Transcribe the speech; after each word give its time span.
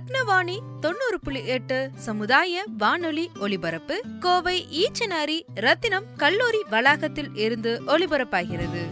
ரத்னவாணி 0.00 0.54
தொண்ணூறு 0.80 1.20
புள்ளி 1.20 1.46
எட்டு 1.46 1.90
சமுதாய 1.94 2.62
வானொலி 2.78 3.30
ஒலிபரப்பு 3.40 4.02
கோவை 4.20 4.54
ஈச்சனாரி 4.70 5.36
ரத்தினம் 5.54 6.04
கல்லூரி 6.16 6.60
வளாகத்தில் 6.70 7.30
இருந்து 7.34 7.82
ஒலிபரப்பாகிறது. 7.86 8.82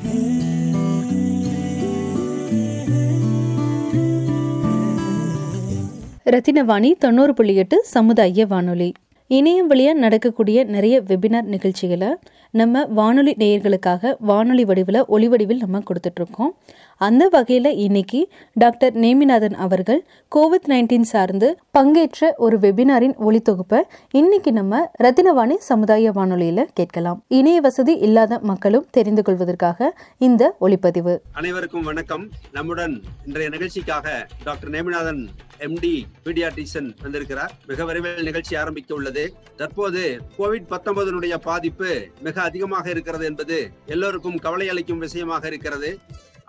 ரத்தினவாணி 6.25 6.93
தொண்ணூறு 6.99 7.35
புள்ளி 7.35 7.55
எட்டு 7.55 7.85
சமுதாய 7.87 8.47
வானொலி. 8.47 8.95
இணையம் 9.31 9.67
வழியாக 9.67 9.99
நடக்கக்கூடிய 9.99 10.65
நிறைய 10.65 11.01
வெபினார் 11.01 11.43
நிகழ்ச்சிகளை 11.43 12.17
நம்ம 12.51 12.85
வானொலி 12.85 13.35
நேயர்களுக்காக 13.39 14.15
வானொலி 14.19 14.65
வடிவில் 14.65 15.07
ஒளி 15.07 15.29
வடிவில் 15.29 15.59
நம்ம 15.59 15.83
கொடுத்துட்ருக்கோம் 15.89 16.53
அந்த 17.01 17.29
வகையில் 17.29 17.77
இன்னைக்கு 17.77 18.29
டாக்டர் 18.55 18.95
நேமிநாதன் 18.95 19.53
அவர்கள் 19.53 20.05
கோவிட் 20.37 20.69
நைன்டீன் 20.69 21.01
சார்ந்து 21.01 21.59
பங்கேற்ற 21.71 22.35
ஒரு 22.37 22.59
வெபினாரின் 22.59 23.15
ஒளித்தொகுப்பை 23.27 23.81
இன்னைக்கு 24.11 24.53
நம்ம 24.53 24.91
ரத்தினவாணி 25.03 25.57
சமுதாய 25.59 26.13
வானொலியில் 26.13 26.69
கேட்கலாம். 26.75 27.25
இணைய 27.29 27.61
வசதி 27.61 27.95
இல்லாத 27.97 28.39
மக்களும் 28.39 28.87
தெரிந்து 28.91 29.23
கொள்வதற்காக 29.23 29.99
இந்த 30.19 30.57
ஒளிப்பதிவு. 30.61 31.19
அனைவருக்கும் 31.33 31.83
வணக்கம். 31.83 32.29
நம்முடன் 32.53 33.03
இன்றைய 33.27 33.49
நிகழ்ச்சிக்காக 33.49 34.27
டாக்டர் 34.45 34.71
நேமிநாதன் 34.71 35.29
எம்டி 35.59 36.03
பீடியாட்ரிஷன் 36.25 36.91
வந்திருக்கிறார். 37.03 37.53
மிக 37.67 37.85
விரைவில் 37.85 38.23
நிகழ்ச்சி 38.23 38.57
ஆரம்பிக்க 38.57 38.95
உள்ளது. 38.95 39.33
தற்போது 39.57 40.21
கோவிட் 40.39 40.69
பத்தொன்பதனுடைய 40.71 41.37
பாதிப்பு 41.37 42.07
மிக 42.21 42.43
அதிகமாக 42.43 42.91
இருக்கிறது 42.91 43.25
என்பது 43.25 43.71
எல்லோருக்கும் 43.87 44.37
கவலை 44.37 44.69
அளிக்கும் 44.69 44.99
விஷயமாக 44.99 45.47
இருக்கிறது. 45.47 45.99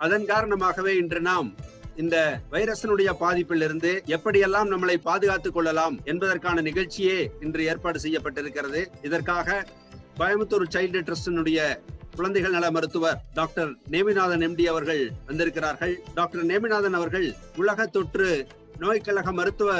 அதன் 0.04 0.26
காரணமாகவே 0.26 0.96
இன்று 0.96 1.20
நாம் 1.20 1.48
இந்த 1.96 2.40
வைரஸினுடைய 2.50 3.10
பாதிப்பிலிருந்து 3.20 3.90
எப்படியெல்லாம் 4.06 4.70
நம்மளை 4.72 4.96
பாதுகாத்துக் 4.96 5.54
கொள்ளலாம் 5.54 5.96
என்பதற்கான 6.04 6.60
நிகழ்ச்சியே 6.60 7.16
இன்று 7.40 7.64
ஏற்பாடு 7.64 7.98
செய்யப்பட்டிருக்கிறது. 8.00 8.80
இதற்காக 9.02 9.66
கோயம்புத்தூர் 10.18 10.64
சைல்டு 10.74 11.00
ட்ரஸ்டினுடைய 11.08 11.58
குழந்தைகள் 12.16 12.50
நல 12.50 12.70
மருத்துவர் 12.70 13.18
டாக்டர் 13.34 13.70
நேமிநாதன் 13.90 14.44
எம்டி 14.46 14.64
அவர்கள் 14.64 15.02
வந்திருக்கிறார்கள். 15.26 15.94
டாக்டர் 16.14 16.46
நேமிநாதன் 16.46 16.96
அவர்கள் 17.00 17.28
உலக 17.56 17.86
தொற்று 17.86 18.30
நோய் 18.78 19.00
கழக 19.00 19.32
மருத்துவ 19.32 19.70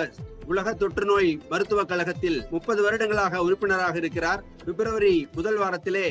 உலக 0.47 0.75
தொற்று 0.75 1.05
நோய் 1.05 1.31
மருத்துவக் 1.49 1.89
கழகத்தில் 1.89 2.39
முப்பது 2.51 2.83
வருடங்களாக 2.83 3.43
உறுப்பினராக 3.43 3.97
இருக்கிறார். 3.97 4.43
பிப்ரவரி 4.65 5.29
முதல் 5.35 5.57
வாரத்திலே 5.57 6.09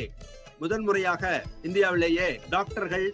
முதன் 0.60 0.82
முறையாக 0.82 1.44
இந்தியாவிலேயே 1.62 2.30
டாக்டர்கள் 2.50 3.08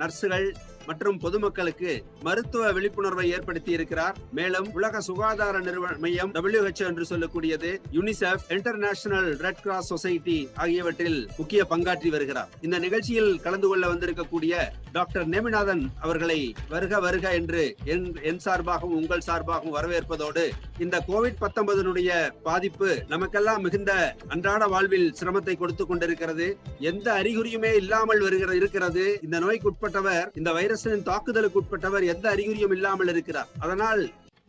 நர்ஸுகள் 0.00 0.46
மற்றும் 0.88 1.18
பொதுமக்களுக்கு 1.18 1.92
மருத்துவ 2.22 2.72
விழிப்புணர்வை 2.72 3.26
ஏற்படுத்தி 3.36 3.72
இருக்கிறார் 3.72 4.16
மேலும் 4.38 4.68
உலக 4.78 5.00
சுகாதார 5.00 5.58
நிறுவன 5.58 5.96
மையம் 6.04 6.32
டபிள்யூஹெச்ஓ 6.36 6.86
என்று 6.90 7.06
சொல்லக்கூடியது 7.10 7.70
UNICEF 7.96 8.44
International 8.56 9.30
Red 9.44 9.62
Cross 9.62 9.90
Society 9.92 10.38
ஆகியவற்றில் 10.54 11.18
முக்கிய 11.36 11.66
பங்காற்றி 11.72 12.10
வருகிறார். 12.16 12.50
இந்த 12.60 12.78
நிகழ்ச்சியில் 12.78 13.32
கலந்து 13.40 13.68
கொள்ள 13.68 13.84
வந்திருக்கக்கூடிய 13.92 14.54
டாக்டர் 14.92 15.28
நேமிநாதன் 15.28 15.84
அவர்களை 16.00 16.54
வருக 16.68 17.00
வருக 17.06 17.34
என்று 17.40 17.64
என் 17.84 18.06
என் 18.30 18.42
சார்பாகவும் 18.46 18.98
உங்கள் 19.00 19.26
சார்பாகவும் 19.28 19.76
வரவேற்பதோடு 19.78 20.44
இந்த 20.78 20.96
கோவிட் 21.08 21.40
பத்தொன்பதனுடைய 21.44 22.10
பாதிப்பு 22.42 22.90
நமக்கெல்லாம் 23.08 23.62
மிகுந்த 23.62 23.92
அன்றாட 24.28 24.66
வாழ்வில் 24.66 25.08
சிரமத்தை 25.20 25.56
கொடுத்து 25.58 25.86
கொண்டிருக்கிறது. 25.86 26.46
எந்த 26.90 27.08
அறிகுறியுமே 27.22 27.72
இல்லாமல் 27.80 28.20
வருகிற 28.20 28.50
இருக்கிறது. 28.60 29.04
இந்த 29.22 29.36
நோய்க்குட்பட்டவர் 29.38 30.28
இந்த 30.40 30.50
வைரஸின் 30.70 31.06
தாக்குதலுக்கு 31.08 31.58
உட்பட்டவர் 31.60 32.04
எந்த 32.12 32.26
அறிகுறியும் 32.34 32.74
இல்லாமல் 32.74 33.10
இருக்கிறார். 33.12 33.48
அதனால் 33.64 34.02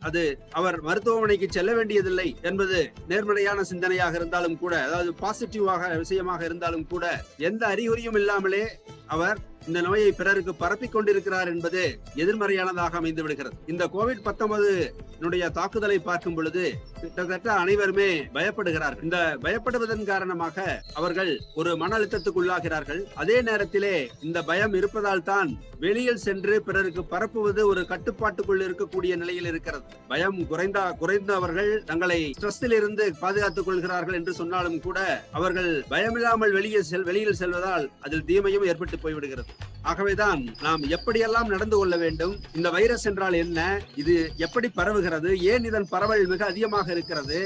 அது 0.08 0.22
அவர் 0.58 0.76
மருத்துவமனைக்கு 0.86 1.46
செல்ல 1.56 1.70
வேண்டியதில்லை 1.78 2.28
என்பது 2.48 2.78
நேர்மறையான 3.10 3.64
சிந்தனையாக 3.70 4.16
இருந்தாலும் 4.20 4.56
கூட 4.62 4.74
அதாவது 4.86 5.10
பாசிட்டிவாக 5.22 5.90
விஷயமாக 6.02 6.42
இருந்தாலும் 6.48 6.86
கூட 6.92 7.04
எந்த 7.48 7.62
அறிகுறியும் 7.74 8.18
இல்லாமலே 8.20 8.64
அவர் 9.16 9.38
இந்த 9.68 9.80
நோயை 9.86 10.10
பிறருக்கு 10.20 10.54
பரப்பிக் 10.62 10.94
கொண்டிருக்கிறார் 10.94 11.50
என்பது 11.54 11.82
எதிர்மறையானதாக 12.22 12.98
அமைந்து 13.00 13.24
விடுகிறது. 13.24 13.56
இந்த 13.72 13.84
கோவிட் 13.96 14.26
பத்தொன்பது 14.28 14.70
தாக்குதலை 15.56 15.96
பார்க்கும் 16.06 16.36
பொழுது 16.36 16.62
கிட்டத்தட்ட 17.00 17.48
அனைவருமே 17.62 18.08
பயப்படுகிறார்கள் 18.36 19.04
இந்த 19.06 19.18
பயப்படுவதன் 19.44 20.08
காரணமாக 20.10 20.64
அவர்கள் 20.98 21.30
ஒரு 21.60 21.70
மன 21.82 21.90
அழுத்தத்துக்குள்ளாகிறார்கள். 21.98 23.00
அதே 23.22 23.36
நேரத்திலே 23.48 23.92
இந்த 24.26 24.38
பயம் 24.48 24.74
இருப்பதால் 24.80 25.24
தான் 25.30 25.50
வெளியில் 25.84 26.22
சென்று 26.24 26.56
பிறருக்கு 26.66 27.02
பரப்புவது 27.12 27.62
ஒரு 27.70 27.82
கட்டுப்பாட்டுக்குள் 27.92 28.64
இருக்கக்கூடிய 28.66 29.12
நிலையில் 29.22 29.48
இருக்கிறது. 29.52 29.84
பயம் 30.12 30.38
குறைந்தா 30.50 30.84
குறைந்தவர்கள் 31.02 31.72
தங்களை 31.90 32.20
ஸ்ட்ரெஸ்ஸில் 32.38 32.76
இருந்து 32.80 33.06
பாதுகாத்துக் 33.22 33.68
கொள்கிறார்கள் 33.68 34.18
என்று 34.20 34.34
சொன்னாலும் 34.40 34.78
கூட 34.86 34.98
அவர்கள் 35.40 35.70
பயமில்லாமல் 35.92 36.56
வெளியே 36.58 36.82
செல் 36.90 37.08
வெளியில் 37.10 37.40
செல்வதால் 37.42 37.86
அதில் 38.06 38.26
தீமையும் 38.30 38.68
ஏற்பட்டு 38.72 38.98
போய்விடுகிறது. 39.04 39.50
ஆகவேதான் 39.82 40.42
நாம் 40.62 40.82
எப்படியெல்லாம் 40.88 41.48
நடந்து 41.48 41.76
கொள்ள 41.76 41.94
வேண்டும் 41.96 42.34
இந்த 42.54 42.68
வைரஸ் 42.70 43.06
என்றால் 43.06 43.36
என்ன 43.36 43.60
இது 43.94 44.14
எப்படி 44.36 44.68
பரவுகிறது 44.76 45.30
ஏன் 45.44 45.64
இதன் 45.64 45.88
பரவல் 45.88 46.24
மிக 46.26 46.44
அதிகமாக 46.44 46.86
இருக்கிறது 46.92 47.40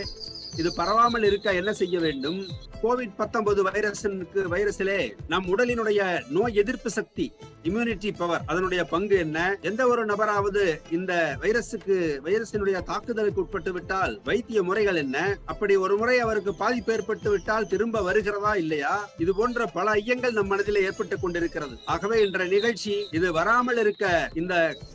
இது 0.60 0.70
பரவாமல் 0.78 1.26
இருக்க? 1.28 1.48
என்ன 1.60 1.72
செய்ய 1.80 1.96
வேண்டும்? 2.04 2.38
கோவிட் 2.82 3.14
பத்தொன்பது 3.18 3.60
வைரஸுக்கு 3.66 4.40
வைரஸிலே 4.54 4.98
நம் 5.32 5.46
உடலினுடைய 5.52 6.00
நோய் 6.36 6.58
எதிர்ப்பு 6.62 6.90
சக்தி 6.96 7.26
இம்யூனிட்டி 7.68 8.10
பவர் 8.18 8.42
அதனுடைய 8.50 8.84
பங்கு 8.92 9.16
என்ன? 9.24 9.38
எந்த 9.68 9.82
ஒரு 9.92 10.02
நபராவது 10.10 10.62
இந்த 10.96 11.12
வைரஸுக்கு 11.42 11.96
வைரஸினுடைய 12.26 12.78
தாக்குதலுக்கு 12.90 13.42
உட்பட்டு 13.44 13.72
விட்டால் 13.72 14.14
வைத்திய 14.28 14.62
முறைகள் 14.62 15.00
என்ன? 15.04 15.36
அப்படி 15.44 15.76
ஒரு 15.84 15.96
முறை 15.96 16.16
அவருக்கு 16.26 16.54
பாதிப்பு 16.62 16.92
ஏற்பட்டு 16.96 17.30
விட்டால் 17.30 17.68
திரும்ப 17.72 18.02
வருகிறதா 18.08 18.54
இல்லையா? 18.62 18.94
இது 19.24 19.34
போன்ற 19.34 19.66
பல 19.76 19.94
ஐயங்கள் 20.00 20.36
நம் 20.38 20.50
மனதில் 20.54 20.84
ஏற்பட்டுக் 20.86 21.22
கொண்டிருக்கிறது. 21.24 21.76
ஆகவே 21.84 22.18
என்ற 22.26 22.44
நிகழ்ச்சி 22.54 22.94
இது 23.18 23.32
வராமல் 23.32 23.80
இருக்க 23.84 24.30
இந்த 24.34 24.54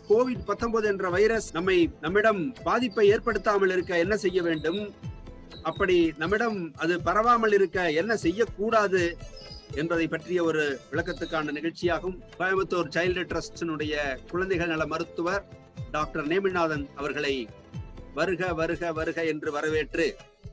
கோவிட் 0.09 0.47
பத்தொன்பது 0.51 0.87
என்ற 0.87 1.09
வைரஸ் 1.09 1.49
நம்மை 1.59 1.77
நம்மிடம் 2.01 2.43
பாதிப்பை 2.63 3.07
ஏற்படுத்தாமல் 3.15 3.73
இருக்க 3.77 3.97
என்ன 4.05 4.17
செய்ய 4.17 4.41
வேண்டும்? 4.49 4.81
அப்படி 5.69 5.97
நம்மிடம் 6.21 6.59
அது 6.83 6.93
பரவாமல் 7.07 7.55
இருக்க 7.57 7.79
என்ன 8.01 8.15
செய்யக்கூடாது 8.25 9.03
என்பதை 9.81 10.05
பற்றிய 10.07 10.39
ஒரு 10.49 10.63
விளக்கத்துக்கான 10.91 11.53
நிகழ்ச்சியாகும். 11.57 12.17
கோயம்புத்தூர் 12.39 12.93
சைல்டு 12.95 13.23
ட்ரஸ்டினுடைய 13.31 13.93
குழந்தைகள் 14.31 14.73
நல 14.73 14.85
மருத்துவர் 14.93 15.43
டாக்டர் 15.95 16.29
நேமிநாதன் 16.31 16.85
அவர்களை 16.99 17.35
வருக 18.19 18.53
வருக 18.59 18.91
வருக 18.99 19.19
என்று 19.33 19.49
வரவேற்று 19.57 20.05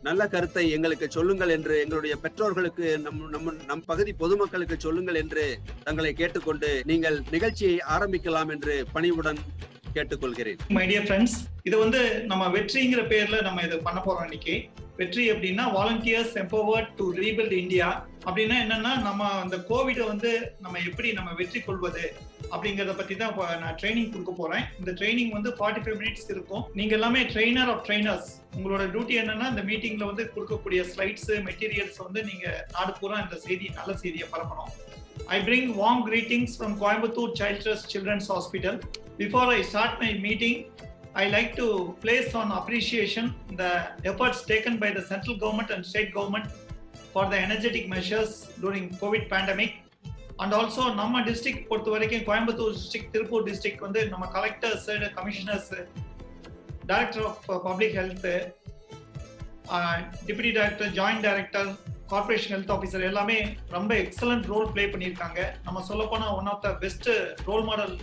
நல்ல 0.07 0.23
கருத்தை 0.33 0.65
எங்களுக்கு 0.77 1.07
சொல்லுங்கள் 1.17 1.53
என்று 1.55 1.75
எங்களுடைய 1.85 2.15
பெற்றோர்களுக்கு 2.25 2.87
நம் 3.07 3.23
நம் 3.33 3.49
நம் 3.71 3.83
பகுதி 3.91 4.13
பொதுமக்களுக்கு 4.21 4.77
சொல்லுங்கள் 4.85 5.19
என்று 5.23 5.45
தங்களை 5.87 6.13
கேட்டுக்கொண்டு 6.21 6.71
நீங்கள் 6.91 7.17
நிகழ்ச்சியை 7.35 7.79
ஆரம்பிக்கலாம் 7.95 8.53
என்று 8.57 8.75
பணிவுடன் 8.95 9.41
கேட்டுக்கொள்கிறேன். 9.97 10.61
மை 10.77 10.85
டியர் 10.91 11.07
ஃப்ரெண்ட்ஸ் 11.09 11.37
இது 11.69 11.77
வந்து 11.85 12.01
நம்ம 12.33 12.45
வெற்றிங்கிற 12.57 13.03
பேர்ல 13.13 13.39
நம்ம 13.49 13.65
இதை 13.67 13.79
பண்ண 13.89 14.01
போறோம் 14.07 14.27
இன்னைக்கு. 14.29 14.57
வெற்றி 14.99 15.25
அப்படின்னா 15.33 15.65
volunteers 15.79 16.33
empowered 16.43 16.89
to 17.01 17.05
rebuild 17.21 17.55
India 17.63 17.89
அப்படின்னா 18.29 18.57
என்னன்னா 18.65 18.93
நம்ம 19.07 19.29
அந்த 19.43 19.57
கோவிடை 19.69 20.05
வந்து 20.13 20.31
நம்ம 20.65 20.81
எப்படி 20.89 21.09
நம்ம 21.19 21.31
வெற்றி 21.41 21.61
கொள்வது 21.67 22.05
அப்படிங்கறத 22.53 22.93
பத்தி 23.01 23.15
தான் 23.21 23.35
நான் 23.63 23.79
ட்ரைனிங் 23.81 24.11
கொடுக்க 24.15 24.33
போறேன். 24.41 24.65
இந்த 24.81 24.91
ட்ரைனிங் 25.01 25.33
வந்து 25.37 25.51
ஃபார்ட்டி 25.59 25.83
ஃபைவ் 25.85 25.99
மினிட்ஸ் 26.03 26.29
இருக்கும். 26.35 26.65
நீங்க 26.79 26.95
எல்லாமே 26.99 27.23
ட்ரெயினர் 27.33 27.71
ஆஃப் 27.75 27.85
ட்ரைனர்ஸ் 27.89 28.31
உங்களோட 28.57 28.85
டியூட்டி 28.95 29.17
என்னன்னா 29.23 29.49
இந்த 29.55 29.65
மீட்டிங்ல 29.71 30.07
வந்து 30.11 30.27
கொடுக்கக்கூடிய 30.35 30.83
ஸ்லைட்ஸ் 30.93 31.31
மெட்டீரியல்ஸ் 31.49 32.01
வந்து 32.07 32.23
நீங்க 32.31 32.47
நாடு 32.77 32.95
பூரா 33.01 33.19
இந்த 33.27 33.39
செய்தி 33.47 33.69
நல்ல 33.81 33.93
செய்தியை 34.05 34.29
பரப்பணும். 34.35 34.73
I 35.35 35.39
bring 35.47 35.65
warm 35.79 35.99
greetings 36.09 36.51
from 36.59 36.73
Coimbatore 36.83 37.31
Child 37.39 37.59
Trust 37.65 37.85
Children's 37.93 38.29
Hospital. 38.35 38.75
Before 39.23 39.47
I 39.57 39.63
start 39.71 39.93
my 40.03 40.11
meeting, 40.27 40.57
I 41.19 41.27
like 41.29 41.57
to 41.57 41.97
place 42.01 42.33
on 42.33 42.53
appreciation 42.53 43.35
the 43.53 43.71
efforts 44.05 44.43
taken 44.45 44.79
by 44.79 44.91
the 44.93 45.03
central 45.03 45.37
government 45.37 45.71
and 45.71 45.85
state 45.85 46.15
government 46.15 46.47
for 47.13 47.25
the 47.29 47.37
energetic 47.37 47.89
measures 47.89 48.31
during 48.63 48.85
COVID 49.03 49.25
pandemic. 49.29 49.73
And 50.43 50.55
also 50.59 50.83
நம்ம 50.99 51.21
district 51.29 51.65
பொறுத்த 51.69 51.89
வரைக்கும் 51.95 52.23
Coimbatore 52.27 52.75
district 52.75 53.11
Tiruppur 53.15 53.47
district 53.49 53.83
வந்து 53.87 54.01
நம்ம 54.13 54.25
collectors 54.37 54.87
commissioners 55.17 55.73
director 56.91 57.25
of 57.31 57.41
public 57.67 57.97
health 58.01 58.29
deputy 60.29 60.53
director 60.59 60.93
joint 60.99 61.25
director 61.29 61.69
corporation 62.13 62.55
health 62.57 62.73
officer 62.77 63.09
எல்லாமே 63.11 63.39
ரொம்ப 63.77 63.93
excellent 64.05 64.49
role 64.53 64.71
play 64.77 64.87
பண்ணியிருக்காங்க 64.95 65.41
நம்ம 65.67 65.83
சொல்லப்போனால் 65.91 66.35
one 66.41 66.51
of 66.55 66.65
the 66.67 66.73
best 66.85 67.11
role 67.51 67.67
model 67.71 67.95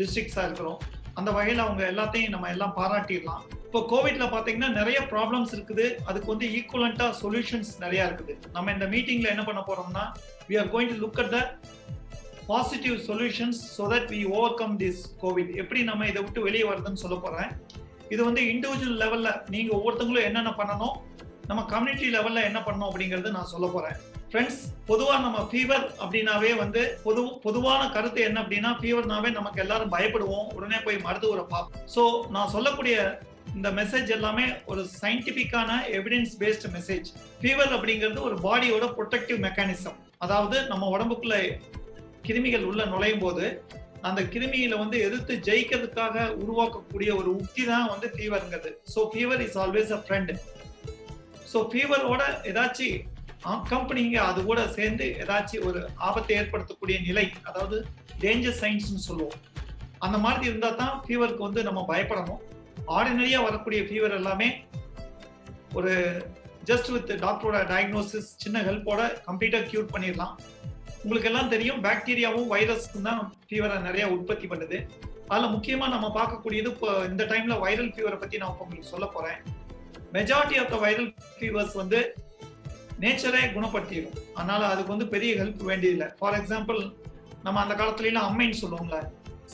டிஸ்ட்ரிக்ஸாக 0.00 0.48
இருக்கிறோம் 0.48 0.80
அந்த 1.18 1.30
வகையில் 1.36 1.62
அவங்க 1.64 1.82
எல்லாத்தையும் 1.92 2.32
நம்ம 2.34 2.48
எல்லாம் 2.54 2.74
பாராட்டிடலாம். 2.78 3.42
இப்போ 3.66 3.80
கோவிட்ல 3.92 4.24
பார்த்தீங்கன்னா 4.32 4.70
நிறைய 4.80 4.98
ப்ராப்ளம்ஸ் 5.12 5.52
இருக்குது. 5.56 5.86
அதுக்கு 6.08 6.28
வந்து 6.32 6.46
ஈக்குவலண்டா 6.58 7.06
சொல்யூஷன்ஸ் 7.22 7.72
நிறைய 7.84 8.08
இருக்குது. 8.08 8.34
நம்ம 8.56 8.72
இந்த 8.76 8.86
மீட்டிங்ல 8.92 9.28
என்ன 9.34 9.44
பண்ண 9.48 9.62
போறோம்னா 9.68 10.04
we 10.50 10.56
are 10.62 10.70
going 10.74 10.92
to 10.92 10.98
look 11.04 11.20
at 11.24 11.32
the 11.36 11.40
positive 12.50 12.96
solutions 13.08 13.60
so 13.76 13.84
that 13.92 14.08
we 14.14 14.20
overcome 14.60 14.74
this 14.82 15.02
COVID 15.22 15.52
எப்படி 15.62 15.82
நம்ம 15.90 16.08
இதை 16.12 16.22
விட்டு 16.24 16.40
வெளியே 16.48 16.64
வருதுன்னு 16.70 17.02
சொல்ல 17.04 17.18
போறேன். 17.26 17.50
இது 18.14 18.20
வந்து 18.28 18.42
இண்டிவிஜுவல் 18.54 19.00
லெவல்ல 19.04 19.30
நீங்க 19.54 19.70
ஒவ்வொருத்தங்களும் 19.78 20.26
என்னென்ன 20.30 20.50
பண்ணணும் 20.60 20.96
நம்ம 21.50 21.62
கம்யூனிட்டி 21.72 22.08
லெவல்ல 22.16 22.42
என்ன 22.48 22.58
பண்ணணும் 22.66 22.88
அப்படிங்கறது 22.90 23.36
நான் 23.38 23.52
சொல்ல 23.54 23.66
போறேன். 23.76 23.96
ஃப்ரெண்ட்ஸ் 24.34 24.62
பொதுவா 24.86 25.16
நம்ம 25.24 25.40
ஃபீவர் 25.50 25.84
அப்படின்னாவே 26.02 26.48
வந்து 26.60 26.80
பொது 27.04 27.20
பொதுவான 27.44 27.82
கருத்து 27.88 28.20
என்ன 28.20 28.38
அப்படின்னா 28.42 28.70
ஃபீவர்னாவே 28.80 29.30
நமக்கு 29.30 29.60
எல்லாரும் 29.60 29.92
பயப்படுவோம். 29.92 30.48
உடனே 30.56 30.78
போய் 30.84 30.98
மருத்துவரை 31.04 31.44
பார்ப்போம். 31.52 31.84
ஸோ 31.94 32.02
நான் 32.30 32.50
சொல்லக்கூடிய 32.54 32.96
இந்த 33.54 33.68
மெசேஜ் 33.70 34.08
எல்லாமே 34.16 34.46
ஒரு 34.66 34.82
சயின்டிபிக்கான 35.02 35.70
எவிடன்ஸ் 35.98 36.34
பேஸ்ட் 36.40 36.66
மெசேஜ் 36.72 37.08
ஃபீவர் 37.40 37.72
அப்படிங்கிறது 37.76 38.20
ஒரு 38.20 38.38
பாடியோட 38.46 38.88
ப்ரொடெக்டிவ் 38.98 39.40
மெக்கானிசம் 39.46 39.96
அதாவது 40.18 40.56
நம்ம 40.66 40.90
உடம்புக்குள்ள 40.96 41.38
கிருமிகள் 42.22 42.66
உள்ள 42.66 42.82
நுழையும் 42.86 43.24
போது 43.24 43.46
அந்த 44.02 44.20
கிருமியில 44.34 44.76
வந்து 44.78 44.98
எதிர்த்து 45.00 45.40
ஜெயிக்கிறதுக்காக 45.48 46.28
உருவாக்கக்கூடிய 46.42 47.10
ஒரு 47.16 47.30
உக்தி 47.38 47.64
தான் 47.72 47.90
வந்து 47.94 48.08
ஃபீவர்ங்கிறது 48.16 48.72
so 48.94 49.08
fever 49.14 49.44
is 49.48 49.58
always 49.58 49.92
a 49.92 50.02
friend 50.06 50.34
so 51.52 51.60
ஃபீவரோட 51.72 52.22
ஏதாச்சும் 52.50 53.02
கம்பெனிங்க 53.70 54.16
அது 54.28 54.40
கூட 54.50 54.60
சேர்ந்து 54.76 55.06
ஏதாச்சும் 55.22 55.64
ஒரு 55.68 55.80
ஆபத்தை 56.08 56.34
ஏற்படுத்தக்கூடிய 56.40 56.96
நிலை 57.08 57.26
அதாவது 57.48 57.76
டேஞ்சர் 58.22 58.58
சைன்ஸ்னு 58.62 59.02
சொல்லுவோம். 59.08 59.38
அந்த 60.04 60.16
மாதிரி 60.24 60.44
இருந்தால் 60.50 60.80
தான் 60.82 60.94
ஃபீவருக்கு 61.04 61.46
வந்து 61.48 61.62
நம்ம 61.68 61.80
பயப்படணும். 61.90 62.40
ஆர்டினரியாக 62.96 63.46
வரக்கூடிய 63.48 63.80
ஃபீவர் 63.88 64.16
எல்லாமே 64.20 64.48
ஒரு 65.78 65.92
ஜஸ்ட் 66.70 66.90
வித் 66.94 67.12
டாக்டரோட 67.24 67.58
டயக்னோசிஸ் 67.72 68.30
சின்ன 68.42 68.58
ஹெல்ப்போட 68.68 69.00
கம்ப்ளீட்டாக 69.28 69.68
க்யூர் 69.70 69.92
பண்ணிடலாம். 69.94 70.34
உங்களுக்கு 71.04 71.28
எல்லாம் 71.30 71.50
தெரியும் 71.54 71.80
பாக்டீரியாவும் 71.86 72.50
வைரஸும் 72.52 73.08
தான் 73.08 73.22
ஃபீவரை 73.48 73.78
நிறையா 73.88 74.06
உற்பத்தி 74.16 74.46
பண்ணுது. 74.52 74.78
அதில் 75.32 75.52
முக்கியமாக 75.56 75.92
நம்ம 75.94 76.06
பார்க்கக்கூடியது 76.18 76.70
இப்போ 76.74 76.90
இந்த 77.10 77.22
டைமில் 77.32 77.62
வைரல் 77.64 77.92
ஃபீவரை 77.94 78.18
பற்றி 78.22 78.40
நான் 78.42 78.54
உங்களுக்கு 78.64 78.92
சொல்ல 78.94 79.06
போகிறேன் 79.14 79.40
majority 80.16 80.56
of 80.62 80.72
the 80.74 80.78
viral 80.84 81.10
fevers 81.36 81.74
வந்து 81.82 82.00
நேச்சரே 83.02 83.42
குணப்படுத்திடும் 83.54 84.16
அதனால 84.38 84.62
அதுக்கு 84.72 84.94
வந்து 84.94 85.06
பெரிய 85.14 85.32
ஹெல்ப் 85.40 85.62
வேண்டியதில்லை. 85.70 86.08
ஃபார் 86.18 86.36
எக்ஸாம்பிள் 86.40 86.80
நம்ம 87.46 87.60
அந்த 87.64 87.74
காலத்துலலாம் 87.80 88.28
அம்மைன்னு 88.30 88.58
சொல்லுவோம்ல. 88.62 88.98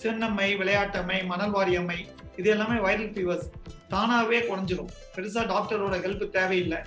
சின்னம்மை 0.00 0.48
விளையாட்டம்மை 0.62 1.18
மணல்வாரி 1.30 1.74
அம்மை 1.80 1.98
இது 2.40 2.48
எல்லாமே 2.54 2.76
வைரல் 2.86 3.12
ஃபீவர்ஸ் 3.14 3.46
தானாகவே 3.92 4.38
குறைஞ்சிரும். 4.48 4.90
பெருசாக 5.14 5.44
டாக்டரோட 5.52 5.94
ஹெல்ப் 6.04 6.24
தேவையில்லை. 6.36 6.80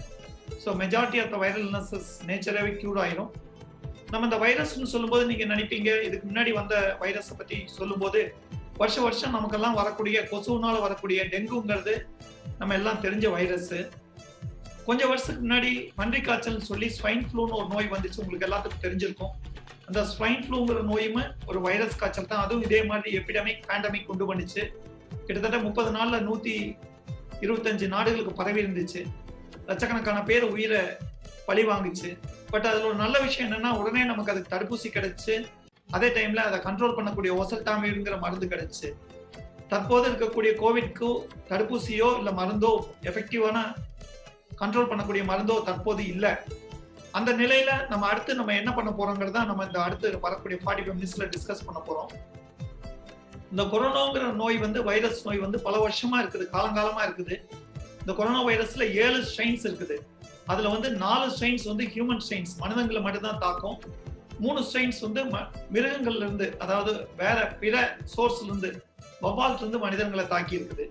So 0.63 0.69
majority 0.81 1.19
of 1.23 1.31
the 1.33 1.39
viral 1.43 1.65
illnesses 1.67 2.11
நேச்சராகவே 2.29 2.71
cure 2.81 2.99
ஆயிரும். 3.05 3.31
நம்ம 4.11 4.25
இந்த 4.29 4.37
வைரஸ்னு 4.45 4.91
சொல்லும்போது 4.93 5.23
நீங்கள் 5.31 5.51
நினைப்பீங்க 5.53 5.89
இதுக்கு 6.07 6.25
முன்னாடி 6.29 6.51
வந்த 6.59 6.75
வைரஸை 7.03 7.35
பற்றி 7.39 7.57
சொல்லும்போது 7.77 8.19
வருஷ 8.81 8.97
வருஷம் 9.05 9.35
நமக்கெல்லாம் 9.37 9.77
வரக்கூடிய 9.79 10.19
கொசுனால 10.31 10.75
வரக்கூடிய 10.85 11.19
டெங்குங்கிறது 11.33 11.93
நம்ம 12.59 12.73
எல்லாம் 12.79 13.01
தெரிஞ்ச 13.05 13.25
வைரஸ் 13.37 13.73
கொஞ்சம் 14.85 15.07
வருஷத்துக்கு 15.07 15.43
முன்னாடி 15.47 15.89
பன்றி 15.95 16.21
காய்ச்சல் 16.21 16.61
சொல்லி 16.61 16.87
ஸ்வைன் 16.87 17.25
ஃப்ளூன்னு 17.27 17.57
ஒரு 17.59 17.67
நோய் 17.69 17.89
வந்துச்சு. 17.91 18.19
உங்களுக்கு 18.23 18.47
எல்லாத்துக்கும் 18.47 18.83
தெரிஞ்சிருக்கும். 18.85 19.33
அந்த 19.85 20.01
ஸ்வைன் 20.03 20.43
ஃப்ளூங்கிற 20.45 20.79
நோயுமே 20.91 21.23
ஒரு 21.45 21.61
வைரஸ் 21.61 21.95
காய்ச்சல் 21.95 22.27
தான். 22.27 22.43
அதுவும் 22.43 22.63
இதே 22.63 22.83
மாதிரி 22.83 23.17
எபிடமிக் 23.17 23.63
பேண்டமிக் 23.67 24.05
கொண்டு 24.05 24.33
வந்துச்சு. 24.33 24.63
கிட்டத்தட்ட 25.25 25.57
முப்பது 25.57 25.91
நாள்ல 25.97 26.19
நூத்தி 26.29 26.55
இருபத்தஞ்சு 27.41 27.87
நாடுகளுக்கு 27.87 28.33
பரவி 28.33 28.63
இருந்துச்சு. 28.63 29.01
லட்சக்கணக்கான 29.67 30.23
பேர் 30.23 30.43
உயிரை 30.43 30.81
பழி 31.45 31.65
வாங்குச்சு. 31.65 32.17
பட் 32.49 32.65
அதுல 32.65 32.85
ஒரு 32.85 32.95
நல்ல 32.95 33.19
விஷயம் 33.19 33.49
என்னன்னா 33.49 33.71
உடனே 33.77 34.03
நமக்கு 34.03 34.31
அதுக்கு 34.31 34.53
தடுப்பூசி 34.55 34.89
கிடைச்சு 34.97 35.45
அதே 35.91 36.07
டைம்ல 36.07 36.35
அதை 36.35 36.59
கண்ட்ரோல் 36.59 36.95
பண்ணக்கூடிய 36.97 37.31
ஒசல்டாமிங்கிற 37.41 38.19
மருந்து 38.19 38.47
கிடைச்சு. 38.47 38.89
தற்போது 39.67 40.05
இருக்கக்கூடிய 40.11 40.51
கோவிட்க்கு 40.61 41.09
தடுப்பூசியோ 41.49 42.17
இல்ல 42.17 42.31
மருந்தோ 42.31 42.71
எஃபெக்டிவான 43.01 43.57
கண்ட்ரோல் 44.61 44.89
பண்ணக்கூடிய 44.91 45.23
மருந்தோ 45.31 45.55
தற்போது 45.69 46.03
இல்லை. 46.13 46.31
அந்த 47.17 47.31
நிலையில 47.41 47.71
நம்ம 47.89 48.05
அடுத்து 48.11 48.37
நம்ம 48.39 48.53
என்ன 48.59 48.71
பண்ண 48.77 48.91
போறோங்கிறத 48.99 49.41
நம்ம 49.49 49.65
இந்த 49.69 49.79
அடுத்து 49.87 50.07
வரக்கூடிய 50.25 50.57
ஃபார்ட்டி 50.63 50.83
ஃபைவ் 50.85 50.97
மினிட்ஸ்ல 50.99 51.27
டிஸ்கஸ் 51.35 51.65
பண்ண 51.67 51.81
போறோம். 51.87 52.11
இந்த 53.51 53.63
கொரோனாங்கிற 53.73 54.27
நோய் 54.41 54.57
வந்து 54.65 54.79
வைரஸ் 54.89 55.19
நோய் 55.27 55.43
வந்து 55.45 55.57
பல 55.67 55.75
வருஷமா 55.85 56.17
இருக்குது 56.23 56.45
காலங்காலமா 56.55 57.01
இருக்குது. 57.07 57.35
இந்த 58.01 58.13
கொரோனா 58.19 58.39
வைரஸ்ல 58.47 58.85
ஏழு 59.03 59.19
ஸ்ட்ரெயின்ஸ் 59.29 59.65
இருக்குது. 59.69 59.97
அதுல 60.51 60.71
வந்து 60.75 60.89
நாலு 61.03 61.27
ஸ்ட்ரெயின்ஸ் 61.35 61.67
வந்து 61.71 61.85
ஹியூமன் 61.93 62.23
ஸ்ட்ரெயின்ஸ் 62.23 62.55
மனிதங்களை 62.63 63.01
மட்டும்தான் 63.03 63.43
தாக்கும். 63.45 63.77
மூணு 64.43 64.59
ஸ்ட்ரெயின்ஸ் 64.67 64.99
வந்து 65.05 65.21
மிருகங்கள்ல 65.75 66.25
இருந்து 66.25 66.47
அதாவது 66.63 66.93
வேற 67.21 67.37
பிற 67.61 67.83
சோர்ஸ்ல 68.13 68.49
இருந்து 68.49 68.71
வவ்வால்ல 69.23 69.61
இருந்து 69.61 69.79
மனிதர்களை 69.85 70.25
தாக்கி 70.33 70.53
இருக்குது. 70.59 70.85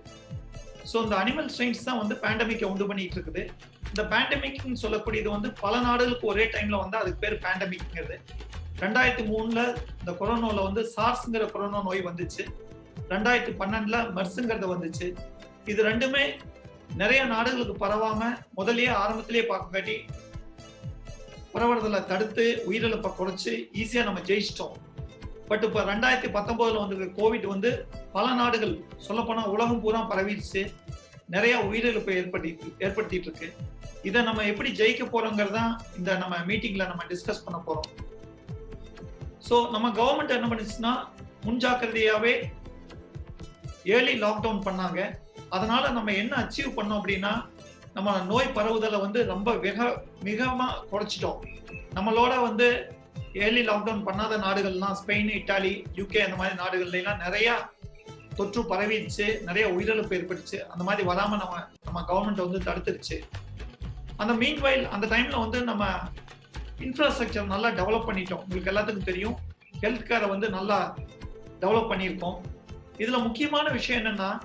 ஸோ 0.91 0.95
இந்த 1.05 1.15
அனிமல் 1.21 1.49
ஸ்ட்ரெயின்ஸ் 1.53 1.85
தான் 1.87 1.99
வந்து 2.01 2.15
பேண்டமிக்கை 2.23 2.65
உண்டு 2.71 2.87
பண்ணிட்டு 2.89 3.15
இருக்குது 3.17 3.43
இந்த 3.91 4.03
பேண்டமிக்னு 4.13 4.81
சொல்லக்கூடியது 4.83 5.29
வந்து 5.35 5.49
பல 5.63 5.73
நாடுகளுக்கு 5.87 6.25
ஒரே 6.31 6.45
டைம்ல 6.55 6.77
வந்து 6.83 6.97
அதுக்கு 7.01 7.21
பேர் 7.23 7.37
பேண்டமிக்ங்கிறது 7.45 8.17
ரெண்டாயிரத்தி 8.83 9.23
மூணுல 9.31 9.59
இந்த 9.99 10.11
கொரோனாவில் 10.19 10.65
வந்து 10.67 10.81
சார்ஸ்ங்கிற 10.95 11.43
கொரோனா 11.53 11.79
நோய் 11.87 12.01
வந்துச்சு. 12.07 12.43
ரெண்டாயிரத்தி 13.13 13.53
பன்னெண்டுல 13.61 13.97
மர்ஸுங்கிறது 14.17 14.67
வந்துச்சு. 14.73 15.07
இது 15.71 15.81
ரெண்டுமே 15.89 16.23
நிறைய 17.01 17.21
நாடுகளுக்கு 17.33 17.75
பரவாம 17.83 18.21
முதல்லயே 18.57 18.91
ஆரம்பத்திலேயே 19.03 19.45
பார்க்கக்காட்டி 19.51 19.95
பரவுறதுல 21.53 21.99
தடுத்து 22.11 22.45
உயிரிழப்பை 22.69 23.09
குறைச்சு 23.19 23.53
ஈஸியா 23.81 24.03
நம்ம 24.09 24.21
ஜெயிச்சிட்டோம். 24.29 24.75
பட் 25.53 25.65
இப்போ 25.69 25.81
ரெண்டாயிரத்தி 25.91 26.29
பத்தொன்பதுல 26.35 26.83
வந்து 26.83 27.07
கோவிட் 27.17 27.47
வந்து 27.53 27.71
பல 28.13 28.27
நாடுகள் 28.41 28.75
சொல்லப்போனா 29.07 29.41
உலகம் 29.55 29.81
பூரா 29.83 29.99
பரவிடுச்சு. 30.11 30.61
நிறைய 31.33 31.53
உயிரிழப்பை 31.67 32.13
ஏற்படுத்தி 32.21 32.71
ஏற்படுத்திட்டு 32.85 33.27
இருக்கு 33.29 33.47
இதை 34.07 34.19
நம்ம 34.27 34.43
எப்படி 34.51 34.69
ஜெயிக்க 34.79 35.03
போறோங்கிறதா 35.11 35.65
இந்த 35.97 36.15
நம்ம 36.21 36.39
மீட்டிங்ல 36.47 36.85
நம்ம 36.91 37.03
டிஸ்கஸ் 37.11 37.43
பண்ண 37.45 37.59
போறோம். 37.67 37.89
ஸோ 39.47 39.55
நம்ம 39.75 39.91
கவர்மெண்ட் 39.99 40.35
என்ன 40.37 40.49
பண்ணுச்சுன்னா 40.51 40.93
முன்ஜாக்கிரதையாவே 41.45 42.33
ஏர்லி 43.95 44.15
லாக்டவுன் 44.25 44.65
பண்ணாங்க. 44.67 44.99
அதனால 45.55 45.83
நம்ம 45.97 46.11
என்ன 46.23 46.33
அச்சீவ் 46.43 46.77
பண்ணோம் 46.79 46.99
அப்படின்னா 46.99 47.33
நம்ம 47.97 48.17
நோய் 48.31 48.53
பரவுதலை 48.57 48.99
வந்து 49.05 49.21
ரொம்ப 49.33 49.49
மிக 49.65 49.87
மிகமா 50.29 50.67
குறைச்சிட்டோம். 50.91 51.39
நம்மளோட 51.97 52.33
வந்து 52.47 52.67
ஏர்லி 53.33 53.67
லாக்டவுன் 53.67 54.05
பண்ணாத 54.07 54.35
நாடுகள்லாம் 54.45 54.95
ஸ்பெயின் 55.05 55.29
இட்டாலி 55.33 55.85
யூகே 55.95 56.17
அந்த 56.17 56.35
மாதிரி 56.35 56.55
நாடுகள்ல 56.55 56.93
எல்லாம் 56.93 57.17
நிறைய 57.17 57.69
தொற்று 58.35 58.61
பரவிடுச்சு 58.63 59.41
நிறைய 59.41 59.67
உயிரிழப்பு 59.69 60.13
ஏற்பட்டுச்சு. 60.19 60.55
அந்த 60.55 60.83
மாதிரி 60.83 61.07
வராம 61.07 61.37
நம்ம 61.37 61.67
நம்ம 61.83 62.01
கவர்மெண்ட் 62.07 62.49
வந்து 62.49 62.59
தடுத்துருச்சு 62.59 63.21
அந்த 64.15 64.33
மீன் 64.33 64.59
வயல் 64.59 64.89
அந்த 64.89 65.07
டைம்ல 65.07 65.39
வந்து 65.39 65.63
நம்ம 65.63 65.85
இன்ஃப்ராஸ்ட்ரக்சர் 66.79 67.45
நல்லா 67.45 67.69
டெவலப் 67.69 68.07
பண்ணிட்டோம். 68.07 68.41
உங்களுக்கு 68.43 68.71
எல்லாத்துக்கும் 68.71 69.03
தெரியும். 69.03 69.37
ஹெல்த் 69.81 70.07
கேரை 70.09 70.27
வந்து 70.27 70.49
நல்லா 70.49 70.97
டெவலப் 71.59 71.91
பண்ணியிருக்கோம். 71.91 72.41
இதுல 72.97 73.21
முக்கியமான 73.21 73.69
விஷயம் 73.69 74.03
என்னன்னா 74.03 74.39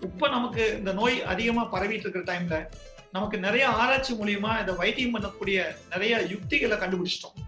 இப்ப 0.00 0.28
நமக்கு 0.28 0.76
இந்த 0.78 0.92
நோய் 0.92 1.24
அதிகமா 1.24 1.72
பரவிட்டு 1.72 2.06
இருக்கிற 2.06 2.24
டைம்ல 2.24 2.70
நமக்கு 3.12 3.38
நிறைய 3.38 3.68
ஆராய்ச்சி 3.68 4.14
மூலியமா 4.14 4.60
இதை 4.62 4.74
வைத்தியம் 4.74 5.14
பண்ணக்கூடிய 5.14 5.76
நிறைய 5.90 6.26
யுக்திகளை 6.28 6.76
கண்டுபிடிச்சிட்டோம். 6.76 7.39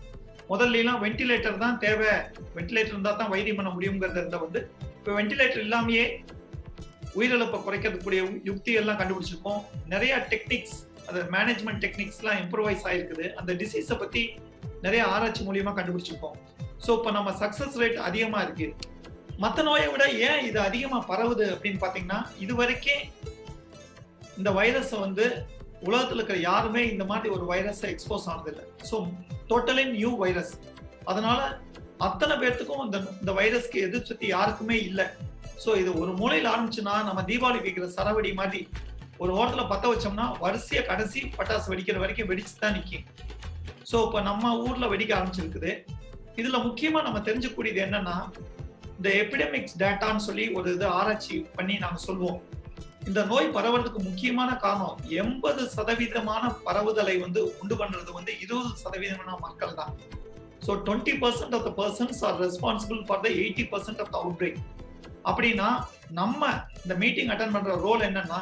முதல்ல 0.51 0.79
எல்லாம் 0.83 1.01
வென்டிலேட்டர் 1.05 1.63
தான் 1.65 1.77
தேவை. 1.85 2.13
வென்டிலேட்டர் 2.57 2.95
இருந்தா 2.95 3.13
தான் 3.21 3.33
வைத்தியம் 3.35 3.59
பண்ண 3.61 3.71
முடியுங்கிறத 3.75 4.19
இருந்த 4.23 4.39
வந்து 4.45 4.61
இப்போ 4.99 5.13
வென்டிலேட்டர் 5.19 5.65
இல்லாமயே 5.67 6.05
உயிரிழப்பை 7.19 7.59
குறைக்கிறதுக்கூடிய 7.67 8.21
யுக்தி 8.51 8.73
எல்லாம் 8.81 8.99
கண்டுபிடிச்சிருக்கோம். 9.01 9.61
நிறைய 9.93 10.13
டெக்னிக்ஸ் 10.33 10.77
அது 11.09 11.21
மேனேஜ்மெண்ட் 11.35 11.83
டெக்னிக்ஸ்லாம் 11.85 12.39
இம்ப்ரூவைஸ் 12.43 12.85
ஆயிருக்குது. 12.89 13.27
அந்த 13.41 13.53
டிசீஸை 13.63 13.97
பத்தி 14.03 14.23
நிறைய 14.87 15.03
ஆராய்ச்சி 15.15 15.43
மூலியமா 15.49 15.73
கண்டுபிடிச்சிருக்கோம். 15.79 16.37
ஸோ 16.85 16.91
இப்போ 16.99 17.11
நம்ம 17.17 17.31
சக்சஸ் 17.43 17.79
ரேட் 17.83 17.99
அதிகமா 18.09 18.39
இருக்கு. 18.47 18.69
மற்ற 19.43 19.63
நோயை 19.69 19.89
விட 19.93 20.05
ஏன் 20.29 20.41
இது 20.49 20.59
அதிகமா 20.69 20.99
பரவுது 21.11 21.45
அப்படின்னு 21.55 21.83
பாத்தீங்கன்னா 21.85 22.21
இது 22.45 22.53
வரைக்கும் 22.61 23.03
இந்த 24.39 24.51
வைரஸை 24.59 24.99
வந்து 25.07 25.25
உலகத்துல 25.89 26.19
இருக்கிற 26.21 26.39
யாருமே 26.51 26.83
இந்த 26.93 27.05
மாதிரி 27.11 27.29
ஒரு 27.37 27.45
வைரஸை 27.53 27.89
எக்ஸ்போஸ் 27.95 28.29
ஆனதில்லை. 28.33 28.65
ஸோ 28.91 28.97
டோட்டலி 29.51 29.85
நியூ 29.97 30.13
வைரஸ் 30.25 30.53
அதனால 31.11 31.41
அத்தனை 32.07 32.35
பேர்த்துக்கும் 32.43 32.85
இந்த 32.87 32.99
இந்த 33.23 33.33
வைரஸ்க்கு 33.41 33.79
எதிர்ப்பு 33.89 34.27
யாருக்குமே 34.37 34.77
இல்லை. 34.89 35.07
ஸோ 35.65 35.71
இது 35.81 35.91
ஒரு 36.03 36.13
மூலையில் 36.21 36.49
ஆரம்பிச்சுன்னா 36.53 36.95
நம்ம 37.09 37.21
தீபாவளி 37.31 37.61
வைக்கிற 37.67 37.89
சரவடி 37.99 38.31
மாதிரி 38.41 38.61
ஒரு 39.23 39.33
ஓரத்தில் 39.39 39.71
பற்ற 39.73 39.87
வச்சோம்னா 39.91 40.27
வரிசையை 40.45 40.83
கடைசி 40.91 41.21
பட்டாசு 41.39 41.71
வெடிக்கிற 41.73 41.99
வரைக்கும் 42.03 42.31
வெடிச்சு 42.31 42.55
தான் 42.63 42.75
நிற்கும் 42.77 43.05
ஸோ 43.91 43.97
இப்போ 44.07 44.21
நம்ம 44.31 44.55
ஊரில் 44.65 44.91
வெடிக்க 44.93 45.13
ஆரம்பிச்சிருக்குது. 45.19 45.73
இதில் 46.41 46.65
முக்கியமாக 46.67 47.07
நம்ம 47.07 47.19
தெரிஞ்சுக்கூடியது 47.29 47.81
என்னன்னா 47.87 48.17
இந்த 48.97 49.09
எபிடமிக்ஸ் 49.23 49.77
டேட்டான்னு 49.83 50.25
சொல்லி 50.27 50.45
ஒரு 50.59 50.69
இது 50.77 50.87
ஆராய்ச்சி 50.99 51.37
பண்ணி 51.57 51.75
நாங்கள் 51.85 52.05
சொல்லுவோம் 52.07 52.41
இந்த 53.09 53.21
நோய் 53.25 53.55
பரவறதுக்கு 53.55 54.01
முக்கியமான 54.01 54.51
காரணம் 54.57 54.99
எண்பது 55.23 55.63
சதவீதமான 55.77 56.45
பரவுதலை 56.65 57.15
வந்து 57.19 57.41
உண்டு 57.61 57.75
பண்றது 57.77 58.11
வந்து 58.13 58.33
இருபது 58.41 58.71
சதவீதமான 58.83 59.33
மக்கள் 59.41 59.75
தான். 59.75 59.93
So 60.67 60.73
twenty 60.87 61.15
percent 61.23 61.55
of 61.55 61.65
the 61.65 61.73
persons 61.79 62.21
are 62.25 62.37
responsible 62.43 63.01
for 63.07 63.23
the 63.25 63.29
eighty 63.41 63.65
percent 63.73 64.01
of 64.01 64.13
the 64.13 64.19
outbreak 64.41 64.61
அப்படின்னா 65.25 65.69
நம்ம 66.13 66.41
இந்த 66.85 66.95
மீட்டிங் 66.95 67.31
அட்டன் 67.31 67.55
பண்ற 67.55 67.75
ரோல் 67.83 68.03
என்னன்னா 68.03 68.41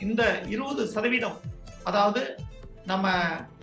இந்த 0.00 0.22
இருபது 0.46 0.82
சதவீதம் 0.88 1.38
அதாவது 1.84 2.22
நம்ம 2.86 3.06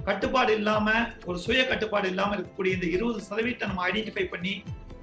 கட்டுப்பாடு 0.04 0.52
இல்லாம 0.54 0.88
ஒரு 1.26 1.38
சுய 1.40 1.62
கட்டுப்பாடு 1.66 2.08
இல்லாம 2.10 2.36
இருக்கக்கூடிய 2.36 2.74
இந்த 2.74 2.88
இருபது 2.88 3.20
சதவீதத்தை 3.30 3.68
நம்ம 3.68 3.84
ஐடென்டிஃபை 3.88 4.26
பண்ணி 4.30 4.54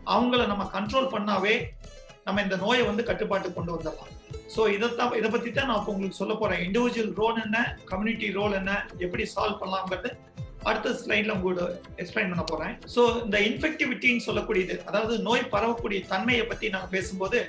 அவங்கள 0.07 0.43
நம்ம 0.47 0.65
கண்ட்ரோல் 0.75 1.13
பண்ணாவே 1.13 1.55
நம்ம 2.27 2.43
இந்த 2.47 2.57
நோயை 2.65 2.85
வந்து 2.91 3.03
கட்டுப்பாட்டுக்கு 3.09 3.59
கொண்டு 3.59 3.75
வந்துடலாம். 3.75 4.13
ஸோ 4.55 4.63
இதைத்தான் 4.75 5.17
இதை 5.21 5.29
பத்தி 5.35 5.51
தான் 5.51 5.69
நான் 5.71 5.81
இப்போ 5.81 5.93
உங்களுக்கு 5.95 6.21
சொல்ல 6.21 6.35
போறேன். 6.43 6.61
இண்டிவிஜுவல் 6.67 7.13
ரோல் 7.21 7.41
என்ன 7.45 7.59
கம்யூனிட்டி 7.91 8.29
ரோல் 8.39 8.57
என்ன 8.61 8.73
எப்படி 9.07 9.25
சால்வ் 9.35 9.61
பண்ணலாம்ங்கிறது 9.63 10.11
அடுத்த 10.69 10.93
ஸ்லைட்ல 11.01 11.35
உங்களோட 11.37 11.63
எக்ஸ்பிளைன் 12.03 12.31
பண்ண 12.33 12.45
போறேன். 12.51 12.75
ஸோ 12.95 13.03
இந்த 13.25 13.39
இன்ஃபெக்டிவிட்டின்னு 13.49 14.27
சொல்லக்கூடியது 14.29 14.77
அதாவது 14.89 15.15
நோய் 15.29 15.51
பரவக்கூடிய 15.55 16.01
தன்மையை 16.13 16.45
பத்தி 16.53 16.73
நாங்க 16.75 16.89
பேசும்போது 16.97 17.41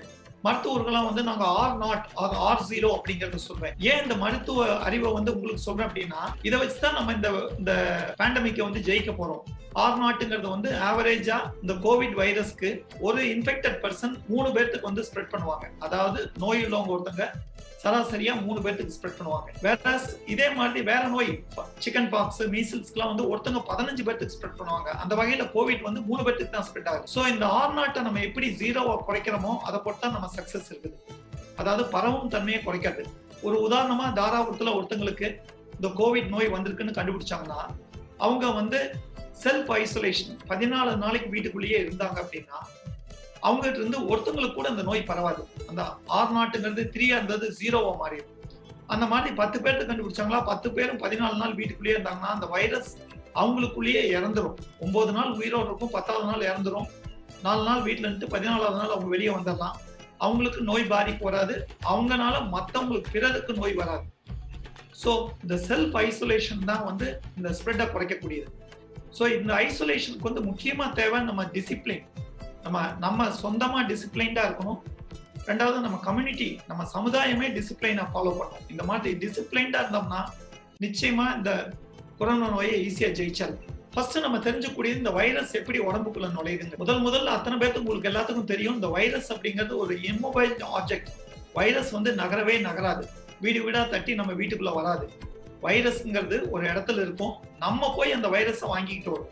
மருத்துவர்கள்லாம் 0.45 1.07
வந்து 1.09 1.23
நாங்க 1.29 1.45
ஆர் 1.61 1.75
நாட் 1.83 2.05
ஆர் 2.49 2.63
ஜீரோ 2.71 2.89
அப்படிங்கறத 2.97 3.41
சொல்றேன். 3.49 3.75
ஏன் 3.89 4.01
இந்த 4.05 4.17
மருத்துவ 4.23 4.67
அறிவை 4.87 5.11
வந்து 5.17 5.33
உங்களுக்கு 5.35 5.65
சொல்றேன் 5.67 5.89
அப்படின்னா 5.89 6.21
இதை 6.47 6.59
வச்சுதான் 6.63 6.97
நம்ம 6.99 7.13
இந்த 7.19 7.29
இந்த 7.59 7.73
பேண்டமிக்கை 8.21 8.63
வந்து 8.67 8.85
ஜெயிக்க 8.89 9.13
போறோம். 9.21 9.43
ஆர் 9.83 9.97
நாட்டுங்கிறது 10.01 10.49
வந்து 10.55 10.69
ஆவரேஜா 10.89 11.37
இந்த 11.63 11.73
கோவிட் 11.85 12.15
வைரஸ்க்கு 12.21 12.69
ஒரு 13.07 13.21
இன்ஃபெக்டட் 13.33 13.79
பர்சன் 13.83 14.15
மூணு 14.31 14.47
பேர்த்துக்கு 14.55 14.89
வந்து 14.91 15.05
ஸ்ப்ரெட் 15.07 15.33
பண்ணுவாங்க. 15.33 15.65
அதாவது 15.87 16.19
நோய் 16.43 16.63
உள்ளவங்க 16.65 16.95
ஒருத்தங்க 16.95 17.25
சராசரியா 17.85 18.33
மூணு 18.45 18.59
பேர்த்துக்கு 18.65 18.95
ஸ்ப்ரெட் 18.97 19.17
பண்ணுவாங்க. 19.17 19.49
வேற 19.65 19.97
இதே 20.33 20.47
மாதிரி 20.59 20.79
வேற 20.91 21.01
நோய் 21.15 21.31
சிக்கன் 21.83 22.09
பாக்ஸ் 22.13 22.41
மீசில்ஸ்க்குலாம் 22.53 23.11
வந்து 23.11 23.25
ஒருத்தங்க 23.31 23.59
பதினஞ்சு 23.71 24.03
பேர்த்துக்கு 24.07 24.35
ஸ்ப்ரெட் 24.37 24.57
பண்ணுவாங்க. 24.59 24.89
அந்த 25.03 25.13
வகையில 25.19 25.43
கோவிட் 25.55 25.83
வந்து 25.87 26.01
மூணு 26.09 26.21
பேர்த்துக்கு 26.27 26.55
தான் 26.55 26.67
ஸ்ப்ரெட் 26.69 26.89
ஆகுது. 26.91 27.11
ஸோ 27.15 27.21
இந்த 27.33 27.45
ஆர் 27.59 27.75
நாட்டை 27.79 28.01
நம்ம 28.07 28.21
எப்படி 28.29 28.49
ஜீரோவா 28.61 28.95
குறைக்கிறோமோ 29.09 29.51
அதை 29.69 29.79
பொறுத்தா 29.87 30.09
நம்ம 30.15 30.29
சக்சஸ் 30.37 30.69
இருக்குது. 30.73 30.97
அதாவது 31.61 31.83
பரவும் 31.95 32.31
தன்மையை 32.35 32.61
குறைக்காது. 32.67 33.03
ஒரு 33.47 33.57
உதாரணமா 33.65 34.07
தாராபுரத்துல 34.19 34.73
ஒருத்தங்களுக்கு 34.77 35.27
இந்த 35.77 35.87
கோவிட் 35.99 36.33
நோய் 36.35 36.53
வந்திருக்குன்னு 36.55 36.97
கண்டுபிடிச்சாங்கன்னா 36.97 37.61
அவங்க 38.25 38.45
வந்து 38.59 38.79
செல்ஃப் 39.43 39.71
ஐசோலேஷன் 39.79 40.35
பதினாலு 40.51 40.91
நாளைக்கு 41.05 41.29
வீட்டுக்குள்ளேயே 41.33 41.79
இருந்தாங்க 41.85 42.17
அப்படின்னா 42.23 42.59
அவங்ககிட்ட 43.45 43.81
இருந்து 43.81 43.99
ஒருத்தங்களுக்கு 44.11 44.57
கூட 44.59 44.69
அந்த 44.73 44.83
நோய் 44.89 45.09
பரவாது. 45.09 45.41
அந்த 45.69 45.81
ஆர் 46.19 46.35
நாட்டுங்கிறது 46.37 46.85
த்ரீயா 46.95 47.17
இருந்தது 47.19 47.47
ஜீரோவா 47.61 47.93
மாறிடும் 48.03 48.31
அந்த 48.93 49.05
மாதிரி 49.11 49.29
பத்து 49.41 49.57
பேர்த்து 49.65 49.89
கண்டுபிடிச்சாங்களா? 49.89 50.39
பத்து 50.49 50.67
பேரும் 50.77 50.99
பதினாலு 51.03 51.37
நாள் 51.41 51.57
வீட்டுக்குள்ளேயே 51.59 51.95
இருந்தாங்கன்னா 51.95 52.31
அந்த 52.35 52.47
வைரஸ் 52.55 52.89
அவங்களுக்குள்ளேயே 53.41 54.01
இறந்துரும். 54.17 54.57
ஒன்பது 54.83 55.11
நாள் 55.17 55.31
உயிரோடு 55.39 55.67
இருக்கும் 55.69 55.93
பத்தாவது 55.95 56.27
நாள் 56.31 56.47
இறந்துரும். 56.49 56.87
நாலு 57.45 57.63
நாள் 57.69 57.85
வீட்டில் 57.87 58.07
இருந்து 58.09 58.27
பதினாலாவது 58.33 58.77
நாள் 58.81 58.93
அவங்க 58.95 59.09
வெளியே 59.15 59.31
வந்துடலாம். 59.37 59.77
அவங்களுக்கு 60.25 60.59
நோய் 60.69 60.91
பாதிப்பு 60.93 61.23
வராது. 61.29 61.55
அவங்கனால 61.91 62.35
மற்றவங்களுக்கு 62.53 63.13
பிறருக்கு 63.15 63.53
நோய் 63.61 63.75
வராது. 63.81 64.05
ஸோ 65.01 65.11
இந்த 65.43 65.55
செல்ஃப் 65.67 65.97
ஐசோலேஷன் 66.05 66.61
தான் 66.71 66.85
வந்து 66.89 67.07
இந்த 67.37 67.49
ஸ்ப்ரெட்டை 67.57 67.87
குறைக்கக்கூடியது. 67.95 68.51
ஸோ 69.17 69.23
இந்த 69.37 69.51
ஐசோலேஷனுக்கு 69.65 70.29
வந்து 70.29 70.43
முக்கியமாக 70.49 70.95
தேவை 71.01 71.19
நம்ம 71.29 71.43
டிசிப்ளின் 71.57 72.05
நம்ம 72.65 72.79
நம்ம 73.03 73.27
சொந்தமா 73.41 73.79
டிசிப்ளைன்டா 73.89 74.43
இருக்கணும். 74.47 74.79
ரெண்டாவது 75.49 75.79
நம்ம 75.85 75.97
கம்யூனிட்டி 76.05 76.47
நம்ம 76.69 76.83
சமுதாயமே 76.93 77.47
டிசிப்ளைனை 77.57 78.05
ஃபாலோ 78.13 78.31
பண்ணணும். 78.37 78.63
இந்த 78.73 78.83
மாதிரி 78.89 79.11
டிசிப்ளைன்டா 79.23 79.79
இருந்தோம்னா 79.83 80.21
நிச்சயமா 80.85 81.25
இந்த 81.37 81.51
கொரோனா 82.19 82.47
நோயை 82.47 82.75
ஈஸியா 82.87 83.09
ஜெயிச்சால் 83.19 83.55
ஃபர்ஸ்ட் 83.93 84.17
நம்ம 84.25 84.37
தெரிஞ்சக்கூடிய 84.37 84.91
இந்த 84.99 85.11
வைரஸ் 85.17 85.53
எப்படி 85.59 85.79
உடம்புக்குள்ள 85.79 86.27
நுழையுதுங்க 86.37 86.77
முதல் 86.77 87.03
முதல்ல 87.03 87.35
அத்தனை 87.37 87.57
பேருக்கு 87.57 87.83
உங்களுக்கு 87.83 88.09
எல்லாத்துக்கும் 88.11 88.49
தெரியும் 88.53 88.75
இந்த 88.75 88.87
வைரஸ் 88.87 89.29
அப்படிங்கிறது 89.33 89.75
ஒரு 89.83 89.93
இம்மொபைல் 90.09 90.55
ஆப்ஜெக்ட் 90.79 91.11
வைரஸ் 91.53 91.91
வந்து 91.91 92.11
நகரவே 92.15 92.55
நகராது. 92.67 93.05
வீடு 93.43 93.59
வீடா 93.63 93.83
தட்டி 93.83 94.13
நம்ம 94.15 94.33
வீட்டுக்குள்ள 94.33 94.73
வராது. 94.73 95.05
வைரஸ்ங்கிறது 95.61 96.37
ஒரு 96.49 96.63
இடத்துல 96.71 97.01
இருக்கும். 97.05 97.35
நம்ம 97.59 97.93
போய் 97.97 98.17
அந்த 98.17 98.27
வைரஸை 98.27 98.67
வாங்கிக்கிட்டு 98.73 99.11
வரும். 99.11 99.31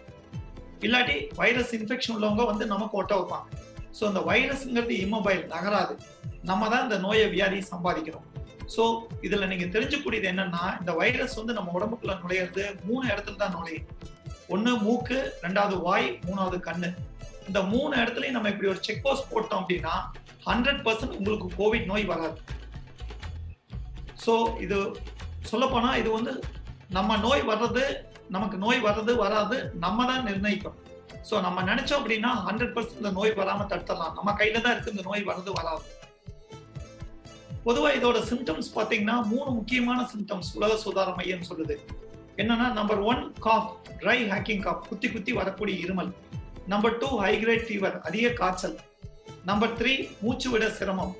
இல்லாட்டி 0.88 1.16
வைரஸ் 1.42 1.74
இன்ஃபெக்ஷன் 1.78 2.16
உள்ளவங்க 2.16 2.44
வந்து 2.52 2.66
நமக்கு 2.74 2.98
ஒட்ட 3.02 3.14
வைப்பாங்க. 3.20 3.48
ஸோ 3.98 4.04
இந்த 4.12 4.22
வைரஸ்ங்கிறது 4.30 4.96
இம்மொபைல் 5.06 5.42
நகராது. 5.56 5.96
நம்ம 6.50 6.70
தான் 6.74 6.86
இந்த 6.88 6.98
நோயை 7.06 7.28
வியாதி 7.36 7.60
சம்பாதிக்கிறோம். 7.74 8.28
ஸோ 8.74 8.84
இதில் 9.28 9.50
நீங்கள் 9.52 9.72
தெரிஞ்சுக்கூடியது 9.76 10.28
என்னன்னா 10.32 10.64
இந்த 10.82 10.92
வைரஸ் 11.02 11.36
வந்து 11.40 11.54
நம்ம 11.58 11.72
உடம்புக்குள்ள 11.78 12.14
நுழையிறது 12.24 12.66
மூணு 12.88 13.04
இடத்துல 13.14 13.40
தான் 13.44 13.56
நுழையும். 13.58 13.88
ஒன்று 14.54 14.72
மூக்கு 14.86 15.18
ரெண்டாவது 15.46 15.76
வாய் 15.88 16.08
மூணாவது 16.28 16.58
கண்ணு. 16.68 16.90
இந்த 17.50 17.60
மூணு 17.74 17.94
இடத்துலையும் 18.02 18.38
நம்ம 18.38 18.50
இப்படி 18.54 18.70
ஒரு 18.74 18.82
செக் 18.88 19.04
போஸ்ட் 19.06 19.30
போட்டோம் 19.34 19.62
அப்படின்னா 19.62 19.96
ஹண்ட்ரட் 20.50 20.82
பர்சன்ட் 20.86 21.18
உங்களுக்கு 21.20 21.48
கோவிட் 21.60 21.90
நோய் 21.92 22.06
வராது. 22.14 22.38
ஸோ 24.26 24.34
இது 24.66 24.78
சொல்லப்போனால் 25.52 26.00
இது 26.02 26.10
வந்து 26.18 26.34
நம்ம 26.98 27.18
நோய் 27.26 27.44
வர்றது 27.52 27.84
நமக்கு 28.36 28.58
நோய் 28.66 28.80
வர்றது 28.88 29.14
வராது. 29.24 29.58
நம்ம 29.86 30.06
தான் 30.12 30.26
நிர்ணயிக்கணும். 30.30 30.80
ஸோ 31.30 31.36
நம்ம 31.46 31.64
நினைச்சோம் 31.70 32.00
அப்படின்னா 32.02 32.32
ஹண்ட்ரட் 32.46 32.74
பர்சன்ட் 32.76 33.02
இந்த 33.02 33.12
நோய் 33.18 33.38
வராம 33.42 33.66
தடுத்துடலாம். 33.72 34.16
நம்ம 34.20 34.32
கையில 34.40 34.62
தான் 34.64 34.74
இருக்கு 34.76 34.94
இந்த 34.96 35.06
நோய் 35.10 35.28
வர்றது 35.30 35.52
வராது. 35.60 35.84
பொதுவாக 37.66 37.98
இதோட 37.98 38.20
சிம்டம்ஸ் 38.30 38.70
பார்த்தீங்கன்னா 38.78 39.18
மூணு 39.34 39.50
முக்கியமான 39.60 40.00
சிம்டம்ஸ் 40.14 40.50
உலக 40.60 40.74
சுதார 40.86 41.10
மையம் 41.20 41.46
சொல்லுது. 41.50 41.76
என்னன்னா 42.42 42.68
number 42.80 43.02
one 43.12 43.22
cough 43.46 43.70
dry 44.02 44.18
hacking 44.32 44.64
cough 44.66 44.88
குத்தி 44.90 45.10
குத்தி 45.14 45.32
வரக்கூடிய 45.40 45.76
இருமல். 45.86 46.12
நம்பர் 46.74 46.98
டூ 47.04 47.10
ஹைகிரேட் 47.24 47.66
ஃபீவர் 47.68 47.96
அதிக 48.10 48.34
காய்ச்சல். 48.42 48.76
நம்பர் 49.50 49.76
த்ரீ 49.80 49.94
மூச்சு 50.24 50.50
விட 50.54 50.66
சிரமம். 50.80 51.14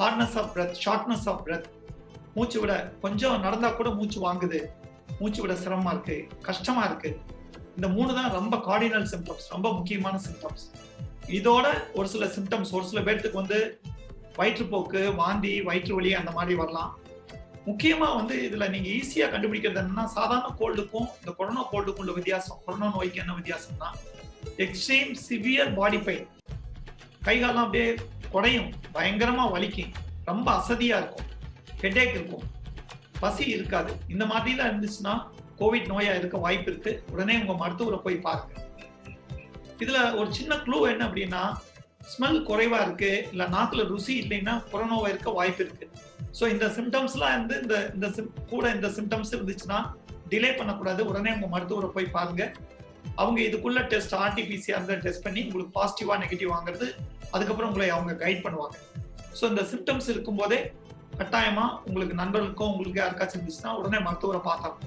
Hardness 0.00 0.36
of 0.40 0.50
breath 0.54 0.76
shortness 0.84 1.28
of 1.32 1.42
breath 1.46 1.68
மூச்சு 2.36 2.58
விட 2.62 2.74
கொஞ்சம் 3.04 3.42
நடந்தா 3.46 3.70
கூட 3.78 3.90
மூச்சு 3.98 4.18
வாங்குது. 4.26 4.60
மூச்சு 5.18 5.40
விட 5.42 5.54
சிரமமா 5.64 5.90
இருக்கு 5.94 6.16
கஷ்டமா 6.42 6.82
இருக்கு. 6.84 7.10
இந்த 7.76 7.88
மூணு 7.96 8.14
தான் 8.14 8.30
ரொம்ப 8.38 8.56
கார்டினல் 8.68 9.06
சிம்டம்ஸ் 9.12 9.46
ரொம்ப 9.48 9.68
முக்கியமான 9.72 10.20
சிம்டம்ஸ் 10.26 10.64
இதோட 11.38 11.66
ஒரு 11.94 12.08
சில 12.08 12.26
சிம்டம்ஸ் 12.36 12.72
ஒரு 12.72 12.84
சில 12.90 13.00
பேர்த்துக்கு 13.06 13.40
வந்து 13.42 13.80
வயிற்றுப்போக்கு 14.38 15.00
வாந்தி 15.14 15.52
வயிற்று 15.62 15.94
வலி 15.94 16.10
அந்த 16.14 16.30
மாதிரி 16.30 16.54
வரலாம். 16.54 16.98
முக்கியமா 17.66 18.08
வந்து 18.16 18.36
இதுல 18.46 18.66
நீங்க 18.68 18.88
ஈஸியா 18.88 19.26
கண்டுபிடிக்கிறது 19.32 19.80
என்னன்னா 19.82 20.04
சாதாரண 20.04 20.46
கோல்டுக்கும் 20.60 21.08
இந்த 21.20 21.32
கொரோனா 21.36 21.62
கோல்டுக்கும் 21.72 22.04
உள்ள 22.04 22.12
வித்தியாசம் 22.12 22.60
கொரோனா 22.64 22.88
நோய்க்கு 22.94 23.20
என்ன 23.20 23.34
வித்தியாசம்னா 23.40 23.88
எக்ஸ்ட்ரீம் 24.56 25.10
சிவியர் 25.28 25.74
பாடி 25.74 25.98
பெயின் 25.98 26.28
கை 27.22 27.40
காலம் 27.40 27.64
அப்படியே 27.64 27.88
குடையும் 28.32 28.70
பயங்கரமா 28.94 29.44
வலிக்கும் 29.54 29.92
ரொம்ப 30.24 30.46
அசதியா 30.52 30.96
இருக்கும் 31.02 31.28
ஹெடேக் 31.80 32.14
இருக்கும். 32.18 32.46
பசி 33.22 33.44
இருக்காது. 33.56 33.90
இந்த 34.14 34.24
மாதிரிலாம் 34.32 34.70
இருந்துச்சுன்னா 34.70 35.14
கோவிட் 35.60 35.88
நோயா 35.92 36.12
இருக்க 36.20 36.36
வாய்ப்பு 36.44 36.68
இருக்கு. 36.72 36.92
உடனே 37.12 37.34
உங்க 37.42 37.54
மருத்துவரை 37.62 37.98
போய் 38.06 38.24
பாருங்க. 38.26 38.52
இதுல 39.84 39.98
ஒரு 40.20 40.28
சின்ன 40.38 40.56
க்ளூ 40.64 40.78
என்ன 40.92 41.02
அப்படின்னா 41.08 41.42
ஸ்மெல் 42.12 42.40
குறைவா 42.48 42.78
இருக்கு 42.86 43.10
இல்ல 43.32 43.44
நாக்குல 43.54 43.82
ருசி 43.92 44.14
இல்லைன்னா 44.22 44.54
கொரோனாவா 44.72 45.08
இருக்க 45.12 45.30
வாய்ப்பு 45.38 45.62
இருக்கு. 45.66 45.86
ஸோ 46.38 46.44
இந்த 46.54 46.66
சிம்டம்ஸ்லாம் 46.76 47.36
வந்து 47.38 47.56
இந்த 47.62 47.76
இந்த 47.94 48.08
கூட 48.52 48.64
இந்த 48.76 48.88
சிம்டம்ஸ் 48.98 49.32
இருந்துச்சுன்னா 49.36 49.78
டிலே 50.32 50.50
பண்ணக்கூடாது. 50.58 51.00
உடனே 51.10 51.30
உங்க 51.36 51.48
மருத்துவரை 51.54 51.90
போய் 51.96 52.14
பாருங்க. 52.16 52.44
அவங்க 53.20 53.38
இதுக்குள்ள 53.48 53.80
டெஸ்ட் 53.92 54.14
ஆர்டிபிசிஆர் 54.24 55.02
டெஸ்ட் 55.06 55.24
பண்ணி 55.26 55.40
உங்களுக்கு 55.46 55.72
பாசிட்டிவா 55.78 56.16
நெகட்டிவ் 56.24 56.52
வாங்குறது. 56.56 56.88
அதுக்கப்புறம் 57.34 57.70
உங்களை 57.70 57.88
அவங்க 57.96 58.12
கைட் 58.24 58.44
பண்ணுவாங்க. 58.46 58.76
ஸோ 59.38 59.44
இந்த 59.52 59.62
சிம்டம்ஸ் 59.72 60.08
இருக்கும்போதே 60.14 60.58
கட்டாயமா 61.18 61.66
உங்களுக்கு 61.88 62.14
நண்பர்களுக்கோ 62.20 62.66
உங்களுக்கு 62.72 63.00
யாருக்காச்சும் 63.02 63.38
இருந்துச்சுன்னா 63.38 63.72
உடனே 63.78 63.98
மருத்துவரை 64.06 64.40
பார்த்தாங்க 64.48 64.78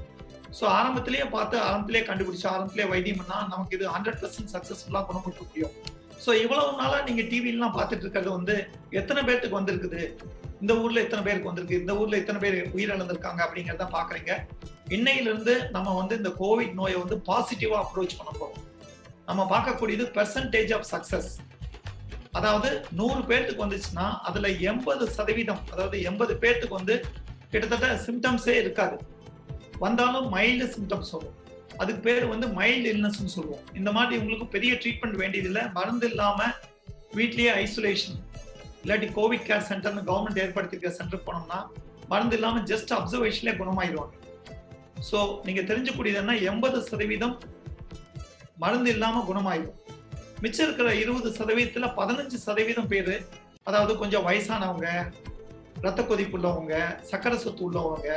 ஸோ 0.58 0.64
ஆரம்பத்திலேயே 0.78 1.26
பார்த்து 1.36 1.56
ஆரம்பத்திலேயே 1.68 2.04
கண்டுபிடிச்சு 2.08 2.48
ஆரம்பத்திலேயே 2.52 2.88
வைத்தியம் 2.92 3.20
பண்ணா 3.22 3.38
நமக்கு 3.52 3.76
இது 3.78 3.86
ஹண்ட்ரட் 3.96 4.20
பர்சன்ட் 4.24 4.52
சக்சஸ்ஃபுல்லாக 4.56 5.06
குணப்படுத்த 5.10 5.44
முடியும். 5.48 5.74
ஸோ 6.24 6.32
இவ்வளவு 6.42 6.78
நாளா 6.82 6.98
நீங்க 7.08 7.24
டிவிலாம் 7.32 7.76
பார்த்துட்டு 7.78 8.06
இருக்கிறது 8.06 8.32
வந்து 8.38 8.56
எத்தனை 9.00 9.22
பேர்த்துக்கு 9.28 9.60
வந்திருக்குது? 9.60 10.02
இந்த 10.62 10.74
ஊர்ல 10.84 11.00
எத்தனை 11.06 11.24
பேருக்கு 11.28 11.50
வந்திருக்கு? 11.50 11.80
இந்த 11.84 11.94
ஊர்ல 12.02 12.20
எத்தனை 12.22 12.40
பேர் 12.44 12.58
உயிரிழந்திருக்காங்க 12.76 13.42
அப்படிங்கிறத 13.46 13.88
பாக்குறீங்க 13.96 14.32
இன்னையிலிருந்து 14.98 15.56
நம்ம 15.76 15.96
வந்து 16.02 16.14
இந்த 16.22 16.32
கோவிட் 16.42 16.78
நோயை 16.82 16.98
வந்து 17.04 17.18
பாசிட்டிவா 17.30 17.80
அப்ரோச் 17.84 18.18
பண்ண 18.20 18.32
போறோம். 18.40 18.62
நம்ம 19.30 19.42
பார்க்கக்கூடியது 19.54 20.06
பெர்சன்டேஜ் 20.18 20.72
ஆஃப் 20.78 20.88
சக்சஸ் 20.94 21.32
அதாவது 22.40 22.70
நூறு 23.00 23.22
பேர்த்துக்கு 23.30 23.66
வந்துச்சுன்னா 23.66 24.06
அதுல 24.28 24.50
எண்பது 24.70 25.06
சதவீதம் 25.18 25.62
அதாவது 25.74 25.98
எண்பது 26.10 26.34
பேர்த்துக்கு 26.44 26.80
வந்து 26.80 26.96
கிட்டத்தட்ட 27.52 27.88
சிம்டம்ஸே 28.06 28.56
இருக்காது. 28.64 28.96
வந்தாலும் 29.84 30.28
மைல்டு 30.36 30.68
சிம்டம்ஸ் 30.76 31.12
வரும். 31.16 31.36
அதுக்கு 31.82 32.02
பேர் 32.08 32.26
வந்து 32.34 32.48
மைல்டு 32.60 32.88
இல்னஸ்னு 32.94 33.34
சொல்லுவோம். 33.36 33.64
இந்த 33.80 33.90
மாதிரி 33.98 34.16
உங்களுக்கு 34.22 34.48
பெரிய 34.56 34.74
ட்ரீட்மெண்ட் 34.82 35.20
வேண்டியதில்லை. 35.22 35.64
மருந்து 35.78 36.08
இல்லாம 36.12 36.48
வீட்லயே 37.20 37.52
ஐசோலேஷன் 37.64 38.18
இல்லாட்டி 38.84 39.08
கோவிட் 39.18 39.46
கேர் 39.50 39.68
சென்டர்னு 39.70 40.08
கவர்மெண்ட் 40.10 40.42
ஏற்படுத்திருக்க 40.44 40.92
சென்டர் 41.00 41.26
போனோம்னா 41.28 41.60
மருந்து 42.12 42.36
இல்லாம 42.40 42.64
ஜஸ்ட் 42.72 42.94
அப்சர்வேஷன்லேயே 42.98 43.56
குணமாயிருவாங்க. 43.62 44.14
ஸோ 45.10 45.20
நீங்க 45.46 45.62
தெரிஞ்சக்கூடியதுன்னா 45.70 46.36
எண்பது 46.50 46.80
சதவீதம் 46.90 47.36
மருந்து 48.64 48.90
இல்லாம 48.96 49.24
குணமாயிடும் 49.30 49.80
மிச்சம் 50.44 50.66
இருக்கிற 50.68 50.90
இருபது 51.02 51.30
சதவீதத்துல 51.38 51.88
பதினஞ்சு 51.98 52.38
சதவீதம் 52.46 52.90
பேர் 52.94 53.14
அதாவது 53.70 53.94
கொஞ்சம் 54.02 54.26
வயசானவங்க 54.28 54.88
ரத்த 55.86 56.02
கொதிப்பு 56.10 56.36
உள்ளவங்க 56.38 56.74
சக்கரை 57.10 57.38
சொத்து 57.44 57.64
உள்ளவங்க 57.68 58.10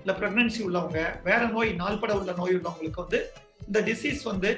இல்ல 0.00 0.12
பிரெக்னன்சி 0.18 0.60
உள்ளவங்க 0.66 0.98
வேற 1.28 1.40
நோய் 1.54 1.70
நாள்பட 1.82 2.12
உள்ள 2.20 2.32
நோய் 2.40 2.56
உள்ளவங்களுக்கு 2.58 3.02
வந்து 3.04 3.20
இந்த 3.66 3.80
டிசீஸ் 3.88 4.22
வந்து 4.30 4.50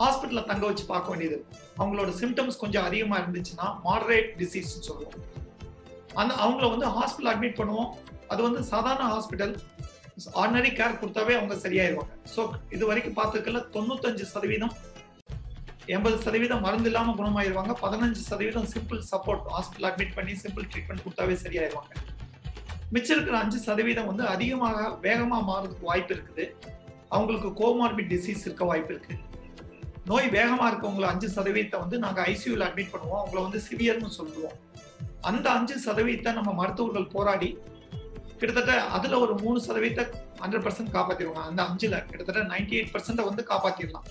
ஹாஸ்பிட்டல்ல 0.00 0.42
தங்க 0.50 0.64
வச்சு 0.68 0.84
பார்க்க 0.90 1.12
வேண்டியது. 1.12 1.38
அவங்களோட 1.80 2.10
சிம்டம்ஸ் 2.20 2.60
கொஞ்சம் 2.62 2.86
அதிகமா 2.88 3.16
இருந்துச்சுன்னா 3.22 3.66
மாடரேட் 3.86 4.30
டிசீஸ் 4.42 4.76
சொல்லுவோம் 4.88 5.16
அந்த 6.20 6.32
அவங்கள 6.44 6.68
வந்து 6.74 6.86
ஹாஸ்பிட்டல் 6.98 7.32
அட்மிட் 7.32 7.58
பண்ணுவோம். 7.60 7.90
அது 8.32 8.40
வந்து 8.48 8.62
சாதாரண 8.72 9.06
ஹாஸ்பிட்டல் 9.14 9.54
ஆர்டினரி 10.42 10.70
கேர் 10.78 11.00
கொடுத்தாவே 11.02 11.34
அவங்க 11.38 11.54
சரியாயிருவாங்க. 11.64 12.14
ஸோ 12.34 12.40
இது 12.76 12.84
வரைக்கும் 12.92 13.18
பார்த்துக்கல 13.20 13.60
தொண்ணூத்தஞ்சு 13.76 14.26
சதவீதம் 14.34 14.74
எண்பது 15.94 16.16
சதவீதம் 16.24 16.64
மருந்து 16.66 16.88
இல்லாமல் 16.90 17.16
குணமாயிருவாங்க. 17.20 17.72
பதினஞ்சு 17.84 18.22
சதவீதம் 18.30 18.68
சிம்பிள் 18.72 19.00
சப்போர்ட் 19.10 19.46
ஹாஸ்பிட்டல் 19.54 19.88
அட்மிட் 19.90 20.14
பண்ணி 20.18 20.34
சிம்பிள் 20.42 20.66
ட்ரீட்மெண்ட் 20.72 21.04
கொடுத்தாவே 21.04 21.36
சரியாயிருவாங்க. 21.44 21.92
மிச்சம் 22.94 23.16
இருக்கிற 23.16 23.36
அஞ்சு 23.44 23.58
சதவீதம் 23.66 24.08
வந்து 24.10 24.24
அதிகமாக 24.34 24.78
வேகமாக 25.06 25.42
மாறதுக்கு 25.50 25.84
வாய்ப்பு 25.90 26.12
இருக்குது. 26.16 26.44
அவங்களுக்கு 27.16 27.50
கோமார்பிட் 27.60 28.10
டிசீஸ் 28.14 28.44
இருக்க 28.46 28.64
வாய்ப்பு 28.70 28.92
இருக்கு. 28.94 29.16
நோய் 30.10 30.28
வேகமாக 30.36 30.68
இருக்கவங்களை 30.72 31.08
அஞ்சு 31.12 31.28
சதவீதத்தை 31.36 31.78
வந்து 31.84 31.96
நாங்கள் 32.04 32.24
ஐசியூவில் 32.32 32.66
அட்மிட் 32.66 32.92
பண்ணுவோம். 32.94 33.20
அவங்கள 33.22 33.40
வந்து 33.46 33.60
சிவியர்னு 33.68 34.10
சொல்லுவோம் 34.18 34.56
அந்த 35.30 35.46
அஞ்சு 35.58 35.74
சதவீதத்தை 35.86 36.32
நம்ம 36.38 36.50
மருத்துவர்கள் 36.60 37.12
போராடி 37.14 37.50
கிட்டத்தட்ட 38.40 38.74
அதுல 38.96 39.18
ஒரு 39.24 39.32
மூணு 39.42 39.58
சதவீதத்தை 39.66 40.04
ஹண்ட்ரட் 40.42 40.64
பர்சன்ட் 40.66 40.94
காப்பாத்திடுவாங்க. 40.96 41.48
அந்த 41.50 41.62
அஞ்சுல 41.68 41.96
கிட்டத்தட்ட 42.10 42.42
நைன்டி 42.52 42.76
எயிட் 42.78 42.92
பர்சன்ட்டை 42.94 43.24
வந்து 43.30 43.42
காப்பாத்திடலாம். 43.50 44.06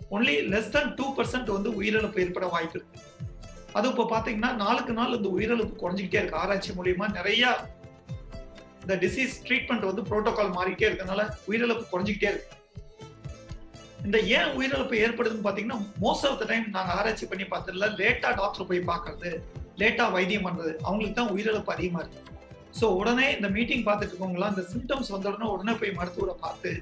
Only 0.00 0.34
less 0.52 0.72
than 0.74 0.86
two 0.98 1.06
percent 1.18 1.54
வந்து 1.56 1.70
உயிரிழப்பு 1.78 2.18
ஏற்பட 2.24 2.46
வாய்ப்பு 2.54 2.76
இருக்கு. 2.78 2.98
அது 3.76 3.86
இப்போ 3.92 4.04
பாத்தீங்கன்னா 4.12 4.50
நாளுக்கு 4.64 4.92
நாள் 4.98 5.16
இந்த 5.18 5.28
உயிரிழப்பு 5.36 5.74
குறைஞ்சிக்கிட்டே 5.82 6.20
இருக்கு. 6.20 6.40
ஆராய்ச்சி 6.42 6.72
மூலியமா 6.78 7.06
நிறைய 7.18 7.44
இந்த 8.82 8.94
டிசீஸ் 9.04 9.34
ட்ரீட்மெண்ட் 9.46 9.86
வந்து 9.88 10.02
புரோட்டோகால் 10.10 10.52
மாறிக்கிட்டே 10.58 10.88
இருக்கனால 10.90 11.22
உயிரிழப்பு 11.48 11.84
குறைஞ்சிக்கிட்டே 11.92 12.30
இருக்கு. 12.32 12.50
இந்த 14.06 14.18
ஏன் 14.36 14.50
உயிரிழப்பு 14.58 14.96
ஏற்படுதுன்னு 15.04 15.46
பாத்தீங்கன்னா 15.46 15.78
மோஸ்ட் 16.04 16.26
ஆஃப் 16.30 16.38
த 16.40 16.46
டைம் 16.50 16.66
நாங்க 16.76 16.92
ஆராய்ச்சி 16.98 17.26
பண்ணி 17.32 17.46
பார்த்ததுல 17.52 17.88
லேட்டா 18.00 18.30
டாக்டர் 18.40 18.68
போய் 18.70 18.88
பார்க்கறது 18.92 19.30
லேட்டா 19.82 20.06
வைத்தியம் 20.16 20.46
பண்றது 20.46 20.72
அவங்களுக்கு 20.86 21.18
தான் 21.20 21.32
உயிரிழப்பு 21.34 21.74
அதிகமா 21.76 22.00
இருக்கு. 22.04 22.22
ஸோ 22.78 22.86
உடனே 23.00 23.26
இந்த 23.36 23.48
மீட்டிங் 23.56 23.84
பார்த்துட்டு 23.88 24.12
இருக்கவங்களாம் 24.14 24.54
இந்த 24.54 24.64
சிம்டம்ஸ் 24.72 25.12
வந்த 25.14 25.28
உடனே 25.32 25.48
உடனே 25.54 25.74
போய் 25.80 25.96
மருத்துவரை 25.98 26.34
பார்த்து 26.44 26.72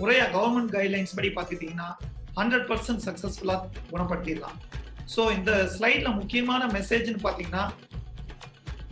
முறையா 0.00 0.26
கவர்மெண்ட் 0.36 0.74
கைட்லைன்ஸ் 0.76 1.16
படி 1.18 1.30
பார்த்துட்டீங்கன்னா 1.36 1.88
ஹண்ட்ரட் 2.38 2.66
பர்சன்ட் 2.70 3.02
சக்ஸஸ்ஃபுல்லாக 3.06 3.68
குணப்படுத்திடலாம். 3.92 4.56
ஸோ 5.14 5.22
இந்த 5.36 5.52
ஸ்லைடில் 5.74 6.16
முக்கியமான 6.20 6.62
மெசேஜ்னு 6.76 7.20
பார்த்தீங்கன்னா 7.26 7.64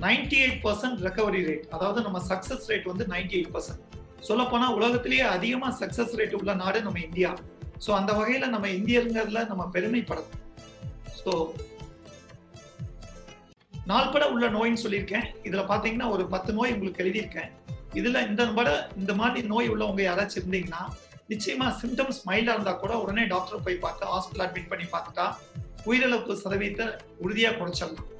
ninety 0.04 0.38
eight 0.44 0.62
percent 0.66 1.02
recovery 1.06 1.40
rate 1.48 1.66
அதாவது 1.76 2.00
நம்ம 2.06 2.18
சக்ஸஸ் 2.30 2.64
ரேட் 2.70 2.88
வந்து 2.92 3.04
நைன்டி 3.12 3.36
எயிட் 3.38 3.52
பர்சன்ட் 3.56 3.82
சொல்லப்போனால் 4.28 4.76
உலகத்திலேயே 4.78 5.24
அதிகமாக 5.36 5.72
சக்சஸ் 5.82 6.14
ரேட் 6.18 6.36
உள்ள 6.38 6.52
நாடு 6.62 6.78
நம்ம 6.86 7.00
இந்தியா. 7.08 7.30
ஸோ 7.84 7.90
அந்த 8.00 8.10
வகையில் 8.18 8.52
நம்ம 8.54 8.66
இந்தியருங்கிறதுல 8.78 9.40
நம்ம 9.52 9.64
பெருமைப்படணும். 9.74 10.40
ஸோ 11.20 11.32
நாள்பட 13.90 14.24
உள்ள 14.34 14.46
நோயின்னு 14.56 14.82
சொல்லியிருக்கேன். 14.84 15.26
இதில் 15.48 15.68
பார்த்தீங்கன்னா 15.70 16.08
ஒரு 16.14 16.24
பத்து 16.34 16.50
நோய் 16.58 16.74
உங்களுக்கு 16.76 17.02
எழுதியிருக்கேன். 17.04 17.50
இதில் 18.00 18.24
இந்த 18.28 18.44
பட 18.58 18.68
இந்த 19.00 19.12
மாதிரி 19.20 19.40
நோய் 19.50 19.72
உள்ளவங்க 19.72 20.02
யாராச்சும் 20.06 20.40
இருந்தீங்கன்னா 20.40 20.82
நிச்சயமா 21.30 21.66
சிம்டம்ஸ் 21.80 22.18
மைல்டா 22.26 22.54
இருந்தா 22.54 22.72
கூட 22.72 22.98
உடனே 22.98 23.24
டாக்டர் 23.24 23.62
போய் 23.62 23.78
பார்த்து 23.78 24.06
ஹாஸ்பிட்டல் 24.06 24.44
அட்மிட் 24.46 24.68
பண்ணி 24.68 24.84
பார்த்துட்டா 24.84 25.26
உயிரிழப்பு 25.86 26.34
சதவீதத்தை 26.42 26.86
உறுதியா 27.24 27.50
குறைச்சிடலாம். 27.50 28.10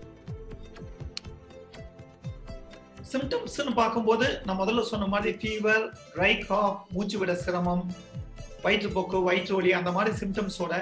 சிம்டம்ஸ்னு 3.13 3.75
பார்க்கும்போது 3.75 4.27
நான் 4.45 4.61
முதல்ல 4.61 4.83
சொன்ன 4.83 5.07
மாதிரி 5.07 5.33
ஃபீவர் 5.33 5.85
ட்ரை 6.15 6.33
காஃப் 6.47 6.79
மூச்சு 6.93 7.19
விட 7.19 7.35
சிரமம் 7.35 7.85
வயிற்றுப்போக்கு 8.63 9.19
வயிற்று 9.23 9.55
வலி 9.57 9.73
அந்த 9.73 9.91
மாதிரி 9.91 10.17
சிம்டம்ஸோட 10.17 10.75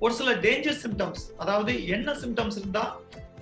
ஒரு 0.00 0.14
சில 0.14 0.30
டேஞ்சர் 0.44 0.80
சிம்டம்ஸ் 0.82 1.24
அதாவது 1.38 1.86
என்ன 1.86 2.12
சிம்டம்ஸ் 2.12 2.58
இருந்தா 2.58 2.84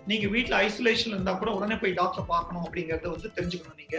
நீங்க 0.07 0.27
வீட்டில் 0.27 0.57
ஐசோலேஷன் 0.67 1.15
இருந்தா 1.15 1.33
கூட 1.33 1.51
உடனே 1.51 1.75
போய் 1.75 1.93
டாக்டர் 1.93 2.27
பார்க்கணும் 2.27 2.65
அப்படிங்கறத 2.65 3.09
வந்து 3.09 3.31
தெரிஞ்சுக்கணும் 3.37 3.81
நீங்க. 3.83 3.97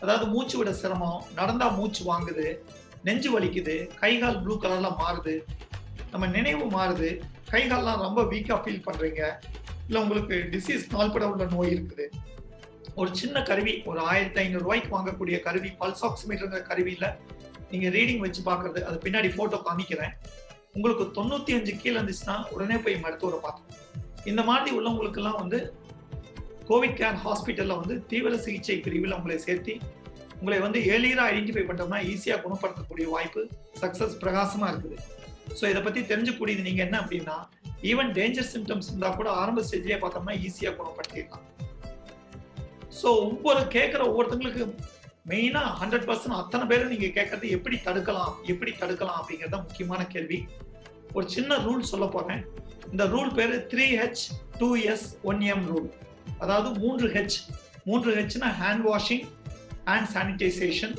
அதாவது 0.00 0.26
மூச்சு 0.26 0.58
விட 0.58 0.72
சிரமம் 0.72 1.24
நடந்தா 1.34 1.68
மூச்சு 1.68 2.02
வாங்குது 2.12 2.46
நெஞ்சு 3.06 3.30
வலிக்குது 3.34 3.74
கை 4.02 4.12
கால் 4.22 4.38
ப்ளூ 4.44 4.54
கலர்ல 4.62 4.90
மாறுது. 5.02 5.34
நம்ம 6.12 6.26
நினைவு 6.36 6.66
மாறுது. 6.76 7.10
கை 7.52 7.62
கால்லாம் 7.70 8.02
ரொம்ப 8.06 8.20
வீக்காக 8.32 8.58
ஃபீல் 8.64 8.84
பண்றீங்க. 8.86 9.22
இல்லை 9.88 9.98
உங்களுக்கு 10.04 10.36
டிசீஸ் 10.54 10.84
நாள்பட 10.94 11.24
உள்ள 11.32 11.44
நோய் 11.54 11.72
இருக்குது. 11.74 12.06
ஒரு 13.00 13.10
சின்ன 13.20 13.36
கருவி 13.48 13.72
ஒரு 13.90 14.00
ஆயிரத்தி 14.10 14.38
ஐநூறு 14.42 14.64
ரூபாய்க்கு 14.64 14.90
வாங்கக்கூடிய 14.96 15.36
கருவி 15.46 15.70
பல்ஸ் 15.80 16.04
ஆக்சிமீட்டருங்கிற 16.08 16.62
கருவியில் 16.70 17.08
நீங்கள் 17.70 17.94
ரீடிங் 17.96 18.22
வச்சு 18.24 18.40
பார்க்கறது. 18.48 18.80
அது 18.88 18.96
பின்னாடி 19.04 19.30
ஃபோட்டோ 19.36 19.58
காமிக்கிறேன். 19.68 20.14
உங்களுக்கு 20.76 21.04
தொண்ணூற்றி 21.16 21.52
அஞ்சு 21.56 21.72
கீழே 21.80 21.96
இருந்துச்சுன்னா 21.98 22.36
உடனே 22.54 22.76
போய் 22.84 23.02
மருத்துவரை 23.04 23.38
பார்க்கணும் 23.46 23.80
இந்த 24.30 24.42
மாதிரி 24.50 24.70
உள்ளவங்களுக்கெல்லாம் 24.78 25.40
வந்து 25.42 25.58
கோவிட் 26.68 26.96
கேர் 27.00 27.18
ஹாஸ்பிட்டலில் 27.24 27.78
வந்து 27.80 27.94
தீவிர 28.10 28.34
சிகிச்சை 28.44 28.76
பிரிவில் 28.86 29.16
உங்களை 29.18 29.36
சேர்த்து 29.46 29.72
உங்களை 30.38 30.58
வந்து 30.66 30.78
ஏர்லியரா 30.92 31.24
ஐடென்டிஃபை 31.32 31.64
பண்ணோம்னா 31.68 31.98
ஈஸியாக 32.12 32.42
குணப்படுத்தக்கூடிய 32.44 33.06
வாய்ப்பு 33.14 33.42
சக்சஸ் 33.82 34.16
பிரகாசமா 34.22 34.66
இருக்குது. 34.72 34.98
ஸோ 35.58 35.64
இதை 35.72 35.80
பத்தி 35.86 36.00
தெரிஞ்சுக்கூடியது 36.10 36.62
நீங்க 36.68 36.80
என்ன 36.86 36.96
அப்படின்னா 37.02 37.36
ஈவன் 37.90 38.10
டேஞ்சர் 38.18 38.50
சிம்டம்ஸ் 38.54 38.88
இருந்தா 38.90 39.10
கூட 39.18 39.28
ஆரம்ப 39.42 39.62
ஸ்டேஜ்லேயே 39.68 39.98
பார்த்தோம்னா 40.04 40.34
ஈஸியாக 40.46 40.74
குணப்படுத்திடலாம். 40.80 41.46
ஸோ 43.00 43.08
ஒவ்வொரு 43.28 43.62
கேட்குற 43.76 44.00
ஒவ்வொருத்தங்களுக்கு 44.10 44.64
மெயினா 45.30 45.60
ஹண்ட்ரட் 45.80 46.06
பர்சன்ட் 46.08 46.40
அத்தனை 46.40 46.64
பேரும் 46.70 46.92
நீங்க 46.94 47.08
கேட்கறது 47.18 47.46
எப்படி 47.56 47.76
தடுக்கலாம் 47.86 48.34
எப்படி 48.52 48.72
தடுக்கலாம் 48.82 49.20
அப்படிங்கிறது 49.20 49.60
முக்கியமான 49.66 50.02
கேள்வி. 50.14 50.38
ஒரு 51.16 51.26
சின்ன 51.36 51.56
ரூல் 51.66 51.90
சொல்ல 51.92 52.06
போறேன். 52.14 52.42
இந்த 52.92 53.04
ரூல் 53.14 53.30
பேரு 53.38 53.56
three 53.72 53.86
H 54.00 54.24
two 54.60 54.68
S 54.92 55.06
one 55.30 55.40
M 55.52 55.64
rule 55.72 55.88
அதாவது 56.42 56.68
மூன்று 56.82 57.06
ஹெச் 57.16 57.38
மூன்று 57.88 58.10
ஹெச்னா 58.18 58.48
hand 58.60 58.84
washing 58.90 59.24
hand 59.88 60.10
sanitisation 60.14 60.94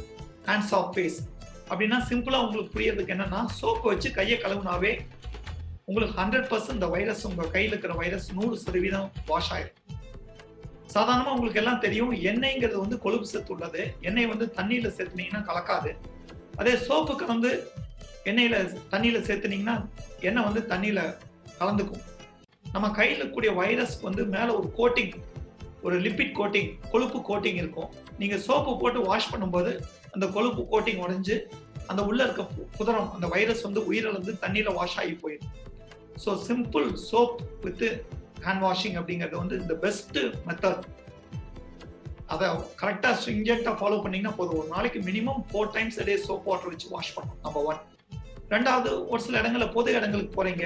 and 0.46 0.66
soft ways 0.72 1.18
அப்படின்னா 1.70 2.00
சிம்பிளா 2.10 2.40
உங்களுக்கு 2.46 2.74
புரியறதுக்கு 2.76 3.14
என்னன்னா 3.16 3.40
சோப்பு 3.60 3.86
வச்சு 3.92 4.12
கையை 4.12 4.38
கழுவுனாவே 4.44 4.94
உங்களுக்கு 5.86 6.16
ஹண்ட்ரட் 6.22 6.48
பர்சன்ட் 6.52 6.78
இந்த 6.80 6.88
வைரஸ் 6.88 7.26
உங்க 7.26 7.48
கையில் 7.56 7.74
இருக்கிற 7.74 7.94
வைரஸ் 7.94 8.28
நூறு 8.38 8.56
சதவீதம் 8.58 9.10
வாஷ் 9.32 9.52
ஆயிடும் 9.56 9.82
சாதாரணமாக 10.96 11.36
உங்களுக்கு 11.36 11.60
எல்லாம் 11.62 11.82
தெரியும் 11.86 12.12
எண்ணெய்ங்கிறது 12.32 12.80
வந்து 12.84 12.98
கொழுப்பு 13.00 13.28
சத்து 13.28 13.52
உள்ளது. 13.54 13.82
எண்ணெய் 14.02 14.30
வந்து 14.32 14.46
தண்ணியில் 14.58 14.94
சேர்த்துனீங்கன்னா 14.98 15.42
கலக்காது. 15.50 15.92
அதே 16.58 16.74
சோப்பு 16.88 17.14
கலந்து 17.16 17.52
எண்ணெயில் 18.30 18.58
தண்ணியில் 18.94 19.26
சேர்த்துனீங்கன்னா 19.30 19.76
எண்ணெய் 20.28 20.44
வந்து 20.44 20.62
தண்ணியில் 20.72 21.02
கலந்துக்கும். 21.60 22.04
நம்ம 22.72 22.90
கையில் 22.90 23.18
இருக்கக்கூடிய 23.18 23.52
வைரஸ் 23.56 23.96
வந்து 24.02 24.24
மேலே 24.36 24.52
ஒரு 24.60 24.70
கோட்டிங் 24.80 25.14
ஒரு 25.82 25.98
லிப்பிட் 26.06 26.36
கோட்டிங் 26.40 26.70
கொழுப்பு 26.92 27.20
கோட்டிங் 27.30 27.60
இருக்கும். 27.64 27.92
நீங்கள் 28.22 28.42
சோப்பு 28.48 28.72
போட்டு 28.82 29.00
வாஷ் 29.10 29.32
பண்ணும்போது 29.34 29.72
அந்த 30.16 30.26
கொழுப்பு 30.36 30.62
கோட்டிங் 30.74 31.02
உடைஞ்சு 31.06 31.36
அந்த 31.92 32.02
உள்ள 32.10 32.20
இருக்க 32.26 32.44
குதிரம் 32.78 33.10
அந்த 33.16 33.28
வைரஸ் 33.34 33.64
வந்து 33.68 33.82
உயிரிழந்து 33.90 34.34
தண்ணியில் 34.44 34.76
வாஷ் 34.78 34.98
ஆகி 35.02 35.16
போயிடும். 35.24 35.54
So 36.24 36.32
simple 36.48 36.88
soap 37.10 37.40
with 37.66 37.84
hand 38.46 38.64
washing 38.68 38.98
அப்படிங்கிறது 39.00 39.38
வந்து 39.44 39.58
இந்த 39.64 39.76
பெஸ்ட் 39.86 40.20
மெத்தட் 40.48 40.86
அதை 42.34 42.48
கரெக்டாக 42.82 43.14
ஸ்ட்ரிஞ்செக்டா 43.20 43.74
ஃபாலோ 43.80 43.98
பண்ணீங்கன்னா 44.04 44.36
போதும். 44.38 44.60
ஒரு 44.62 44.70
நாளைக்கு 44.76 45.00
minimum 45.10 45.42
four 45.50 45.74
times 45.76 46.00
day 46.10 46.16
soap 46.28 46.48
water 46.50 46.72
வச்சு 46.74 46.88
வாஷ் 46.94 47.14
பண்ணணும் 47.16 47.42
நம்பர் 47.46 47.68
ஒன் 47.72 47.82
ரெண்டாவது 48.54 48.90
ஒரு 49.12 49.22
சில 49.26 49.38
இடங்களில் 49.42 49.74
பொது 49.76 49.90
இடங்களுக்கு 50.00 50.34
போகிறீங்க 50.38 50.66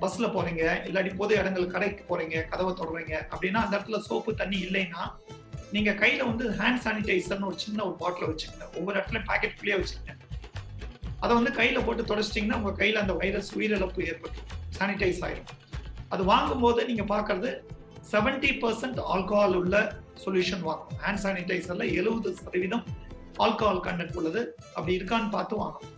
பஸ்ஸில் 0.00 0.32
போகிறீங்க 0.36 0.62
இல்லாட்டி 0.88 1.12
பொது 1.20 1.32
இடங்கள் 1.40 1.72
கடைக்கு 1.74 2.02
போகிறீங்க 2.08 2.36
கதவை 2.50 2.72
தொடறீங்க 2.80 3.14
அப்படின்னா 3.32 3.60
அந்த 3.64 3.74
இடத்துல 3.76 4.00
சோப்பு 4.08 4.30
தண்ணி 4.40 4.58
இல்லைன்னா 4.66 5.02
நீங்க 5.72 5.90
கையில 5.90 6.24
வந்து 6.24 6.50
ஹேண்ட் 6.50 6.82
சானிடைசர்னு 6.84 7.44
ஒரு 7.44 7.58
சின்ன 7.58 7.84
ஒரு 7.84 7.94
பாட்டில் 7.94 8.28
வச்சுக்கோங்க. 8.28 8.66
ஒவ்வொரு 8.78 9.00
இடத்துல 9.00 9.20
பாக்கெட்குள்ளேயே 9.30 9.76
வச்சுக்கோங்க. 9.80 10.14
அதை 11.20 11.32
வந்து 11.36 11.50
கையில 11.50 11.84
போட்டு 11.84 12.02
தொடச்சிட்டிங்கன்னா 12.02 12.58
உங்க 12.60 12.84
கையில 12.84 12.94
அந்த 12.94 13.12
வைரஸ் 13.12 13.58
உயிரிழப்பு 13.58 14.06
ஏற்படும் 14.06 14.44
சானிடைஸ் 14.78 15.22
ஆயிடும் 15.26 15.52
அது 16.08 16.24
வாங்கும்போது 16.24 16.84
நீங்க 16.84 17.02
பாக்குறது 17.02 17.50
செவன்டி 18.12 18.50
பர்சன்ட் 18.62 18.98
ஆல்கஹால் 19.14 19.54
உள்ள 19.54 19.76
சொல்யூஷன் 20.24 20.64
வாங்கணும். 20.66 20.98
ஹேண்ட் 21.04 21.22
சானிடைசர்ல 21.22 21.86
எழுபது 21.92 22.34
சதவீதம் 22.34 22.84
ஆல்கஹால் 23.38 23.80
கண்டென்ட் 23.86 24.16
உள்ளது. 24.16 24.56
அப்படி 24.74 24.98
இருக்கான்னு 24.98 25.30
பார்த்து 25.30 25.64
வாங்கணும். 25.64 25.94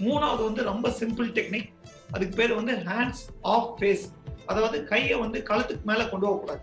மூணாவது 0.00 0.42
வந்து 0.44 0.62
ரொம்ப 0.62 0.88
சிம்பிள் 0.88 1.30
டெக்னிக் 1.38 1.70
அதுக்கு 2.12 2.36
பேர் 2.36 2.54
வந்து 2.54 2.72
ஹேண்ட்ஸ் 2.72 3.22
ஆஃப் 3.42 3.80
ஃபேஸ் 3.80 4.04
அதாவது 4.46 4.84
கையை 4.84 5.18
வந்து 5.18 5.38
கழுத்துக்கு 5.48 5.82
மேலே 5.82 6.08
கொண்டு 6.08 6.26
போகக்கூடாது. 6.26 6.60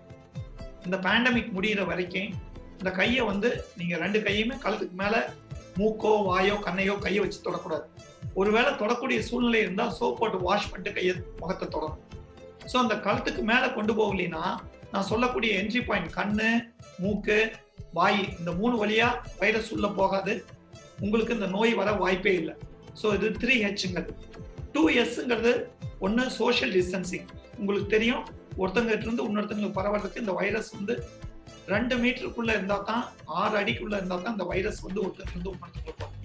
இந்த 0.85 0.97
பேண்டமிக் 1.05 1.53
முடியிற 1.55 1.81
வரைக்கும் 1.91 2.29
இந்த 2.79 2.89
கையை 2.99 3.23
வந்து 3.31 3.49
நீங்கள் 3.79 4.01
ரெண்டு 4.03 4.19
கையுமே 4.27 4.55
கழுத்துக்கு 4.63 4.95
மேலே 5.03 5.19
மூக்கோ 5.79 6.11
வாயோ 6.29 6.55
கண்ணையோ 6.65 6.95
கையை 7.05 7.21
வச்சு 7.23 7.39
தொடக்கூடாது. 7.47 7.85
ஒருவேளை 8.39 8.71
தொடக்கூடிய 8.81 9.19
சூழ்நிலை 9.27 9.59
இருந்தால் 9.65 9.93
சோப் 9.97 10.17
போட்டு 10.19 10.37
வாஷ் 10.47 10.69
பண்ணிட்டு 10.71 10.95
கையை 10.97 11.13
முகத்தை 11.41 11.67
தொடரும் 11.75 12.01
ஸோ 12.71 12.75
அந்த 12.83 12.95
கழுத்துக்கு 13.05 13.41
மேலே 13.51 13.67
கொண்டு 13.77 13.93
போகலைன்னா 13.99 14.43
நான் 14.93 15.07
சொல்லக்கூடிய 15.11 15.51
என்ட்ரி 15.61 15.81
பாயிண்ட் 15.87 16.11
கண்ணு 16.17 16.49
மூக்கு 17.03 17.37
வாய் 17.97 18.21
இந்த 18.39 18.51
மூணு 18.59 18.75
வழியாக 18.81 19.21
வைரஸ் 19.41 19.69
உள்ள 19.75 19.87
போகாது. 19.99 20.33
உங்களுக்கு 21.03 21.35
இந்த 21.37 21.47
நோய் 21.55 21.73
வர 21.79 21.89
வாய்ப்பே 22.01 22.33
இல்லை. 22.41 22.55
ஸோ 23.01 23.07
இது 23.17 23.27
த்ரீ 23.41 23.55
ஹெச்ங்கிறது 23.65 24.13
டூ 24.73 24.81
எஸ்ங்கிறது 25.01 25.53
ஒன்று 26.05 26.23
சோஷியல் 26.39 26.73
டிஸ்டன்சிங் 26.77 27.27
உங்களுக்கு 27.59 27.89
தெரியும் 27.95 28.23
ஒருத்தங்கிட்ட 28.61 29.07
இருந்து 29.07 29.25
இன்னொருத்தங்களுக்கு 29.29 29.77
பரவறதுக்கு 29.79 30.23
இந்த 30.23 30.35
வைரஸ் 30.41 30.69
வந்து 30.77 30.95
ரெண்டு 31.73 31.95
மீட்டருக்குள்ள 32.03 32.51
இருந்தா 32.57 32.77
தான் 32.89 33.03
ஆறு 33.41 33.55
அடிக்குள்ள 33.61 33.95
இருந்தா 33.99 34.17
தான் 34.23 34.35
இந்த 34.37 34.47
வைரஸ் 34.53 34.81
வந்து 34.87 35.01
ஒருத்தருக்கு 35.05 35.37
இருந்து 35.37 35.53
இன்னொருத்தங்களுக்கு 35.55 36.01
போகும் 36.01 36.23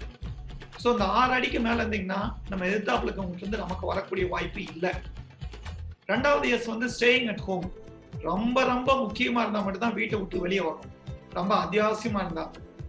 ஸோ 0.82 0.88
இந்த 0.94 1.06
ஆறு 1.20 1.32
அடிக்கு 1.38 1.58
மேல 1.66 1.78
இருந்தீங்கன்னா 1.82 2.20
நம்ம 2.50 2.62
எதிர்த்தாப்புல 2.70 3.08
இருக்கவங்களுக்கு 3.08 3.44
இருந்து 3.44 3.62
நமக்கு 3.64 3.84
வரக்கூடிய 3.90 4.26
வாய்ப்பு 4.34 4.60
இல்லை. 4.72 4.92
ரெண்டாவது 6.12 6.46
எஸ் 6.54 6.70
வந்து 6.72 6.86
ஸ்டேயிங் 6.94 7.28
அட் 7.32 7.42
ஹோம் 7.48 7.66
ரொம்ப 8.28 8.62
ரொம்ப 8.70 8.90
முக்கியமா 9.02 9.42
இருந்தா 9.44 9.60
மட்டும்தான் 9.64 9.98
வீட்டை 9.98 10.16
விட்டு 10.20 10.38
வெளியே 10.44 10.62
வரணும். 10.68 10.94
ரொம்ப 11.38 11.52
அத்தியாவசியமா 11.64 12.22
இருந்தா. 12.26 12.44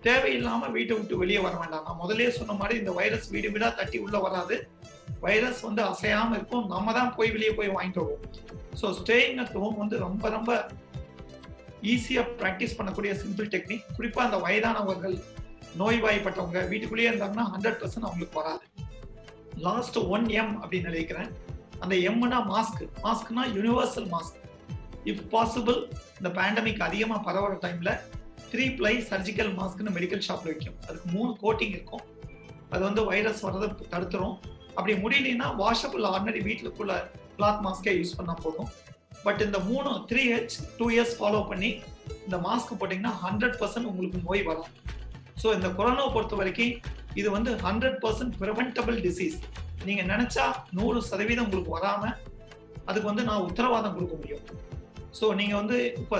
தேவையில்லாம 0.08 0.70
வீட்டை 0.78 0.94
விட்டு 1.00 1.20
வெளியே 1.24 1.42
வர 1.48 1.54
வேண்டாம். 1.62 1.84
நான் 1.88 2.00
முதலே 2.04 2.30
சொன்ன 2.38 2.56
மாதிரி 2.62 2.76
இந்த 2.82 2.94
வைரஸ் 3.00 3.28
வீடு 3.34 3.52
வீடா 3.56 3.70
தட்டி 3.80 3.98
உள்ள 4.06 4.18
வராது. 4.28 4.56
வைரஸ் 5.26 5.62
வந்து 5.68 5.82
அசையாம 5.92 6.34
இருக்கும். 6.38 6.66
நம்ம 6.74 6.94
தான் 7.00 7.14
போய் 7.18 7.34
வெளியே 7.36 7.52
போய் 7.60 7.76
வாங்கிட்டு 7.76 8.04
வருவோம். 8.04 8.26
ஸோ 8.80 8.88
ஸ்டேயிங் 9.00 9.40
அட் 9.44 9.56
ஹோம் 9.64 9.78
வந்து 9.82 9.96
ரொம்ப 10.06 10.30
ரொம்ப 10.36 10.52
ஈஸியாக 11.94 12.34
ப்ராக்டிஸ் 12.40 12.76
பண்ணக்கூடிய 12.78 13.12
சிம்பிள் 13.22 13.48
டெக்னிக் 13.54 13.86
குறிப்பாக 13.98 14.28
அந்த 14.28 14.38
வயதானவர்கள் 14.46 15.16
நோய்வாய்ப்பட்டவங்க 15.82 16.60
வீட்டுக்குள்ளேயே 16.72 17.10
இருந்தாங்கன்னா 17.12 17.46
ஹண்ட்ரட் 17.54 17.80
பர்சன்ட் 17.82 18.08
அவங்களுக்கு 18.08 18.40
வராது. 18.42 18.66
லாஸ்ட் 19.68 19.98
ஒன் 20.16 20.26
எம் 20.42 20.54
அப்படின்னு 20.62 20.92
நினைக்கிறேன். 20.92 21.30
அந்த 21.84 21.96
எம்னா 22.10 22.40
மாஸ்க் 22.54 22.82
மாஸ்க்னா 23.06 23.44
யூனிவர்சல் 23.58 24.10
மாஸ்க் 24.16 24.40
இஃப் 25.12 25.22
பாசிபிள் 25.34 25.80
இந்த 26.20 26.30
பேண்டமிக் 26.40 26.82
அதிகமாக 26.88 27.22
பரவுற 27.28 27.54
டைம்ல 27.66 27.92
த்ரீ 28.52 28.66
ப்ளை 28.80 28.94
சர்ஜிக்கல் 29.12 29.52
மாஸ்க்னு 29.60 29.94
மெடிக்கல் 29.98 30.26
ஷாப்ல 30.28 30.50
வைக்கும். 30.52 30.78
அதுக்கு 30.88 31.08
மூணு 31.16 31.32
கோட்டிங் 31.44 31.74
இருக்கும். 31.78 32.04
அது 32.74 32.82
வந்து 32.88 33.02
வைரஸ் 33.12 33.42
வர்றதை 33.46 33.70
தடுத்துரும். 33.94 34.36
அப்படி 34.76 34.94
முடியலன்னா 35.04 35.48
வாஷபிள் 35.62 36.06
ஆர்டினரி 36.12 36.42
வீட்டுக்குள்ள 36.50 36.94
பிளாக் 37.42 37.62
மாஸ்கே 37.68 37.94
யூஸ் 38.00 38.18
பண்ணால் 38.20 38.42
போதும். 38.46 38.72
பட் 39.26 39.42
இந்த 39.48 39.58
மூணு 39.70 39.90
three 40.10 40.24
H 40.34 40.56
two 40.80 40.86
years 40.96 41.16
follow 41.20 41.42
பண்ணி 41.52 41.70
இந்த 42.26 42.38
மாஸ்க் 42.48 42.72
போட்டிங்கன்னா 42.82 43.14
ஹண்ட்ரட் 43.26 43.58
பர்சன்ட் 43.62 43.90
உங்களுக்கு 43.92 44.20
நோய் 44.28 44.44
வரும். 44.50 44.72
ஸோ 45.42 45.48
இந்த 45.58 45.68
கொரோனா 45.80 46.06
பொறுத்த 46.16 46.36
வரைக்கும் 46.42 46.74
இது 47.20 47.30
வந்து 47.36 47.52
ஹண்ட்ரட் 47.66 47.98
பர்சன்ட் 48.04 48.36
ப்ரிவென்டபிள் 48.42 48.98
டிசீஸ் 49.06 49.38
நீங்கள் 49.88 50.10
நினச்சா 50.12 50.46
நூறு 50.78 51.00
சதவீதம் 51.10 51.46
உங்களுக்கு 51.48 51.72
வராமல் 51.78 52.16
அதுக்கு 52.90 53.08
வந்து 53.12 53.24
நான் 53.30 53.46
உத்தரவாதம் 53.50 53.96
கொடுக்க 53.96 54.16
முடியும். 54.22 54.44
ஸோ 55.20 55.26
நீங்கள் 55.40 55.60
வந்து 55.62 55.78
இப்போ 56.02 56.18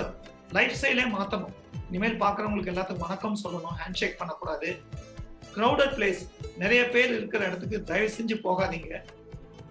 லைஃப் 0.56 0.76
ஸ்டைலே 0.78 1.06
மாற்றணும் 1.16 1.54
இனிமேல் 1.90 2.20
பார்க்குறவங்களுக்கு 2.24 2.72
எல்லாத்துக்கும் 2.72 3.06
வணக்கம் 3.06 3.40
சொல்லணும் 3.44 3.76
ஹேண்ட் 3.80 3.98
ஷேக் 4.00 4.20
பண்ணக்கூடாது. 4.20 4.70
க்ரௌடட் 5.56 5.94
பிளேஸ் 5.98 6.22
நிறைய 6.62 6.82
பேர் 6.94 7.10
இருக்கிற 7.18 7.42
இடத்துக்கு 7.50 7.78
தயவு 7.90 8.10
செஞ்சு 8.18 8.36
போகாதீங்க. 8.46 8.92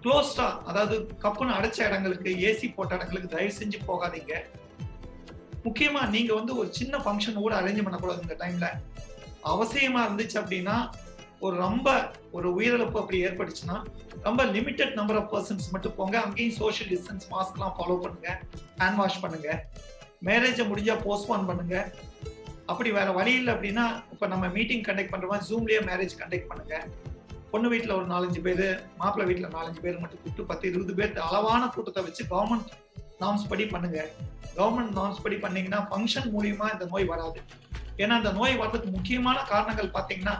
க்ளோஸ்டா 0.02 0.46
அதாவது 0.70 0.94
கப்புன்னு 1.24 1.56
அடைச்ச 1.58 1.78
இடங்களுக்கு 1.88 2.30
ஏசி 2.48 2.66
போட்ட 2.76 2.92
இடங்களுக்கு 2.98 3.34
தயவு 3.34 3.52
செஞ்சு 3.60 3.78
போகாதீங்க. 3.90 4.34
முக்கியமா 5.66 6.00
நீங்க 6.14 6.32
வந்து 6.38 6.52
ஒரு 6.60 6.68
சின்ன 6.78 6.98
ஃபங்க்ஷன் 7.04 7.42
கூட 7.44 7.54
அரேஞ்ச் 7.60 7.84
பண்ணக்கூடாது 7.86 8.24
இந்த 8.26 8.36
டைம்ல 8.42 8.68
அவசியமா 9.52 10.00
இருந்துச்சு 10.06 10.38
அப்படின்னா 10.42 10.76
ஒரு 11.46 11.54
ரொம்ப 11.66 11.88
ஒரு 12.36 12.48
உயிரிழப்பு 12.56 12.98
அப்படி 13.02 13.18
ஏற்பட்டுச்சுன்னா 13.26 13.76
ரொம்ப 14.26 14.40
லிமிட்டட் 14.56 14.92
நம்பர் 14.98 15.18
ஆஃப் 15.20 15.30
பர்சன்ஸ் 15.34 15.70
மட்டும் 15.74 15.94
போங்க. 15.98 16.16
அங்கேயும் 16.26 16.56
சோஷியல் 16.62 16.90
டிஸ்டன்ஸ் 16.92 17.24
மாஸ்க்லாம் 17.32 17.74
ஃபாலோ 17.78 17.96
பண்ணுங்க. 18.04 18.28
ஹேண்ட் 18.80 18.98
வாஷ் 19.00 19.22
பண்ணுங்க. 19.24 19.48
மேரேஜை 20.28 20.64
முடிஞ்சா 20.70 20.94
போஸ்ட்போன் 21.06 21.48
பண்ணுங்க. 21.50 21.76
அப்படி 22.72 22.90
வேற 22.98 23.08
வழி 23.20 23.32
இல்லை 23.40 23.52
அப்படின்னா 23.54 23.86
இப்போ 24.12 24.26
நம்ம 24.32 24.48
மீட்டிங் 24.56 24.84
கண்டக்ட் 24.88 25.12
பண்ற 25.14 25.28
மாதிரி 25.32 25.48
ஜூம்லயே 25.50 25.80
மேரேஜ் 25.90 26.14
கண்டக்ட் 26.20 26.50
பண்ணுங்க. 26.50 26.74
பொண்ணு 27.52 27.68
வீட்டில் 27.72 27.96
ஒரு 27.98 28.06
நாலஞ்சு 28.12 28.40
பேர் 28.46 28.64
மாப்பிள்ளை 29.00 29.24
வீட்டில் 29.28 29.54
நாலஞ்சு 29.56 29.80
பேர் 29.84 30.00
மட்டும் 30.02 30.20
கூப்பிட்டு 30.20 30.48
பத்து 30.50 30.64
இருபது 30.70 30.92
பேர் 30.98 31.18
அளவான 31.28 31.62
கூட்டத்தை 31.74 32.02
வச்சு 32.06 32.22
கவர்மெண்ட் 32.32 32.70
நார்ம்ஸ் 33.22 33.50
படி 33.50 33.64
பண்ணுங்க. 33.74 33.98
கவர்மெண்ட் 34.58 34.94
நார்ம்ஸ் 34.98 35.22
படி 35.24 35.36
பண்ணீங்கன்னா 35.44 35.80
ஃபங்க்ஷன் 35.90 36.28
மூலியமா 36.34 36.66
இந்த 36.74 36.86
நோய் 36.92 37.06
வராது. 37.12 37.40
ஏன்னா 38.02 38.14
இந்த 38.22 38.32
நோய் 38.38 38.58
வர்றதுக்கு 38.60 38.90
முக்கியமான 38.96 39.38
காரணங்கள் 39.52 39.94
பார்த்தீங்கன்னா 39.96 40.34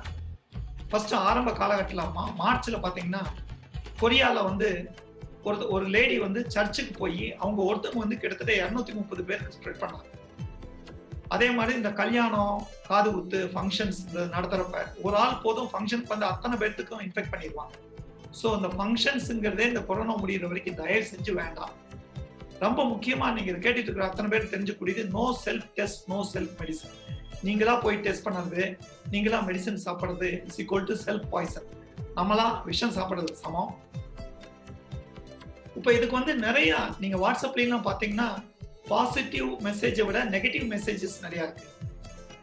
ஃபர்ஸ்ட் 0.90 1.14
ஆரம்ப 1.28 1.52
காலகட்டத்தில் 1.60 2.34
மார்ச்சில் 2.42 2.82
பார்த்தீங்கன்னா 2.86 3.22
கொரியாவில் 4.02 4.48
வந்து 4.50 4.68
ஒரு 5.48 5.68
ஒரு 5.74 5.86
லேடி 5.94 6.16
வந்து 6.24 6.40
சர்ச்சுக்கு 6.54 6.92
போய் 7.02 7.22
அவங்க 7.42 7.60
ஒருத்தவங்க 7.68 8.04
வந்து 8.04 8.18
கிட்டத்தட்ட 8.22 8.52
இரநூத்தி 8.62 8.92
முப்பது 8.98 9.22
பேருக்கு 9.28 9.56
ஸ்ப்ரெட் 9.58 9.80
பண்ணாங்க. 9.82 10.08
அதே 11.34 11.48
மாதிரி 11.56 11.72
இந்த 11.80 11.90
கல்யாணம் 12.00 12.56
காது 12.88 13.08
குத்து 13.14 13.38
ஃபங்க்ஷன்ஸ் 13.52 14.00
நடத்துறப்ப 14.34 14.82
ஒரு 15.06 15.16
ஆள் 15.22 15.40
போதும் 15.44 15.70
ஃபங்க்ஷனுக்கு 15.72 16.14
வந்து 16.14 16.28
அத்தனை 16.32 16.56
பேர்த்துக்கும் 16.62 17.02
இன்ஃபெக்ட் 17.06 17.32
பண்ணிடுவாங்க. 17.34 17.74
ஸோ 18.40 18.46
இந்த 18.58 18.68
ஃபங்க்ஷன்ஸுங்கிறதே 18.76 19.66
இந்த 19.70 19.82
கொரோனா 19.88 20.14
முடிகிற 20.22 20.48
வரைக்கும் 20.50 20.78
தயவு 20.82 21.06
செஞ்சு 21.12 21.32
வேண்டாம். 21.40 21.72
ரொம்ப 22.64 22.80
முக்கியமா 22.92 23.28
நீங்க 23.36 23.48
இதை 23.52 23.60
கேட்டுட்டு 23.62 23.88
இருக்கிற 23.88 24.06
அத்தனை 24.08 24.28
பேர் 24.32 24.52
தெரிஞ்சுக்கூடியது 24.52 25.04
no 25.16 25.24
self 25.44 25.68
test 25.78 26.04
no 26.12 26.18
self 26.32 26.54
medicine 26.60 26.96
நீங்களா 27.46 27.74
போய் 27.84 28.02
டெஸ்ட் 28.06 28.24
பண்ணுறது 28.26 28.64
நீங்களா 29.14 29.38
மெடிசன் 29.48 29.80
சாப்பிட்றது 29.86 30.28
is 30.48 30.58
equal 30.64 30.86
to 30.90 30.96
self 31.06 31.26
poison 31.34 31.68
நம்மளா 32.18 32.46
விஷம் 32.68 32.94
சாப்பிட்றது 32.98 33.32
சமம். 33.44 33.72
இப்போ 35.78 35.90
இதுக்கு 35.96 36.14
வந்து 36.18 36.32
நிறைய 36.46 36.72
நீங்க 37.02 37.16
வாட்ஸ்அப்லாம் 37.24 37.86
பார்த்தீங்கன்னா 37.88 38.28
பாசிட்டிவ் 38.92 39.50
மெசேஜை 39.66 40.04
விட 40.08 40.18
நெகட்டிவ் 40.36 40.66
மெசேஜஸ் 40.74 41.18
நிறையா 41.26 41.44
இருக்கு. 41.48 41.66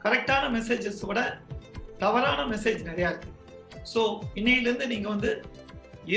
கரெக்டான 0.06 0.44
மெசேஜஸ் 0.58 1.02
விட 1.10 1.22
தவறான 2.04 2.42
மெசேஜ் 2.54 2.82
நிறையா 2.92 3.10
இருக்கு. 3.14 3.32
ஸோ 3.94 4.02
இன்னையிலேருந்து 4.40 4.88
நீங்கள் 4.94 5.14
வந்து 5.16 5.32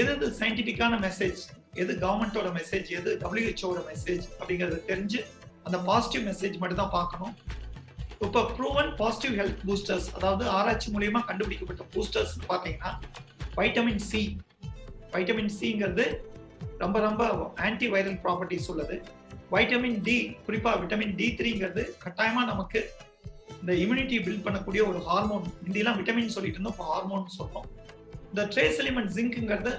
எது 0.00 0.28
சயின்டிஃபிக்கான 0.40 0.94
மெசேஜ் 1.06 1.40
எது 1.82 1.92
கவர்மெண்டோட 2.02 2.48
மெசேஜ் 2.58 2.88
எது 2.98 3.10
டபிள்யூஹெச்ஓட 3.22 3.80
மெசேஜ் 3.90 4.24
அப்படிங்கறத 4.40 4.78
தெரிஞ்சு 4.90 5.20
அந்த 5.66 5.78
பாசிட்டிவ் 5.88 6.24
மெசேஜ் 6.30 6.56
மட்டும் 6.62 6.80
தான் 6.82 6.94
பார்க்கணும். 6.98 7.34
இப்போ 8.26 8.40
ப்ரூவன் 8.56 8.90
பாசிட்டிவ் 9.00 9.34
ஹெல்த் 9.40 9.62
பூஸ்டர்ஸ் 9.68 10.08
அதாவது 10.16 10.44
ஆராய்ச்சி 10.58 10.88
மூலியமா 10.94 11.20
கண்டுபிடிக்கப்பட்ட 11.30 11.84
பூஸ்டர்ஸ் 11.94 12.34
பார்த்தீங்கன்னா 12.50 12.92
வைட்டமின் 13.58 14.02
சி 14.10 14.20
வைட்டமின் 15.14 15.52
சிங்கிறது 15.58 16.06
ரொம்ப 16.84 16.98
ரொம்ப 17.06 17.24
ஆன்டி 17.66 17.88
வைரல் 17.94 18.20
ப்ராப்பர்ட்டிஸ் 18.24 18.68
உள்ளது. 18.74 18.96
வைட்டமின் 19.52 19.98
டி 20.06 20.16
குறிப்பா 20.46 20.70
விட்டமின் 20.82 21.14
டி 21.18 21.26
த்ரீங்கிறது 21.38 21.82
கட்டாயமா 22.02 22.42
நமக்கு 22.50 22.80
இந்த 23.60 23.72
இம்யூனிட்டி 23.82 24.16
பில்ட் 24.26 24.44
பண்ணக்கூடிய 24.44 24.82
ஒரு 24.90 25.00
ஹார்மோன் 25.08 25.46
இந்தியெல்லாம் 25.66 25.98
விட்டமின் 25.98 26.34
சொல்லிட்டு 26.36 26.58
இருந்தோம் 26.58 26.74
இப்போ 26.76 26.86
ஹார்மோன் 26.92 27.26
சொல்றோம். 27.38 27.66
இந்த 28.30 28.42
ட்ரேஸ் 28.52 28.78
எலிமெண்ட் 28.82 29.10
ஜிங்க்குங்கிறது 29.16 29.72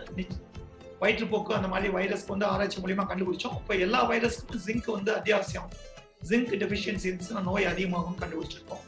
வயிற்றுப்போக்கு 1.02 1.52
அந்த 1.58 1.70
மாதிரி 1.72 1.88
வைரஸ்க்கு 1.96 2.34
வந்து 2.34 2.48
ஆராய்ச்சி 2.52 2.78
மூலியமா 2.84 3.06
கண்டுபிடிச்சோம். 3.12 3.56
இப்போ 3.62 3.74
எல்லா 3.86 4.02
வைரஸ்க்கும் 4.12 4.62
ஜிங்க் 4.66 4.90
வந்து 4.98 5.12
அத்தியாவசியம். 5.20 5.70
ஜிங்க் 6.30 6.54
டெஃபிஷியன்சி 6.64 7.08
இருந்துச்சுன்னா 7.10 7.44
நோய் 7.50 7.70
அதிகமாகவும் 7.72 8.20
கண்டுபிடிச்சிருக்கோம். 8.22 8.84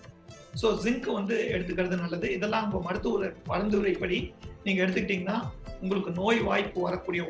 ஸோ 0.61 0.67
ஜிங்க் 0.83 1.09
வந்து 1.19 1.37
எடுத்துக்கிறது 1.55 1.97
நல்லது. 2.03 2.27
இதெல்லாம் 2.37 2.67
உங்க 2.67 2.81
மருத்துவ 2.89 3.31
பரிந்துரைப்படி 3.49 4.19
நீங்க 4.67 4.79
எடுத்துக்கிட்டீங்கன்னா 4.83 5.39
உங்களுக்கு 5.81 6.13
நோய் 6.21 6.39
வாய்ப்பு 6.49 6.79
வரக்கூடிய 6.87 7.23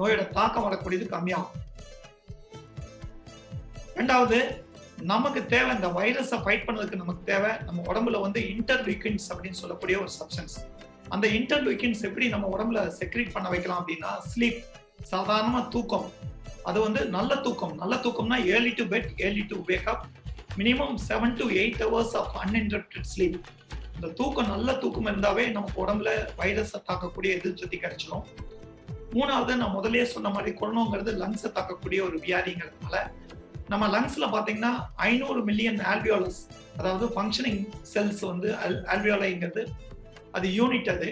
நோயோட 0.00 0.24
தாக்கம் 0.38 0.66
வரக்கூடியது 0.68 1.06
கம்மியாகும். 1.14 1.60
ரெண்டாவது 3.96 4.38
நமக்கு 5.02 5.46
தேவை 5.46 5.74
இந்த 5.74 5.88
வைரஸை 5.88 6.38
ஃபைட் 6.42 6.66
பண்ணதுக்கு 6.66 6.96
நமக்கு 6.96 7.22
தேவை 7.24 7.50
நம்ம 7.64 7.82
உடம்புல 7.92 8.20
வந்து 8.20 8.40
இன்டர்லூக்கின்ஸ் 8.54 9.26
அப்படின்னு 9.32 9.58
சொல்லக்கூடிய 9.62 9.96
ஒரு 9.98 10.10
சப்ஸ்டன்ஸ் 10.18 10.54
அந்த 11.08 11.26
இன்டர்லூக்கின்ஸ் 11.28 12.02
எப்படி 12.02 12.28
நம்ம 12.28 12.46
உடம்புல 12.46 12.82
செக்ரீட் 13.00 13.32
பண்ண 13.32 13.48
வைக்கலாம் 13.48 13.80
அப்படின்னா 13.80 14.10
ஸ்லீப் 14.32 14.60
சாதாரணமா 15.10 15.68
தூக்கம். 15.68 16.06
அது 16.62 16.80
வந்து 16.80 17.00
நல்ல 17.06 17.34
தூக்கம். 17.36 17.74
நல்ல 17.76 17.94
தூக்கம்னா 17.96 18.38
early 18.44 18.70
to 18.70 18.84
bed 18.84 19.10
early 19.16 19.42
to 19.42 19.56
wake 19.66 19.88
up 19.88 20.04
minimum 20.58 20.96
seven 21.08 21.34
to 21.34 21.46
eight 21.50 21.82
hours 21.82 22.14
of 22.16 22.32
uninterrupted 22.42 23.08
sleep 23.14 23.38
இந்த 23.96 24.08
தூக்கம் 24.08 24.48
நல்ல 24.48 24.72
தூக்கம் 24.74 25.06
இருந்தாவே 25.06 25.44
நமக்கு 25.52 25.78
உடம்புல 25.84 26.10
வைரஸை 26.38 26.80
தாக்கக்கூடிய 26.88 27.30
எதிர்ப்பு 27.38 27.62
சக்தி 27.62 27.78
கிடைச்சிடும் 27.78 28.24
மூணாவது 29.12 29.54
நான் 29.56 29.70
முதலே 29.70 30.04
சொன்ன 30.04 30.28
மாதிரி 30.28 30.52
கொரோனாங்கிறது 30.58 31.12
லங்ஸை 31.22 31.50
தாக்கக்கூடிய 31.52 32.00
ஒரு 32.02 32.18
வியாதிங்கிறதுனால 32.18 32.96
நம்ம 33.70 33.84
லங்ஸ்ல 33.88 34.26
பாத்தீங்கன்னா 34.26 34.72
ஐநூறு 34.96 35.40
மில்லியன் 35.42 35.80
ஆல்வியோலஸ் 35.82 36.40
அதாவது 36.78 37.06
ஃபங்க்ஷனிங் 37.06 37.60
செல்ஸ் 37.94 38.20
வந்து 38.20 38.48
ஆல்வியோலைங்கிறது 38.92 39.62
அது 40.32 40.48
யூனிட் 40.48 40.88
அது. 40.88 41.08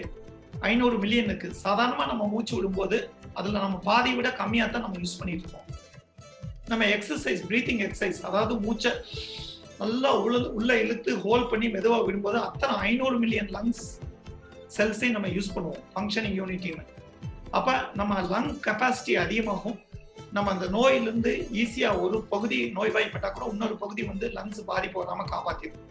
ஐநூறு 0.61 0.97
மில்லியனுக்கு 0.97 1.47
சாதாரணமா 1.63 2.05
நம்ம 2.07 2.27
மூச்சு 2.27 2.53
விடும்போது 2.57 2.97
அதுல 3.33 3.59
நம்ம 3.59 3.77
பாதி 3.83 4.13
விட 4.13 4.29
கம்மியா 4.31 4.65
தான் 4.65 4.81
நம்ம 4.81 4.99
யூஸ் 4.99 5.19
பண்ணிட்டு 5.19 5.43
இருக்கோம். 5.43 5.67
நம்ம 6.69 6.83
எக்ஸசைஸ் 6.85 7.41
பிரீத்திங் 7.47 7.81
எக்ஸசைஸ் 7.81 8.19
அதாவது 8.25 8.59
மூச்சை 8.59 8.91
நல்லா 9.79 10.09
உள்ள 10.15 10.37
உள்ள 10.49 10.71
இழுத்து 10.81 11.11
ஹோல்ட் 11.19 11.49
பண்ணி 11.49 11.67
மெதுவா 11.67 11.97
விடும்போது 12.05 12.37
அத்தனை 12.39 12.75
ஐநூறு 12.89 13.17
மில்லியன் 13.19 13.49
லங்ஸ் 13.49 13.83
செல்ஸையும் 14.77 15.11
நம்ம 15.11 15.27
யூஸ் 15.27 15.53
பண்ணுவோம் 15.55 15.81
ஃபங்க்ஷனிங் 15.93 16.37
யூனிட்டின்னு 16.41 16.85
அப்ப 17.51 17.67
நம்ம 17.93 18.21
லங் 18.29 18.51
கெப்பாசிட்டி 18.67 19.15
அதிகமாகும் 19.15 19.79
நம்ம 20.35 20.51
அந்த 20.55 20.67
நோயிலிருந்து 20.75 21.31
ஈஸியா 21.61 21.89
ஒரு 22.03 22.17
பகுதி 22.33 22.57
நோய்வாய்ப்பட்டா 22.77 23.29
கூட 23.33 23.45
இன்னொரு 23.53 23.75
பகுதி 23.81 24.03
வந்து 24.11 24.27
லங்ஸ் 24.37 24.61
பாதிப்பு 24.69 24.97
வராம 25.01 25.25
காப்பாத்திடும் 25.33 25.81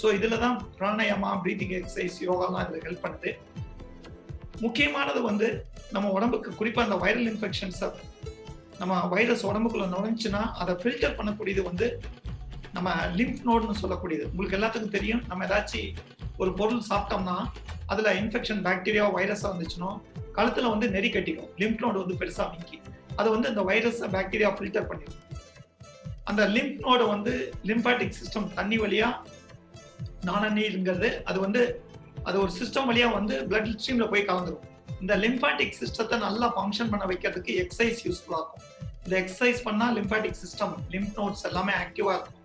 ஸோ 0.00 0.06
இதில் 0.16 0.42
தான் 0.42 0.56
பிராணாயாமா 0.78 1.30
பிரீத்திங் 1.44 1.74
எக்ஸசைஸ் 1.78 2.16
யோகாலாம் 2.26 2.62
இதுல 2.64 2.80
ஹெல்ப் 2.86 3.04
பண்ணுது. 3.04 3.30
முக்கியமானது 4.64 5.20
வந்து 5.28 5.46
நம்ம 5.94 6.10
உடம்புக்கு 6.16 6.50
குறிப்பா 6.58 6.82
அந்த 6.86 6.96
வைரல் 7.04 7.28
இன்ஃபெக்ஷன்ஸ் 7.32 7.80
நம்ம 8.80 8.94
வைரஸ் 9.14 9.44
உடம்புக்குள்ள 9.50 9.86
நுழைஞ்சுன்னா 9.94 10.42
அதை 10.62 10.72
ஃபில்டர் 10.82 11.16
பண்ணக்கூடியது 11.18 11.62
வந்து 11.70 11.86
நம்ம 12.76 12.90
லிம்ப் 13.18 13.40
நோடுன்னு 13.48 13.80
சொல்லக்கூடியது. 13.82 14.24
உங்களுக்கு 14.32 14.58
எல்லாத்துக்கும் 14.58 14.94
தெரியும். 14.96 15.22
நம்ம 15.30 15.46
ஏதாச்சும் 15.48 15.90
ஒரு 16.42 16.50
பொருள் 16.58 16.82
சாப்பிட்டோம்னா 16.90 17.36
அதுல 17.92 18.12
இன்ஃபெக்ஷன் 18.22 18.60
பாக்டீரியா 18.66 19.06
வைரஸா 19.16 19.48
வந்துச்சுன்னா 19.52 19.90
கழுத்துல 20.38 20.70
வந்து 20.74 20.88
நெறி 20.96 21.10
கட்டிக்கும். 21.16 21.50
லிம்ப் 21.62 21.82
நோடு 21.84 21.98
வந்து 22.02 22.18
பெருசா 22.22 22.46
மிக்கி 22.54 22.78
அது 23.20 23.28
வந்து 23.34 23.50
இந்த 23.52 23.62
வைரஸ் 23.70 24.00
பாக்டீரியா 24.14 24.50
ஃபில்டர் 24.56 24.88
பண்ணிடும் 24.90 25.22
அந்த 26.30 26.42
லிம்ப் 26.56 26.78
நோடு 26.86 27.04
வந்து 27.14 27.32
லிம்பாட்டிக் 27.70 28.16
சிஸ்டம் 28.20 28.46
தண்ணி 28.58 28.78
வழியா 28.84 29.08
நானநீருங்கிறது 30.28 31.10
அது 31.30 31.38
வந்து 31.46 31.62
அது 32.28 32.36
ஒரு 32.44 32.52
சிஸ்டம் 32.60 32.88
வழியா 32.90 33.08
வந்து 33.18 33.34
பிளட் 33.50 33.68
ஸ்ட்ரீம்ல 33.74 34.06
போய் 34.12 34.28
கலந்துரும். 34.30 34.64
இந்த 35.02 35.14
லிம்பாட்டிக் 35.24 35.76
சிஸ்டத்தை 35.80 36.16
நல்லா 36.24 36.46
ஃபங்க்ஷன் 36.56 36.90
பண்ண 36.92 37.04
வைக்கிறதுக்கு 37.10 37.52
எக்ஸசைஸ் 37.62 38.00
யூஸ்ஃபுல்லா 38.06 38.40
இருக்கும். 38.42 38.64
இந்த 39.04 39.14
எக்ஸசைஸ் 39.22 39.60
பண்ணா 39.66 39.86
லிம்பாட்டிக் 39.98 40.38
சிஸ்டம் 40.42 40.74
லிம்ப் 40.94 41.14
நோட்ஸ் 41.20 41.44
எல்லாமே 41.50 41.74
ஆக்டிவா 41.82 42.14
இருக்கும். 42.16 42.42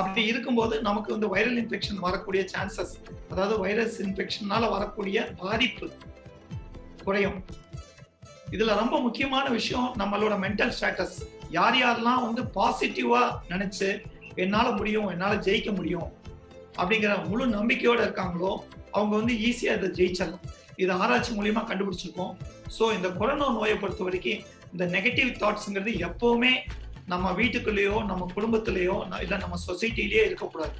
அப்படி 0.00 0.22
இருக்கும்போது 0.30 0.74
நமக்கு 0.88 1.10
வந்து 1.14 1.28
வைரல் 1.34 1.58
இன்ஃபெக்ஷன் 1.62 2.00
வரக்கூடிய 2.06 2.42
சான்சஸ் 2.54 2.94
அதாவது 3.32 3.54
வைரஸ் 3.64 3.96
இன்ஃபெக்ஷனால 4.06 4.64
வரக்கூடிய 4.76 5.18
பாதிப்பு 5.42 5.88
குறையும். 7.06 7.38
இதுல 8.54 8.74
ரொம்ப 8.80 8.96
முக்கியமான 9.06 9.46
விஷயம் 9.58 9.88
நம்மளோட 10.00 10.34
மென்டல் 10.44 10.74
ஸ்டேட்டஸ் 10.76 11.16
யார் 11.56 11.76
யாரெல்லாம் 11.80 12.22
வந்து 12.26 12.42
பாசிட்டிவா 12.56 13.22
நினைச்சு 13.52 13.88
என்னால 14.44 14.66
முடியும் 14.78 15.08
என்னால 15.14 15.34
ஜெயிக்க 15.46 15.70
முடியும் 15.78 16.08
அப்படிங்கிற 16.80 17.12
முழு 17.30 17.44
நம்பிக்கையோட 17.58 18.00
இருக்காங்களோ 18.06 18.52
அவங்க 18.96 19.12
வந்து 19.20 19.34
ஈஸியா 19.48 19.72
இதை 19.78 19.88
ஜெயிச்சிடலாம். 19.98 20.44
இது 20.82 20.90
ஆராய்ச்சி 21.02 21.30
மூலியமா 21.38 21.62
கண்டுபிடிச்சிருக்கோம். 21.70 22.32
ஸோ 22.76 22.84
இந்த 22.96 23.08
கொரோனா 23.20 23.46
நோயை 23.56 23.76
பொறுத்த 23.82 24.04
வரைக்கும் 24.08 24.42
இந்த 24.72 24.84
நெகட்டிவ் 24.96 25.30
தாட்ஸ்ங்கிறது 25.42 25.92
எப்பவுமே 26.08 26.52
நம்ம 27.12 27.32
வீட்டுக்குள்ளேயோ 27.40 27.96
நம்ம 28.10 28.28
குடும்பத்திலேயோ 28.36 28.96
இல்லை 29.24 29.38
நம்ம 29.44 29.58
சொசைட்டிலேயே 29.68 30.22
இருக்கக்கூடாது. 30.28 30.76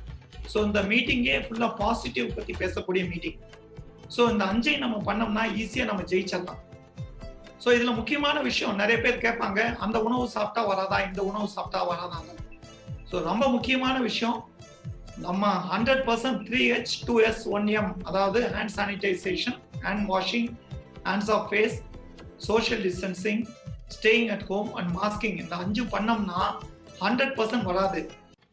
ஸோ 0.52 0.58
இந்த 0.68 0.80
மீட்டிங்கே 0.90 1.36
ஃபுல்லா 1.46 1.68
பாசிட்டிவ் 1.82 2.28
பத்தி 2.38 2.54
பேசக்கூடிய 2.62 3.04
மீட்டிங் 3.12 3.38
ஸோ 4.16 4.22
இந்த 4.32 4.44
அஞ்சையும் 4.52 4.84
நம்ம 4.84 4.98
பண்ணோம்னா 5.08 5.44
ஈஸியா 5.62 5.86
நம்ம 5.90 6.04
ஜெயிச்சிடலாம். 6.12 6.60
ஸோ 7.62 7.68
இதுல 7.76 7.92
முக்கியமான 7.98 8.36
விஷயம் 8.48 8.78
நிறைய 8.80 8.96
பேர் 9.04 9.22
கேட்பாங்க 9.24 9.60
அந்த 9.84 9.96
உணவு 10.06 10.24
சாப்பிட்டா 10.34 10.62
வராதா 10.70 10.98
இந்த 11.08 11.20
உணவு 11.30 11.46
சாப்பிட்டா 11.54 11.80
வராதா? 11.90 12.18
ஸோ 13.10 13.16
ரொம்ப 13.30 13.44
முக்கியமான 13.54 13.96
விஷயம் 14.08 14.38
நம்ம 15.26 15.50
hundred 15.72 16.02
percent 16.08 16.40
three 16.48 16.62
H 16.72 16.94
two 17.08 17.14
S 17.28 17.42
one 17.56 17.66
M 17.78 17.90
அதாவது 18.08 18.40
hand 18.56 18.74
sanitisation 18.78 19.56
hand 19.84 20.04
washing 20.12 20.48
hands 21.08 21.30
off 21.36 21.46
face 21.50 21.76
social 22.48 22.82
distancing 22.88 23.42
staying 23.96 24.28
at 24.34 24.46
home 24.50 24.68
and 24.78 24.90
masking 25.00 25.36
இந்த 25.42 25.56
அஞ்சு 25.64 25.84
பண்ணோம்னா 25.94 26.40
ஹண்ட்ரட் 27.04 27.34
பர்சன்ட் 27.38 27.68
வராது. 27.70 28.00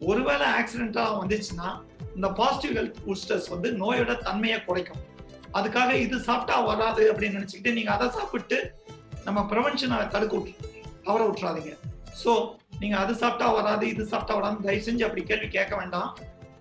ஒருவேளை 0.01 0.45
ஆக்சிடென்ட்டாக 0.59 1.17
வந்துச்சுன்னா 1.21 1.67
இந்த 2.15 2.27
பாசிட்டிவ் 2.39 2.73
ஹெல்த் 2.79 3.01
பூஸ்டர்ஸ் 3.05 3.49
வந்து 3.53 3.69
நோயோட 3.81 4.13
தன்மையை 4.27 4.59
குறைக்கும். 4.67 5.01
அதுக்காக 5.57 5.91
இது 6.05 6.15
சாப்பிட்டா 6.27 6.55
வராது 6.69 7.03
அப்படின்னு 7.11 7.37
நினச்சிக்கிட்டு 7.39 7.75
நீங்கள் 7.77 7.95
அதை 7.95 8.07
சாப்பிட்டு 8.17 8.57
நம்ம 9.27 9.39
ப்ரிவென்ஷனை 9.51 9.97
தடுக்க 10.13 10.33
விட்டு 10.37 10.53
தவற 11.05 11.21
விட்டுறாதீங்க. 11.27 11.73
ஸோ 12.21 12.31
நீங்கள் 12.81 13.01
அது 13.03 13.13
சாப்பிட்டா 13.21 13.47
வராது 13.57 13.85
இது 13.93 14.03
சாப்பிட்டா 14.11 14.35
வராது 14.39 14.65
தயவு 14.67 14.85
செஞ்சு 14.87 15.05
அப்படி 15.07 15.21
கேள்வி 15.29 15.47
கேட்க 15.57 15.73
வேண்டாம். 15.81 16.09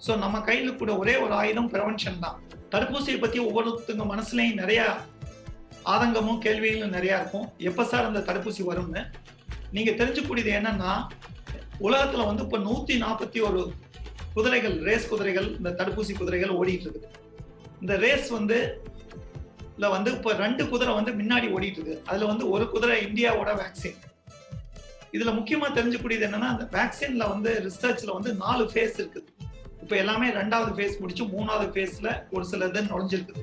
ஸோ 0.05 0.12
நம்ம 0.25 0.37
கையில் 0.48 0.79
கூட 0.81 0.92
ஒரே 1.03 1.14
ஒரு 1.25 1.35
ஆயுதம் 1.40 1.70
ப்ரிவென்ஷன் 1.75 2.22
தான். 2.25 2.37
தடுப்பூசியை 2.72 3.18
பற்றி 3.25 3.38
ஒவ்வொருத்தங்க 3.48 4.05
மனசுலையும் 4.12 4.61
நிறையா 4.62 4.87
ஆதங்கமும் 5.92 6.40
கேள்விகளும் 6.46 6.94
நிறையா 6.96 7.16
இருக்கும். 7.20 7.46
எப்போ 7.68 7.83
சார் 7.92 8.09
அந்த 8.11 8.20
தடுப்பூசி 8.29 8.62
வரும்னு? 8.70 9.03
நீங்கள் 9.77 9.98
தெரிஞ்சுக்கூடியது 10.01 10.51
என்னன்னா 10.59 10.92
உலகத்தில் 11.87 12.29
வந்து 12.31 12.44
இப்போ 12.46 12.59
நூற்றி 12.68 12.94
நாற்பத்தி 13.05 13.38
ஒரு 13.48 13.61
குதிரைகள் 14.37 14.77
ரேஸ் 14.88 15.11
குதிரைகள் 15.12 15.48
இந்த 15.59 15.70
தடுப்பூசி 15.81 16.12
குதிரைகள் 16.20 16.57
ஓடிட்டு 16.59 16.87
இருக்குது. 16.87 17.09
இந்த 17.83 17.94
ரேஸ் 18.05 18.29
வந்து 18.38 18.59
இல்ல 19.76 19.88
வந்து 19.96 20.11
இப்ப 20.16 20.32
ரெண்டு 20.44 20.62
குதிரை 20.72 20.94
வந்து 20.98 21.12
முன்னாடி 21.20 21.46
ஓடிட்டு 21.56 21.78
இருக்கு 21.80 21.96
அதுல 22.11 22.28
வந்து 22.32 22.44
ஒரு 22.54 22.64
குதிரை 22.74 22.96
இந்தியாவோட 23.06 23.52
வேக்சின் 23.62 24.00
இதுல 25.16 25.32
முக்கியமா 25.38 25.68
தெரிஞ்சுக்கூடியது 25.78 26.26
என்னன்னா 26.28 26.50
அந்த 26.54 26.66
வேக்சின்ல 26.76 27.24
வந்து 27.35 27.50
ரிசர்ச்ல 27.68 28.12
வந்து 28.18 28.32
நாலு 28.44 28.64
ஃபேஸ் 28.72 28.98
இருக்குது 29.00 29.28
இப்ப 29.82 29.94
எல்லாமே 30.02 30.28
ரெண்டாவது 30.40 30.72
ஃபேஸ் 30.76 31.00
முடிச்சு 31.00 31.24
மூணாவது 31.35 31.66
ஃபேஸ்ல 31.74 32.11
ஒரு 32.30 32.44
சில 32.52 32.68
இது 32.70 32.82
நுழைஞ்சிருக்குது 32.90 33.42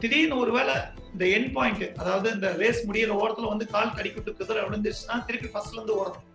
திடீர்னு 0.00 0.36
ஒருவேளை 0.42 0.74
இந்த 1.12 1.24
என் 1.36 1.50
பாயிண்ட் 1.52 1.84
அதாவது 2.00 2.28
இந்த 2.32 2.48
ரேஸ் 2.62 2.80
முடியிற 2.88 3.12
ஓரத்துல 3.22 3.50
வந்து 3.52 3.66
கால் 3.74 3.96
கடிக்கிட்டு 3.98 4.30
குதிரை 4.38 4.62
விழுந்துருச்சுன்னா 4.66 5.16
திருப்பி 5.26 5.48
ஃபர்ஸ்ட்ல 5.52 5.78
இருந்து 5.78 5.98
ஓடணும். 6.00 6.28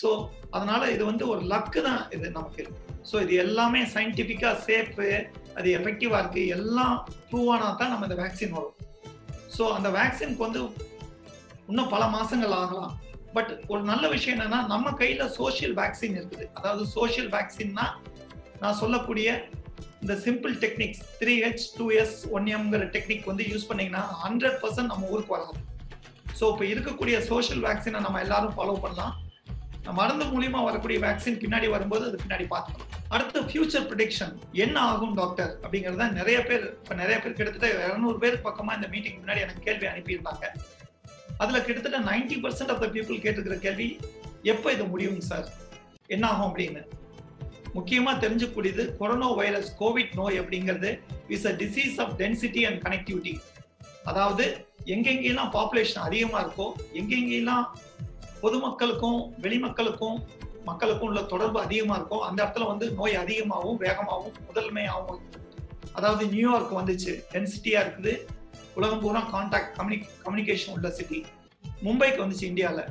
ஸோ 0.00 0.08
அதனால 0.50 0.82
இது 0.90 1.04
வந்து 1.04 1.24
ஒரு 1.32 1.42
லக்கு 1.52 1.80
தான் 1.82 2.02
இது 2.10 2.30
நமக்கு. 2.30 2.64
ஸோ 3.10 3.14
இது 3.24 3.34
எல்லாமே 3.44 3.80
சயின்டிபிக்கா 3.94 4.50
சேஃபு 4.66 5.08
அது 5.58 5.68
எஃபெக்டிவா 5.78 6.18
இருக்கு. 6.22 6.42
எல்லாம் 6.56 6.94
ப்ரூவ் 7.30 7.50
தான் 7.80 7.92
நம்ம 7.92 8.06
இந்த 8.08 8.18
வேக்சின் 8.22 8.54
வரும். 8.58 8.76
ஸோ 9.56 9.64
அந்த 9.76 9.88
வேக்சினுக்கு 9.98 10.46
வந்து 10.46 10.62
இன்னும் 11.70 11.92
பல 11.96 12.04
மாசங்கள் 12.14 12.54
ஆகலாம். 12.60 12.94
பட் 13.36 13.52
ஒரு 13.72 13.82
நல்ல 13.90 14.04
விஷயம் 14.14 14.36
என்னன்னா 14.36 14.58
நம்ம 14.72 14.90
கையில 15.02 15.22
சோஷியல் 15.38 15.74
வேக்சின் 15.80 16.16
இருக்குது. 16.20 16.46
அதாவது 16.58 16.82
சோஷியல் 16.96 17.30
வேக்சின்னா 17.36 17.86
நான் 18.62 18.80
சொல்லக்கூடிய 18.82 19.28
இந்த 20.02 20.14
simple 20.24 20.54
techniques 20.64 21.02
three 21.20 21.34
H 21.44 21.64
two 21.76 21.86
S 22.00 22.18
one 22.36 22.48
எம்ங்கிற 22.56 22.86
technique 22.96 23.30
வந்து 23.30 23.44
யூஸ் 23.52 23.68
பண்ணீங்கன்னா 23.70 24.02
ஹண்ட்ரட் 24.24 24.58
பர்சன்ட் 24.62 24.92
நம்ம 24.92 25.08
ஊருக்கு 25.14 25.34
வராது. 25.36 25.60
ஸோ 26.38 26.44
இப்போ 26.52 26.64
இருக்கக்கூடிய 26.72 27.16
சோஷியல் 27.30 27.62
வேக்சினை 27.66 28.00
நம்ம 28.06 28.20
எல்லாரும் 28.26 28.54
ஃபாலோ 28.56 28.74
பண்ணலாம். 28.84 29.14
மருந்து 29.92 30.24
மூலியமா 30.24 30.64
வரக்கூடிய 30.64 30.98
வேக்சின் 30.98 31.40
பின்னாடி 31.42 31.68
வரும்போது 31.68 32.06
அது 32.06 32.16
பின்னாடி 32.16 32.46
பார்த்துக்கலாம் 32.50 32.90
அடுத்து 33.10 33.40
ஃபியூச்சர் 33.40 33.86
ப்ரிடிக்ஷன் 33.88 34.32
என்ன 34.52 34.80
ஆகும் 34.80 35.14
டாக்டர் 35.14 35.60
அப்படிங்கறத 35.62 36.12
நிறைய 36.12 36.42
பேர் 36.42 36.64
இப்ப 36.82 36.94
நிறைய 36.94 37.18
பேர் 37.18 37.32
கிட்டத்தட்ட 37.32 37.86
இருநூறு 37.88 38.18
பேர் 38.18 38.42
பக்கமா 38.42 38.74
இந்த 38.74 38.88
மீட்டிங் 38.88 39.18
முன்னாடி 39.20 39.38
எனக்கு 39.40 39.60
கேள்வி 39.60 39.86
அனுப்பியிருந்தாங்க. 39.86 40.44
அதுல 41.38 41.60
கிட்டத்தட்ட 41.60 41.98
ninety 41.98 42.36
percent 42.42 42.70
of 42.70 42.80
the 42.80 42.86
people 42.86 43.22
கேட்டுக்கிற 43.22 43.58
கேள்வி 43.58 43.98
எப்போ 44.42 44.72
இது 44.72 44.84
முடியும் 44.84 45.20
சார் 45.20 45.48
என்ன 46.06 46.26
ஆகும் 46.26 46.54
அப்படின்னு? 46.54 46.82
முக்கியமா 47.74 48.18
தெரிஞ்சுக்கூடியது 48.18 48.96
கொரோனா 48.96 49.26
வைரஸ் 49.26 49.76
கோவிட் 49.80 50.14
நோய் 50.14 50.40
அப்படிங்கிறது 50.40 50.90
is 51.28 51.46
a 51.46 51.52
disease 51.52 52.00
of 52.00 52.20
density 52.20 52.66
and 52.66 52.82
connectivity 52.82 53.40
அதாவது 54.04 54.66
எங்கெங்கெல்லாம் 54.86 55.50
பாப்புலேஷன் 55.52 56.02
அதிகமா 56.02 56.40
இருக்கோ 56.40 56.74
எங்கெங்கெல்லாம் 56.92 57.64
பொதுமக்களுக்கும் 58.44 59.20
வெளிமக்களுக்கும் 59.44 60.18
மக்களுக்கும் 60.68 61.08
உள்ள 61.10 61.20
தொடர்பு 61.32 61.58
அதிகமா 61.66 61.94
இருக்கும். 61.98 62.24
அந்த 62.26 62.38
இடத்துல 62.42 62.66
வந்து 62.72 62.86
நோய் 62.98 63.16
அதிகமாகவும் 63.22 63.80
வேகமாகவும் 63.84 64.36
முதன்மையாகவும் 64.48 65.22
அதாவது 65.98 66.24
நியூயார்க் 66.34 66.78
வந்துச்சு. 66.78 67.12
டென்சிட்டியா 67.32 67.80
இருக்குது. 67.84 68.12
உலகம் 68.78 69.02
பூரா 69.02 69.20
கான்டாக்ட் 69.34 69.74
கம்யூனி 69.78 69.98
கம்யூனிகேஷன் 70.24 70.74
உள்ள 70.76 70.88
சிட்டி 70.98 71.20
மும்பைக்கு 71.86 72.20
வந்துச்சு 72.22 72.46
இந்தியாவில் 72.52 72.84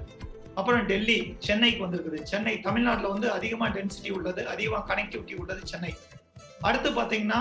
அப்புறம் 0.59 0.83
டெல்லி 0.91 1.17
சென்னைக்கு 1.45 1.81
வந்திருக்குது. 1.85 2.19
சென்னை 2.31 2.53
தமிழ்நாட்டில் 2.67 3.11
வந்து 3.13 3.27
அதிகமாக 3.37 3.69
டென்சிட்டி 3.77 4.09
உள்ளது 4.17 4.41
அதிகமாக 4.53 4.83
கனெக்டிவிட்டி 4.91 5.35
உள்ளது 5.41 5.61
சென்னை. 5.71 5.93
அடுத்து 6.67 6.89
பார்த்தீங்கன்னா 6.97 7.39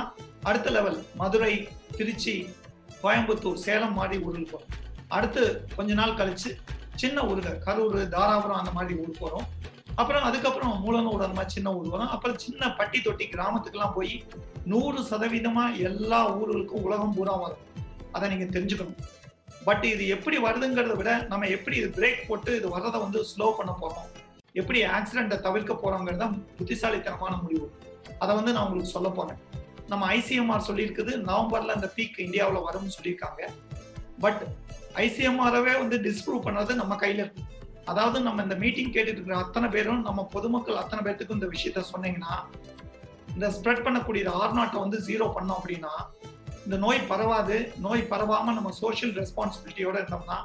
அடுத்த 0.51 0.69
லெவல் 0.77 0.99
மதுரை 1.21 1.55
திருச்சி 1.99 2.35
கோயம்புத்தூர் 3.03 3.65
சேலம் 3.67 3.97
மாதிரி 3.99 4.19
ஊரில் 4.29 4.51
போகும் 4.53 4.73
அடுத்து 5.17 5.43
கொஞ்ச 5.77 5.93
நாள் 6.01 6.19
கழிச்சு 6.21 6.51
சின்ன 6.95 7.23
ஊருங்க. 7.23 7.53
கரூர் 7.67 7.99
தாராபுரம் 8.17 8.61
அந்த 8.63 8.71
மாதிரி 8.71 9.01
ஊருக்கு 9.01 9.25
வரும். 9.25 9.47
அப்புறம் 9.95 10.23
அதுக்கப்புறம் 10.23 10.75
மூலனூர் 10.85 11.27
அந்த 11.27 11.37
மாதிரி 11.39 11.49
சின்ன 11.49 11.75
ஊர் 11.75 11.89
வரும். 11.89 12.09
அப்புறம் 12.09 12.39
சின்ன 12.39 12.75
பட்டி 12.75 13.01
தொட்டி 13.01 13.25
கிராமத்துக்கெல்லாம் 13.25 13.95
போய் 13.95 14.25
நூறு 14.65 15.01
சதவீதமா 15.01 15.79
எல்லா 15.79 16.37
ஊர்களுக்கும் 16.37 16.83
உலகம் 16.83 17.15
பூரா 17.15 17.35
வரும். 17.35 17.59
அதை 18.13 18.37
நீங்க 18.37 18.59
தெரிஞ்சுக்கணும். 18.59 19.01
பட் 19.65 19.85
இது 19.85 20.09
எப்படி 20.09 20.39
வருதுங்கிறத 20.39 20.97
விட 20.97 21.27
நம்ம 21.29 21.47
எப்படி 21.47 21.77
இது 21.77 21.89
பிரேக் 21.89 22.29
போட்டு 22.29 22.57
இது 22.57 22.69
வர்றதை 22.69 23.01
வந்து 23.01 23.21
ஸ்லோ 23.23 23.53
பண்ண 23.57 23.77
போறோம். 23.81 24.09
எப்படி 24.53 24.85
ஆக்சிடென்ட்டை 24.85 25.41
தவிர்க்க 25.41 25.75
போறோங்கிறத 25.83 26.17
தான் 26.17 26.47
புத்திசாலித்தனமான 26.57 27.37
முடிவு. 27.37 27.73
அதை 28.19 28.35
வந்து 28.35 28.53
நான் 28.53 28.65
உங்களுக்கு 28.65 28.93
சொல்ல 28.93 29.09
போறேன். 29.09 29.39
நம்ம 29.87 30.15
ஐசிஎம்ஆர் 30.15 30.69
சொல்லியிருக்குது. 30.69 31.13
நவம்பர்ல 31.31 31.77
அந்த 31.79 31.93
பீக் 31.97 32.21
இந்தியாவில் 32.21 32.65
வரும்னு 32.67 32.97
சொல்லியிருக்காங்க. 32.99 33.49
பட் 34.19 34.43
ஐசிஎம்ஆரவே 35.05 35.75
வந்து 35.83 35.97
டிஸ்ப்ரூவ் 36.07 36.47
பண்ணது 36.47 36.73
நம்ம 36.81 36.95
கையில 37.03 37.23
இருக்கு. 37.25 37.43
அதாவது 37.91 38.19
நம்ம 38.27 38.43
இந்த 38.43 38.57
மீட்டிங் 38.63 38.93
கேட்டுட்டு 38.95 39.19
இருக்கிற 39.19 39.39
அத்தனை 39.45 39.69
பேரும் 39.75 40.03
நம்ம 40.09 40.21
பொதுமக்கள் 40.35 40.81
அத்தனை 40.83 41.03
பேர்த்துக்கும் 41.07 41.39
இந்த 41.41 41.49
விஷயத்த 41.55 41.85
சொன்னீங்கன்னா 41.93 42.35
இந்த 43.35 43.47
ஸ்ப்ரெட் 43.57 43.85
பண்ணக்கூடிய 43.87 44.33
ஆர் 44.41 44.57
நாட்டை 44.59 44.79
வந்து 44.85 44.99
ஜீரோ 45.09 45.27
பண்ணோம் 45.37 45.59
அப்படின்னா 45.61 45.93
இந்த 46.67 46.77
நோய் 46.85 47.01
பரவாது. 47.13 47.57
நோய் 47.87 48.03
பரவாம 48.13 48.53
நம்ம 48.59 48.71
சோஷியல் 48.83 49.15
ரெஸ்பான்சிபிலிட்டியோட 49.21 49.97
இருந்தோம்னா 50.03 50.39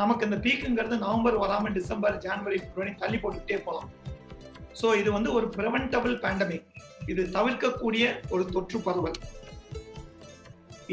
நமக்கு 0.00 0.26
இந்த 0.28 0.38
பீக்குங்கிறது 0.44 0.96
நவம்பர் 1.06 1.36
வராம 1.42 1.70
டிசம்பர் 1.78 2.16
ஜனவரி 2.26 2.58
பிப்ரவரி 2.64 2.92
தள்ளி 3.02 3.18
போட்டுக்கிட்டே 3.22 3.58
போகலாம் 3.66 3.90
ஸோ 4.80 4.88
இது 5.00 5.10
வந்து 5.16 5.30
ஒரு 5.38 5.46
ப்ரிவென்டபிள் 5.56 6.14
பேண்டமிக் 6.24 6.66
இது 7.12 7.22
தவிர்க்கக்கூடிய 7.36 8.04
ஒரு 8.30 8.44
தொற்று 8.54 8.78
பரவல். 8.86 9.18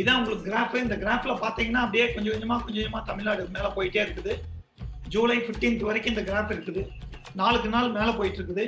இதான் 0.01 0.17
உங்களுக்கு 0.19 0.47
கிராஃப் 0.49 0.75
இந்த 0.86 0.95
கிராஃப்ல 1.03 1.34
பாத்தீங்கன்னா 1.43 1.81
அப்படியே 1.86 2.05
கொஞ்சம் 2.13 2.34
கொஞ்சமா 2.34 2.55
கொஞ்சம் 2.63 2.81
கொஞ்சமா 2.81 3.01
தமிழ்நாடு 3.10 3.43
மேல 3.55 3.67
போயிட்டே 3.75 4.01
இருக்குது. 4.05 4.34
ஜூலை 5.13 5.38
15th 5.47 5.84
வரைக்கும் 5.89 6.13
இந்த 6.15 6.23
கிராஃப் 6.29 6.51
இருக்குது. 6.55 6.81
நாளுக்கு 7.41 7.69
நாள் 7.75 7.95
மேல 7.97 8.10
போயிட்டு 8.19 8.39
இருக்குது. 8.39 8.65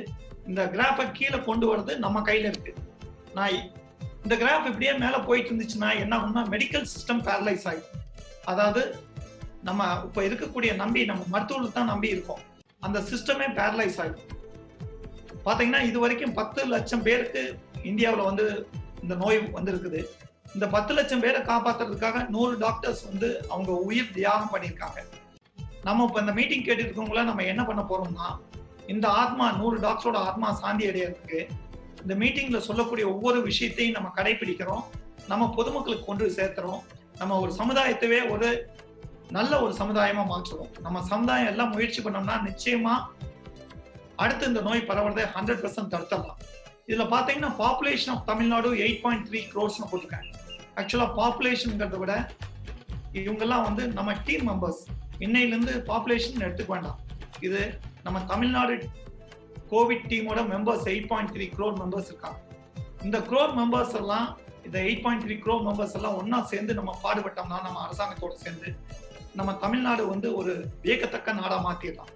இந்த 0.50 0.62
கிராஃபை 0.74 1.04
கீழே 1.18 1.38
கொண்டு 1.48 1.66
வர்றது 1.70 1.94
நம்ம 2.04 2.20
கையில 2.28 2.50
இருக்கு. 2.52 2.72
நான் 3.36 3.56
இந்த 4.24 4.34
கிராஃப் 4.42 4.68
இப்படியே 4.70 4.92
மேல 5.02 5.16
போயிட்டு 5.28 5.50
இருந்துச்சுன்னா 5.50 5.90
என்ன 6.02 6.12
ஆகும்னா 6.18 6.42
மெடிக்கல் 6.54 6.86
சிஸ்டம் 6.94 7.22
பேரலைஸ் 7.28 7.66
ஆகும் 7.70 7.92
அதாவது 8.52 8.82
நம்ம 9.68 9.86
இப்ப 10.06 10.22
இருக்கக்கூடிய 10.28 10.70
நம்பி 10.82 11.00
நம்ம 11.10 11.22
மருத்துவர்கள் 11.34 11.76
தான் 11.78 11.90
நம்பி 11.92 12.08
இருக்கோம். 12.14 12.42
அந்த 12.86 12.98
சிஸ்டமே 13.10 13.48
பேரலைஸ் 13.58 13.98
ஆகும் 14.04 14.26
பாத்தீங்கன்னா 15.46 15.82
இது 15.90 15.98
வரைக்கும் 16.04 16.36
பத்து 16.40 16.60
லட்சம் 16.74 17.04
பேருக்கு 17.08 17.42
இந்தியாவில் 17.90 18.28
வந்து 18.30 18.46
இந்த 19.02 19.14
நோய் 19.24 19.38
வந்திருக்குது. 19.56 20.00
இந்த 20.54 20.66
பத்து 20.66 20.92
லட்சம் 20.94 21.20
பேரை 21.20 21.40
காப்பாத்துறதுக்காக 21.40 22.28
நூறு 22.28 22.58
டாக்டர்ஸ் 22.58 23.02
வந்து 23.08 23.28
அவங்க 23.48 23.72
உயிர் 23.88 24.12
தியாகம் 24.12 24.52
பண்ணியிருக்காங்க. 24.52 25.00
நம்ம 25.84 26.04
இப்ப 26.04 26.20
இந்த 26.20 26.32
மீட்டிங் 26.32 26.64
கேட்டுருக்கவங்கள 26.64 27.22
நம்ம 27.22 27.44
என்ன 27.44 27.64
பண்ண 27.64 27.82
போறோம்னா 27.82 28.28
இந்த 28.86 29.08
ஆத்மா 29.08 29.46
நூறு 29.52 29.78
டாக்டரோட 29.78 30.18
ஆத்மா 30.28 30.52
சாந்தி 30.52 30.86
அடையிறதுக்கு 30.86 31.40
இந்த 32.02 32.14
மீட்டிங்ல 32.14 32.58
சொல்லக்கூடிய 32.58 33.06
ஒவ்வொரு 33.14 33.42
விஷயத்தையும் 33.42 33.96
நம்ம 33.96 34.12
கடைபிடிக்கிறோம். 34.16 34.84
நம்ம 35.28 35.50
பொதுமக்களுக்கு 35.50 36.04
கொண்டு 36.04 36.26
சேர்த்துறோம். 36.30 36.82
நம்ம 37.18 37.38
ஒரு 37.40 37.52
சமுதாயத்தவே 37.52 38.30
ஒரு 38.30 38.48
நல்ல 39.30 39.62
ஒரு 39.62 39.72
சமுதாயமா 39.72 40.22
மாற்றுறோம் 40.32 40.70
நம்ம 40.80 41.02
சமுதாயம் 41.02 41.46
எல்லாம் 41.46 41.70
முயற்சி 41.70 42.02
பண்ணோம்னா 42.02 42.36
நிச்சயமா 42.48 42.94
அடுத்து 44.16 44.46
இந்த 44.46 44.60
நோய் 44.60 44.88
பரவுறதை 44.88 45.24
ஹண்ட்ரட் 45.34 45.62
பர்சன்ட் 45.64 45.92
தடுத்தலாம் 45.94 46.38
இதுல 46.90 47.04
பாத்தீங்கன்னா 47.14 47.50
population 47.64 48.12
of 48.12 48.22
Tamil Nadu 48.28 48.68
eight 48.84 49.02
point 49.02 49.24
three 49.28 49.40
crores 49.52 49.78
போட்டிருக்காங்க. 49.90 50.28
ஆக்சுவலா 50.80 51.08
பாப்புலேஷன்ங்கிறத 51.18 51.98
விட 52.02 52.14
இவங்கெல்லாம் 53.22 53.64
வந்து 53.66 53.82
நம்ம 53.98 54.10
டீம் 54.28 54.44
மெம்பர்ஸ் 54.50 54.80
இன்னையிலிருந்து 55.24 55.74
பாப்புலேஷன் 55.90 56.44
எடுத்துக்க 56.46 56.72
வேண்டாம். 56.76 56.98
இது 57.46 57.60
நம்ம 58.06 58.18
தமிழ்நாடு 58.32 58.74
கோவிட் 59.72 60.06
டீமோட 60.12 60.42
members 60.54 60.86
eight 60.94 61.10
point 61.12 61.32
three 61.36 61.46
crore 61.56 61.76
members 61.82 62.10
இருக்காங்க. 62.12 62.38
இந்த 63.06 63.18
க்ரோர் 63.28 63.54
மெம்பர்ஸ் 63.60 63.94
எல்லாம் 64.02 64.28
இந்த 64.66 64.78
eight 64.86 65.04
point 65.04 65.24
three 65.26 65.36
crore 65.44 65.64
members 65.68 65.96
எல்லாம் 65.98 66.16
ஒன்னா 66.20 66.40
சேர்ந்து 66.52 66.72
நம்ம 66.80 66.96
பாடுபட்டோம்னா 67.04 67.60
நம்ம 67.66 67.78
அரசாங்கத்தோட 67.86 68.34
சேர்ந்து 68.44 68.70
நம்ம 69.38 69.50
தமிழ்நாடு 69.64 70.02
வந்து 70.14 70.28
ஒரு 70.40 70.52
வியக்கத்தக்க 70.84 71.38
நாடா 71.42 71.58
மாத்திடலாம். 71.68 72.12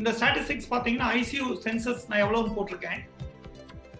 இந்த 0.00 0.10
ஸ்டாட்டிஸ்டிக்ஸ் 0.18 0.72
பாத்தீங்கன்னா 0.74 1.08
ஐசியூ 1.20 1.44
சென்சஸ் 1.66 2.04
நான் 2.10 2.22
எவ்வளவுன்னு 2.24 2.56
போட்டிருக்கேன். 2.58 3.00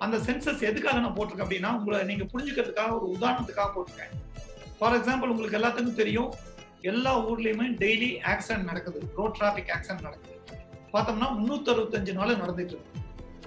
அந்த 0.05 0.17
சென்சஸ் 0.27 0.63
எதுக்காக 0.71 0.99
நான் 1.05 1.17
போட்டிருக்கேன் 1.17 1.47
அப்படின்னா 1.47 1.71
உங்களை 1.79 1.99
நீங்க 2.11 2.25
புரிஞ்சுக்கிறதுக்காக 2.33 2.93
ஒரு 2.99 3.07
உதாரணத்துக்காக 3.17 3.69
போட்டிருக்கேன். 3.77 4.15
ஃபார் 4.79 4.97
எக்ஸாம்பிள் 4.99 5.33
உங்களுக்கு 5.33 5.59
எல்லாத்துக்கும் 5.61 6.01
தெரியும் 6.03 6.31
எல்லா 6.91 7.13
ஊர்லயுமே 7.31 7.67
டெய்லி 7.83 8.11
ஆக்சிடென்ட் 8.33 8.69
நடக்குது. 8.71 9.01
ரோட் 9.17 9.37
டிராபிக் 9.39 9.71
ஆக்சிடென்ட் 9.77 10.07
நடக்குது. 10.09 10.35
பார்த்தோம்னா 10.93 11.29
முன்னூத்தி 11.39 11.71
அறுபத்தஞ்சு 11.73 12.13
நாள் 12.19 12.41
நடந்துட்டு 12.43 12.75
இருக்கு. 12.75 12.95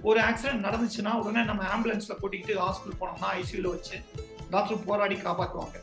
ஒரு 0.10 0.20
ஆக்சிடென்ட் 0.30 0.66
நடந்துச்சுன்னா 0.68 1.12
உடனே 1.22 1.42
நம்ம 1.50 1.64
ஆம்புலன்ஸ்ல 1.74 2.14
கூட்டிகிட்டு 2.22 2.54
ஹாஸ்பிட்டல் 2.64 3.00
போனோம்னா 3.02 3.30
ஐசியூல 3.42 3.70
வச்சு 3.76 3.98
டாக்டர் 4.54 4.86
போராடி 4.88 5.16
காப்பாற்றுவாங்க 5.16 5.78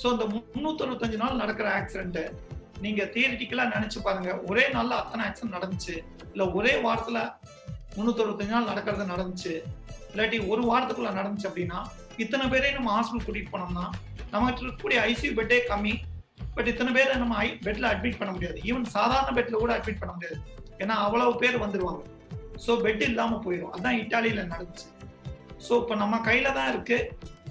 ஸோ 0.00 0.06
இந்த 0.14 0.24
முன்னூத்தி 0.32 0.84
அறுபத்தஞ்சு 0.84 1.18
நாள் 1.22 1.40
நடக்கிற 1.42 1.68
ஆக்சிடென்ட் 1.80 2.18
நீங்க 2.84 3.02
தியரிட்டிக்கலா 3.14 3.64
நினைச்சு 3.74 3.98
பாருங்க. 4.06 4.30
ஒரே 4.50 4.64
நாள்ல 4.76 4.94
அத்தனை 5.02 5.22
ஆக்சிடென்ட் 5.26 5.56
நடந்துச்சு. 5.56 5.94
இல்ல 6.32 6.44
ஒரே 6.58 6.72
வாரத்துல 6.86 7.18
முன்னூத்தி 7.96 8.22
அறுபத்தஞ்சு 8.24 8.54
நாள் 8.56 8.70
நடக்கிறது 8.72 9.04
நடந்துச்சு. 9.12 9.52
இல்லாட்டி 10.14 10.38
ஒரு 10.52 10.62
வாரத்துக்குள்ள 10.70 11.12
நடந்துச்சு 11.20 11.48
அப்படின்னா 11.50 11.78
இத்தனை 12.22 12.44
பேரையும் 12.50 12.78
நம்ம 12.78 12.90
ஹாஸ்பிட்டல் 12.96 13.26
கூட்டிட்டு 13.28 13.52
போனோம்னா 13.54 13.84
நமக்கு 14.34 14.60
இருக்கக்கூடிய 14.62 14.98
ஐசியூ 15.10 15.30
பெட்டே 15.38 15.58
கம்மி. 15.70 15.94
பட் 16.56 16.68
இத்தனை 16.72 16.90
பேரை 16.96 17.14
நம்ம 17.22 17.36
ஐ 17.44 17.46
பெட்ல 17.66 17.86
அட்மிட் 17.92 18.18
பண்ண 18.18 18.32
முடியாது. 18.34 18.58
ஈவன் 18.68 18.84
சாதாரண 18.96 19.30
பெட்ல 19.38 19.60
கூட 19.62 19.72
அட்மிட் 19.76 20.00
பண்ண 20.02 20.12
முடியாது. 20.16 20.36
ஏன்னா 20.82 20.94
அவ்வளவு 21.06 21.32
பேர் 21.42 21.62
வந்துருவாங்க. 21.64 22.02
ஸோ 22.64 22.72
பெட் 22.84 23.02
இல்லாம 23.08 23.38
போயிடும் 23.46 23.72
அதான் 23.76 23.98
இட்டாலியில 24.02 24.44
நடந்துச்சு. 24.52 24.86
ஸோ 25.66 25.72
இப்போ 25.82 25.94
நம்ம 26.02 26.14
கையில 26.28 26.52
தான் 26.58 26.70
இருக்கு. 26.72 26.98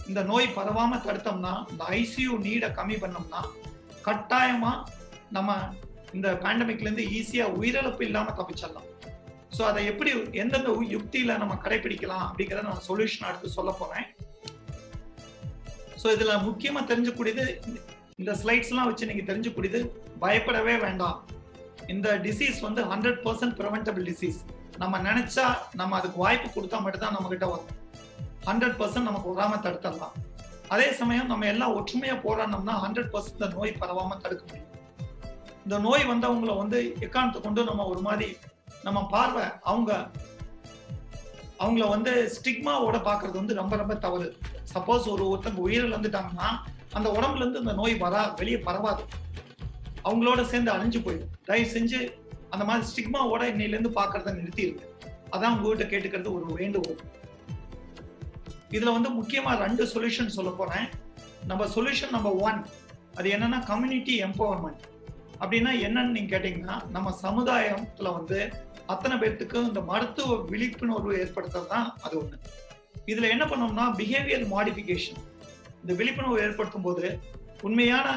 இந்த 0.09 0.21
நோய் 0.31 0.47
பரவாம 0.57 0.99
தடுத்தோம்னா 1.07 1.53
இந்த 1.73 1.83
ஐசியூ 1.99 2.31
நீடை 2.45 2.69
கம்மி 2.79 2.97
பண்ணோம்னா 3.03 3.41
கட்டாயமா 4.07 4.71
நம்ம 5.37 5.51
இந்த 6.17 6.29
பேண்டமிக்ல 6.43 6.87
இருந்து 6.87 7.05
ஈஸியா 7.19 7.45
உயிரிழப்பு 7.59 8.03
இல்லாம 8.07 8.33
தப்பிச்சிடலாம். 8.39 8.89
ஸோ 9.57 9.61
அதை 9.69 9.81
எப்படி 9.91 10.11
எந்தெந்த 10.41 10.69
யுக்தியில 10.93 11.33
நம்ம 11.41 11.55
கடைபிடிக்கலாம் 11.65 12.25
அப்படிங்கிறத 12.27 12.63
நான் 12.69 12.85
சொல்யூஷன் 12.87 13.27
அடுத்து 13.29 13.55
சொல்ல 13.57 13.71
போறேன். 13.81 14.05
ஸோ 16.01 16.07
இதுல 16.15 16.33
முக்கியமா 16.47 16.81
தெரிஞ்சக்கூடியது 16.91 17.45
இந்த 18.21 18.31
ஸ்லைட்ஸ் 18.41 18.71
எல்லாம் 18.71 18.89
வச்சு 18.89 19.09
நீங்க 19.09 19.23
தெரிஞ்சுக்கூடியது 19.29 19.79
பயப்படவே 20.23 20.75
வேண்டாம். 20.85 21.19
இந்த 21.93 22.09
டிசீஸ் 22.25 22.59
வந்து 22.65 22.81
ஹண்ட்ரட் 22.91 23.21
பர்சன்ட் 23.25 23.55
ப்ரிவென்டபிள் 23.59 24.05
டிசீஸ் 24.09 24.39
நம்ம 24.81 24.99
நினைச்சா 25.07 25.45
நம்ம 25.79 25.95
அதுக்கு 25.99 26.19
வாய்ப்பு 26.25 26.47
கொடுத்தா 26.55 26.77
மட்டும்தான் 26.83 27.15
நம்ம 27.17 27.29
கிட்ட 27.33 27.47
வரும். 27.53 27.71
ஹண்ட்ரட் 28.47 28.77
பர்சன்ட் 28.79 29.07
நமக்கு 29.09 29.31
வராம 29.33 29.57
தடுத்துடலாம். 29.65 30.15
அதே 30.73 30.87
சமயம் 30.99 31.29
நம்ம 31.31 31.47
எல்லாம் 31.53 31.75
ஒற்றுமையா 31.79 32.15
போராடினோம்னா 32.25 32.75
ஹண்ட்ரட் 32.85 33.11
பர்சன்ட் 33.13 33.37
இந்த 33.39 33.49
நோய் 33.57 33.79
பரவாம 33.81 34.17
தடுக்க 34.23 34.43
முடியும். 34.47 34.71
இந்த 35.65 35.77
நோய் 35.85 36.09
வந்தவங்களை 36.11 36.55
வந்து 36.61 36.79
எக்காரணத்தை 37.07 37.41
கொண்டு 37.45 37.69
நம்ம 37.69 37.85
ஒரு 37.93 38.01
மாதிரி 38.07 38.29
நம்ம 38.85 38.99
பார்வை 39.13 39.45
அவங்க 39.71 39.91
அவங்கள 41.63 41.83
வந்து 41.89 42.11
ஸ்டிக்மாவோட 42.35 42.97
பாக்குறது 43.09 43.35
வந்து 43.41 43.53
ரொம்ப 43.59 43.75
ரொம்ப 43.81 43.95
தவறு. 44.05 44.27
சப்போஸ் 44.73 45.05
ஒரு 45.13 45.23
ஒருத்தங்க 45.31 45.59
உயிரில் 45.65 45.95
வந்துட்டாங்கன்னா 45.95 46.47
அந்த 46.97 47.07
உடம்புல 47.17 47.43
இருந்து 47.43 47.61
அந்த 47.63 47.73
நோய் 47.73 47.93
வரா 48.01 48.21
வெளியே 48.35 48.57
பரவாது. 48.57 49.03
அவங்களோட 50.07 50.41
சேர்ந்து 50.43 50.73
அழிஞ்சு 50.73 50.99
போயிடும். 51.05 51.33
தயவு 51.45 51.69
செஞ்சு 51.75 51.99
அந்த 52.49 52.63
மாதிரி 52.65 52.87
ஸ்டிக்மாவோட 52.91 53.43
இன்னையில 53.53 53.75
இருந்து 53.75 53.91
பாக்குறத 53.99 54.33
நிறுத்தி 54.39 54.61
இருக்கு 54.61 54.87
அதான் 55.33 55.53
உங்ககிட்ட 55.55 55.85
கேட்டுக்கிறது 55.93 56.33
ஒரு 56.33 56.47
வேண்டுகோள். 56.59 56.99
இதுல 58.75 58.91
வந்து 58.97 59.09
முக்கியமா 59.19 59.51
ரெண்டு 59.63 59.83
சொல்யூஷன் 59.93 60.35
சொல்ல 60.37 60.51
போறேன். 60.51 60.85
நம்ம 61.47 61.65
சொல்யூஷன் 61.75 62.13
நம்பர் 62.15 62.37
ஒன் 62.49 62.59
அது 63.15 63.29
என்னன்னா 63.29 63.65
கம்யூனிட்டி 63.65 64.13
எம்பவர்மெண்ட் 64.23 64.83
அப்படின்னா 65.39 65.71
என்னன்னு 65.85 66.13
நீங்க 66.17 66.31
கேட்டீங்கன்னா 66.35 66.75
நம்ம 66.95 67.09
சமுதாயத்துல 67.21 68.11
வந்து 68.17 68.39
அத்தனை 68.89 69.15
பேர்த்துக்கும் 69.17 69.67
இந்த 69.67 69.81
மருத்துவ 69.81 70.35
விழிப்புணர்வு 70.51 71.13
ஏற்படுத்துறது 71.17 71.67
தான் 71.67 71.87
அது 72.03 72.15
ஒண்ணு. 72.21 72.37
இதுல 73.11 73.29
என்ன 73.29 73.45
பண்ணோம்னா 73.45 73.85
பிஹேவியர் 73.99 74.45
மாடிஃபிகேஷன் 74.53 75.21
இந்த 75.81 75.93
விழிப்புணர்வு 75.99 76.37
ஏற்படுத்தும் 76.45 76.81
போது 76.81 77.05
உண்மையான 77.63 78.07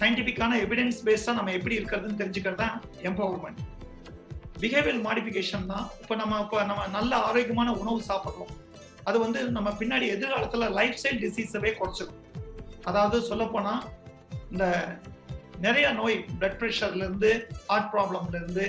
சயின்டிபிக்கான 0.00 0.58
எவிடன்ஸ் 0.64 1.00
பேஸ்டா 1.06 1.32
நம்ம 1.32 1.52
எப்படி 1.52 1.78
இருக்கிறதுன்னு 1.78 2.20
தெரிஞ்சுக்கிறது 2.20 2.60
தான் 2.62 2.76
எம்பவர்மெண்ட் 3.02 3.60
பிஹேவியர் 4.60 5.00
மாடிஃபிகேஷன் 5.06 5.66
தான் 5.66 5.86
இப்போ 6.02 6.14
நம்ம 6.14 6.40
இப்போ 6.40 6.58
நம்ம 6.64 6.86
நல்ல 6.88 7.12
ஆரோக்கியமான 7.28 7.68
உணவு 7.72 8.00
சாப்பிட்றோம். 8.10 8.52
அது 9.04 9.18
வந்து 9.18 9.40
நம்ம 9.50 9.68
பின்னாடி 9.70 10.06
எதிர்காலத்துல 10.06 10.68
லைஃப் 10.70 10.98
ஸ்டைல் 10.98 11.22
டிசீஸவே 11.22 11.70
குறைச்சிடும் 11.78 12.18
அதாவது 12.84 13.16
சொல்லப்போனா 13.30 13.74
இந்த 14.50 14.64
நிறைய 15.58 15.86
நோய் 15.92 16.16
பிளட் 16.38 16.58
ப்ரெஷர்ல 16.60 17.04
இருந்து 17.06 17.30
ஹார்ட் 17.68 17.90
ப்ராப்ளம்ல 17.94 18.34
இருந்து 18.34 18.66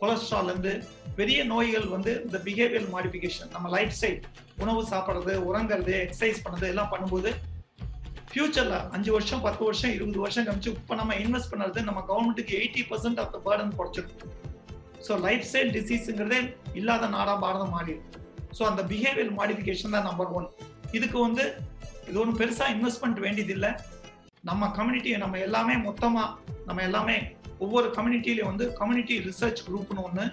கொலஸ்ட்ரால் 0.00 0.50
இருந்து 0.52 0.72
பெரிய 1.18 1.40
நோய்கள் 1.52 1.88
வந்து 1.94 2.12
இந்த 2.26 2.38
பிஹேவியர் 2.46 2.86
மாடிஃபிகேஷன் 2.94 3.50
நம்ம 3.54 3.66
லைஃப் 3.76 3.96
ஸ்டைல் 3.98 4.20
உணவு 4.62 4.80
சாப்பிட்றது 4.92 5.34
உறங்குறது 5.48 5.94
எக்ஸசைஸ் 6.04 6.40
பண்ணுறது 6.44 6.68
எல்லாம் 6.72 6.90
பண்ணும்போது 6.92 7.32
ஃபியூச்சர்ல 8.30 8.76
அஞ்சு 8.94 9.10
வருஷம் 9.16 9.42
பத்து 9.46 9.62
வருஷம் 9.68 9.92
இருபது 9.96 10.18
வருஷம் 10.24 10.46
கழிச்சு 10.46 10.70
இப்போ 10.78 10.94
நம்ம 11.00 11.14
இன்வெஸ்ட் 11.24 11.50
பண்ணுறது 11.52 11.82
நம்ம 11.88 12.00
கவர்மெண்ட்டுக்கு 12.08 12.54
eighty 12.60 12.82
percent 12.90 13.20
of 13.22 13.32
the 13.34 13.40
burden 13.46 13.74
குறைச்சிருக்கும். 13.78 14.32
So 15.06 15.12
life 15.26 15.44
style 15.50 15.72
டிசீஸுங்கிறதே 15.76 16.40
இல்லாத 16.80 17.08
நாடாக 17.16 17.36
பாரதம் 17.44 17.74
மாறிடும் 17.76 18.10
ஸோ 18.58 18.62
அந்த 18.70 18.82
பிஹேவியர் 18.90 19.32
மாடிஃபிகேஷன் 19.40 19.94
தான் 19.96 20.08
நம்பர் 20.10 20.32
ஒன் 20.38 20.48
இதுக்கு 20.96 21.18
வந்து 21.26 21.44
இது 22.08 22.16
ஒன்றும் 22.22 22.40
பெருசாக 22.42 22.74
இன்வெஸ்ட்மெண்ட் 22.76 23.20
வேண்டியதில்லை. 23.26 23.70
நம்ம 24.50 24.66
கம்யூனிட்டியை 24.78 25.18
நம்ம 25.24 25.38
எல்லாமே 25.46 25.74
மொத்தமாக 25.86 26.28
நம்ம 26.68 26.82
எல்லாமே 26.88 27.16
ஒவ்வொரு 27.58 27.88
கம்யூனிட்டிலையும் 27.90 28.50
வந்து 28.50 28.72
கம்யூனிட்டி 28.72 29.18
ரிசர்ச் 29.18 29.62
குரூப்னு 29.68 30.04
ஒன்று 30.04 30.24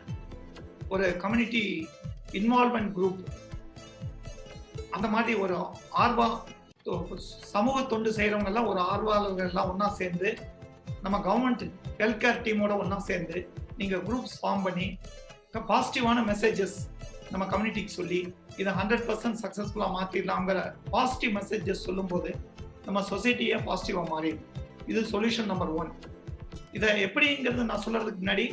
ஒரு 0.89 1.17
கம்யூனிட்டி 1.17 1.87
இன்வால்மெண்ட் 2.31 2.91
குரூப் 2.91 3.21
அந்த 4.91 5.07
மாதிரி 5.07 5.39
ஒரு 5.39 5.57
ஆர்வா 6.05 6.27
சமூக 7.53 7.81
தொண்டு 7.81 8.09
செய்கிறவங்கெல்லாம் 8.13 8.67
ஒரு 8.67 8.79
ஆர்வலர்கள்லாம் 8.79 9.71
எல்லாம் 9.73 9.97
சேர்ந்து 9.99 10.37
நம்ம 11.01 11.17
கவர்மெண்ட் 11.17 11.63
ஹெல்த் 11.99 12.21
கேர் 12.23 12.41
டீமோட 12.47 12.73
ஒன்றா 12.77 12.97
சேர்ந்து 12.99 13.49
நீங்கள் 13.77 14.01
குரூப்ஸ் 14.01 14.37
ஃபார்ம் 14.41 14.63
பண்ணி 14.63 14.99
பாசிட்டிவான 15.69 16.19
மெசேஜஸ் 16.31 16.77
நம்ம 17.31 17.45
கம்யூனிட்டிக்கு 17.45 17.93
சொல்லி 17.99 18.33
இதை 18.57 18.73
ஹண்ட்ரட் 18.73 19.05
பர்சன்ட் 19.09 19.39
சக்ஸஸ்ஃபுல்லாக 19.43 19.95
மாற்றிடலாங்கிற 19.97 20.75
பாசிட்டிவ் 20.89 21.35
மெசேஜஸ் 21.37 21.85
சொல்லும்போது 21.87 22.35
நம்ம 22.85 23.01
சொசைட்டியே 23.01 23.57
பாசிட்டிவாக 23.67 24.07
மாறிடும். 24.13 24.45
இது 24.85 25.01
சொல்யூஷன் 25.01 25.45
நம்பர் 25.45 25.69
ஒன் 25.69 25.91
இதை 26.71 26.89
எப்படிங்கிறது 27.05 27.69
நான் 27.71 27.83
சொல்றதுக்கு 27.85 28.21
முன்னாடி 28.23 28.45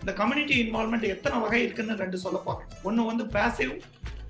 இந்த 0.00 0.12
கம்யூனிட்டி 0.12 0.54
இன்வால்மெண்ட் 0.62 1.06
எத்தனை 1.08 1.36
வகை 1.38 1.62
இருக்குன்னு 1.62 1.96
ரெண்டு 1.96 2.18
சொல்ல 2.18 2.38
போறேன். 2.44 2.68
ஒன்று 2.82 3.04
வந்து 3.04 3.24
பேசிவ் 3.24 3.72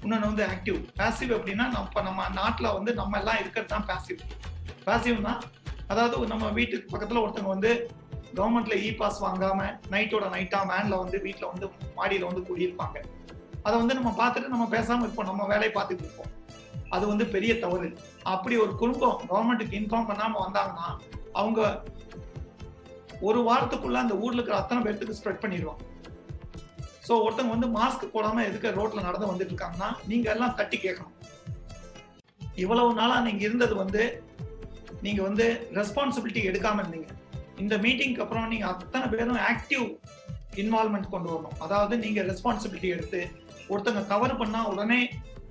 இன்னொன்று 0.03 0.27
வந்து 0.27 0.45
ஆக்டிவ் 0.47 0.79
பேசிவ் 0.99 1.33
அப்படின்னா 1.37 1.66
நம்ம 1.77 2.03
நம்ம 2.03 2.29
நாட்டில் 2.29 2.72
வந்து 2.72 2.95
நம்ம 2.95 3.18
எல்லாம் 3.18 3.41
இருக்கிறது 3.41 3.72
தான் 3.75 3.87
பேசிவ் 3.91 4.20
பேசிவ்னா 4.87 5.35
அதாவது 5.89 6.27
நம்ம 6.27 6.51
வீட்டுக்கு 6.51 6.91
பக்கத்தில் 6.91 7.22
ஒருத்தவங்க 7.22 7.53
வந்து 7.57 7.91
கவர்மெண்ட்ல 8.37 8.77
இ 8.85 8.97
பாஸ் 8.97 9.18
வாங்காம 9.25 9.66
நைட்டோட 9.91 10.25
நைட்டா 10.29 10.61
வேன்ல 10.70 10.95
வந்து 10.99 11.20
வீட்டில் 11.20 11.51
வந்து 11.53 11.66
மாடியில் 11.95 12.25
வந்து 12.25 12.43
குடியிருப்பாங்க. 12.49 12.97
அதை 13.62 13.75
வந்து 13.79 13.95
நம்ம 13.95 14.11
பார்த்துட்டு 14.18 14.49
நம்ம 14.49 14.66
பேசாம 14.70 14.99
இருப்போம். 14.99 15.27
நம்ம 15.27 15.47
வேலையை 15.47 15.72
பார்த்துட்டு 15.75 16.05
இருப்போம். 16.07 16.31
அது 16.89 17.07
வந்து 17.07 17.27
பெரிய 17.27 17.59
தவறு. 17.59 17.89
அப்படி 18.22 18.57
ஒரு 18.57 18.77
குடும்பம் 18.77 19.20
கவர்மெண்ட்டுக்கு 19.29 19.79
இன்ஃபார்ம் 19.81 20.09
பண்ணாம 20.11 20.41
வந்தாங்கன்னா 20.47 20.89
அவங்க 21.33 21.83
ஒரு 23.29 23.41
வாரத்துக்குள்ள 23.49 23.99
அந்த 24.05 24.14
ஊர்ல 24.25 24.39
இருக்கிற 24.39 24.57
அத்தனை 24.61 24.81
பேர்த்துக்கு 24.85 25.18
ஸ்ப்ரெட் 25.18 25.43
பண்ணிடுவாங்க 25.45 25.83
ஸோ 27.07 27.12
ஒருத்தவங்க 27.25 27.55
வந்து 27.55 27.68
மாஸ்க் 27.79 28.12
போடாம 28.12 28.43
எதுக்கு 28.49 28.68
ரோட்ல 28.79 29.01
நடந்து 29.07 29.31
வந்துட்டு 29.31 29.53
இருக்காங்கன்னா 29.53 29.89
நீங்க 30.11 30.27
எல்லாம் 30.35 30.55
தட்டி 30.61 30.77
கேட்கணும். 30.85 31.16
இவ்வளவு 32.62 32.91
நாளா 33.01 33.16
நீங்க 33.27 33.43
இருந்தது 33.49 33.75
வந்து 33.83 34.03
நீங்க 35.07 35.20
வந்து 35.29 35.47
ரெஸ்பான்சிபிலிட்டி 35.79 36.43
எடுக்காம 36.51 36.81
இருந்தீங்க. 36.83 37.09
இந்த 37.62 37.75
மீட்டிங்க்கு 37.85 38.22
அப்புறம் 38.25 38.47
நீங்க 38.53 38.66
அத்தனை 38.72 39.07
பேரும் 39.12 39.41
ஆக்டிவ் 39.51 39.85
இன்வால்மெண்ட் 40.62 41.12
கொண்டு 41.14 41.29
வரணும். 41.33 41.57
அதாவது 41.64 41.95
நீங்க 42.05 42.22
ரெஸ்பான்சிபிலிட்டி 42.31 42.89
எடுத்து 42.97 43.20
ஒருத்தங்க 43.72 44.03
தவறு 44.12 44.35
பண்ணா 44.43 44.61
உடனே 44.72 45.01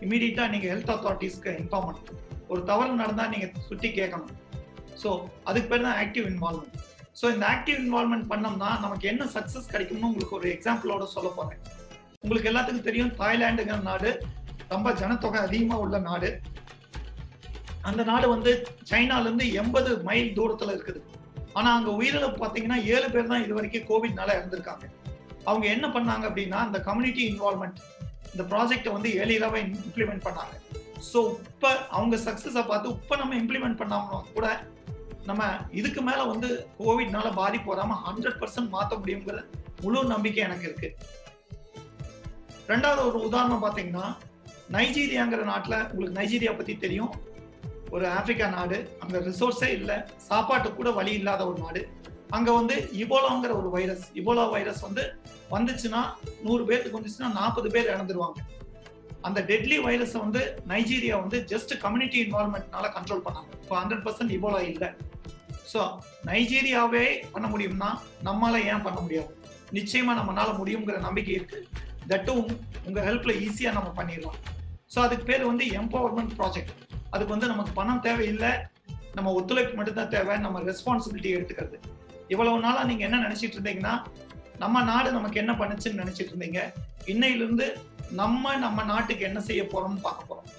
இமீடியட்டா 0.05 0.45
நீங்க 0.53 0.67
ஹெல்த் 0.74 0.93
அத்தாரிட்டிஸ்க்கு 0.95 1.53
இன்ஃபார்ம் 1.61 1.88
பண்ணணும். 1.89 2.19
ஒரு 2.51 2.63
தவறு 2.71 3.01
நடந்தா 3.03 3.26
நீங்க 3.34 3.49
சுட்டி 3.67 3.91
கேட்கணும். 3.99 4.34
ஸோ 5.03 5.11
அதுக்கு 5.49 5.69
பேர் 5.74 5.88
தான் 5.88 5.99
ஆக்டிவ் 6.03 6.28
இன்வால்மெண்ட் 6.34 6.82
ஸோ 7.20 7.26
இந்த 7.34 7.45
ஆக்டிவ் 7.53 7.80
இன்வால்மெண்ட் 7.84 8.28
பண்ணோம்னா 8.32 8.70
நமக்கு 8.84 9.05
என்ன 9.11 9.24
சக்சஸ் 9.36 9.72
கிடைக்கும்னு 9.74 10.09
உங்களுக்கு 10.09 10.38
ஒரு 10.39 10.47
எக்ஸாம்பிளோட 10.55 11.03
சொல்ல 11.16 11.30
போறேன். 11.38 11.59
உங்களுக்கு 12.24 12.49
எல்லாத்துக்கும் 12.51 12.88
தெரியும் 12.88 13.14
தாய்லாண்டுங்கிற 13.22 13.78
நாடு 13.89 14.11
ரொம்ப 14.74 14.91
ஜனத்தொகை 15.01 15.39
அதிகமாக 15.47 15.84
உள்ள 15.86 15.97
நாடு. 16.09 16.30
அந்த 17.89 18.01
நாடு 18.11 18.28
வந்து 18.36 18.51
சைனாலேருந்து 18.91 19.45
எண்பது 19.61 19.91
மைல் 20.09 20.36
தூரத்தில் 20.38 20.74
இருக்குது. 20.76 21.01
ஆனால் 21.57 21.76
அங்கே 21.78 21.91
உயிரிழப்பு 21.99 22.38
பார்த்தீங்கன்னா 22.43 22.80
ஏழு 22.93 23.07
பேர் 23.14 23.32
தான் 23.32 23.43
இது 23.45 23.57
வரைக்கும் 23.57 23.88
கோவிட்னால 23.89 24.30
இறந்துருக்காங்க. 24.39 24.86
அவங்க 25.49 25.66
என்ன 25.76 25.86
பண்ணாங்க 25.95 26.26
அப்படின்னா 26.30 26.59
இந்த 26.70 26.80
கம்யூனிட்டி 26.88 27.24
இன்வால்மெண்ட் 27.32 27.80
இந்த 28.34 28.43
ப்ராஜெக்டை 28.51 28.91
வந்து 28.97 29.09
எளிதாக 29.24 29.57
இம்ப்ளிமெண்ட் 29.66 30.26
பண்ணாங்க. 30.28 30.53
ஸோ 31.09 31.20
இப்போ 31.51 31.70
அவங்க 31.97 32.16
சக்ஸஸை 32.28 32.64
பார்த்து 32.70 32.95
இப்போ 32.99 33.16
நம்ம 33.22 33.36
இம்ப்ளிமெண்ட் 33.41 33.82
பண்ணாமல் 33.82 34.30
கூட 34.38 34.47
நம்ம 35.26 35.43
இதுக்கு 35.71 36.01
மேல 36.01 36.24
வந்து 36.24 36.49
கோவிட்னால 36.80 37.28
பாதிப்பு 37.34 37.69
வராம 37.74 37.97
ஹண்ட்ரட் 38.05 38.39
பர்சன்ட் 38.41 38.74
மாத்த 38.76 38.93
முடியுங்கிற 39.01 39.38
முழு 39.82 40.05
நம்பிக்கை 40.05 40.43
எனக்கு 40.43 40.65
இருக்கு. 40.69 40.89
ரெண்டாவது 42.67 43.01
ஒரு 43.07 43.19
உதாரணம் 43.28 43.63
பாத்தீங்கன்னா 43.63 44.05
நைஜீரியாங்கிற 44.71 45.41
நாட்டுல 45.51 45.76
உங்களுக்கு 45.91 46.19
நைஜீரியா 46.21 46.57
பத்தி 46.57 46.78
தெரியும். 46.78 47.13
ஒரு 47.89 48.05
ஆப்பிரிக்கா 48.07 48.47
நாடு 48.49 48.97
அங்க 48.99 49.17
ரிசோர்ஸே 49.19 49.69
இல்லை 49.80 49.97
சாப்பாட்டு 50.17 50.69
கூட 50.76 50.91
வழி 50.91 51.11
இல்லாத 51.13 51.47
ஒரு 51.47 51.59
நாடு. 51.61 51.82
அங்க 52.30 52.51
வந்து 52.51 52.76
இபோலாங்கிற 52.93 53.51
ஒரு 53.59 53.69
வைரஸ் 53.69 54.05
இபோலா 54.13 54.45
வைரஸ் 54.49 54.82
வந்து 54.82 55.03
வந்துச்சுன்னா 55.51 56.01
நூறு 56.43 56.63
பேருக்கு 56.65 56.99
வந்துச்சுன்னா 56.99 57.32
நாற்பது 57.32 57.69
பேர் 57.69 57.91
இறந்துருவாங்க. 57.95 58.39
அந்த 59.28 59.39
டெட்லி 59.49 59.78
வைரஸை 59.86 60.19
வந்து 60.26 60.41
நைஜீரியா 60.71 61.15
வந்து 61.24 61.38
ஜஸ்ட் 61.51 61.74
கம்யூனிட்டி 61.84 62.17
இன்வால்மெண்ட்னால 62.26 62.88
கண்ட்ரோல் 62.95 63.24
பண்ணாங்க. 63.28 63.49
இப்போ 63.63 63.76
ஹண்ட்ரட் 63.82 64.03
பர்சன்ட் 64.05 64.34
இபோலா 64.38 64.59
இல்லை. 64.71 64.89
ஸோ 65.71 65.82
நைஜீரியாவே 66.30 67.05
பண்ண 67.34 67.47
முடியும்னா 67.53 67.89
நம்மளால 68.28 68.57
ஏன் 68.71 68.84
பண்ண 68.88 68.99
முடியாது? 69.05 69.32
நிச்சயமா 69.78 70.13
நம்மளால 70.19 70.49
முடியுங்கிற 70.59 70.97
நம்பிக்கை 71.07 71.34
இருக்கு. 71.38 71.59
தட்டும் 72.11 72.49
உங்க 72.88 72.99
ஹெல்ப்ல 73.07 73.34
ஈஸியா 73.45 73.71
நம்ம 73.78 73.89
பண்ணிடலாம். 73.99 74.39
ஸோ 74.93 74.99
அதுக்கு 75.05 75.26
பேர் 75.30 75.49
வந்து 75.51 75.65
எம்பவர்மெண்ட் 75.80 76.34
ப்ராஜெக்ட் 76.39 76.74
அதுக்கு 77.13 77.34
வந்து 77.36 77.51
நமக்கு 77.53 77.71
பணம் 77.80 78.03
தேவையில்லை. 78.07 78.51
நம்ம 79.17 79.32
ஒத்துழைப்பு 79.39 79.74
மட்டும்தான் 79.78 80.13
தேவை. 80.15 80.36
நம்ம 80.45 80.61
ரெஸ்பான்சிபிலிட்டி 80.69 81.32
எடுத்துக்கிறது. 81.38 81.80
இவ்வளவு 82.34 82.63
நாளா 82.65 82.84
நீங்க 82.89 83.03
என்ன 83.07 83.17
நினைச்சிட்டு 83.28 83.57
இருந்தீங்கன்னா 83.57 83.95
நம்ம 84.63 84.84
நாடு 84.91 85.09
நமக்கு 85.17 85.41
என்ன 85.43 85.53
பண்ணுச்சுன்னு 85.61 86.01
நினைச்சிட்டு 86.03 86.32
இருந்தீங்க. 86.34 86.59
இன்னையிலிருந்து 87.13 87.65
நம்ம 88.22 88.55
நம்ம 88.64 88.84
நாட்டுக்கு 88.91 89.24
என்ன 89.30 89.39
செய்ய 89.49 89.61
போறோம்னு 89.74 90.01
பார்க்க 90.07 90.30
போறோம். 90.30 90.49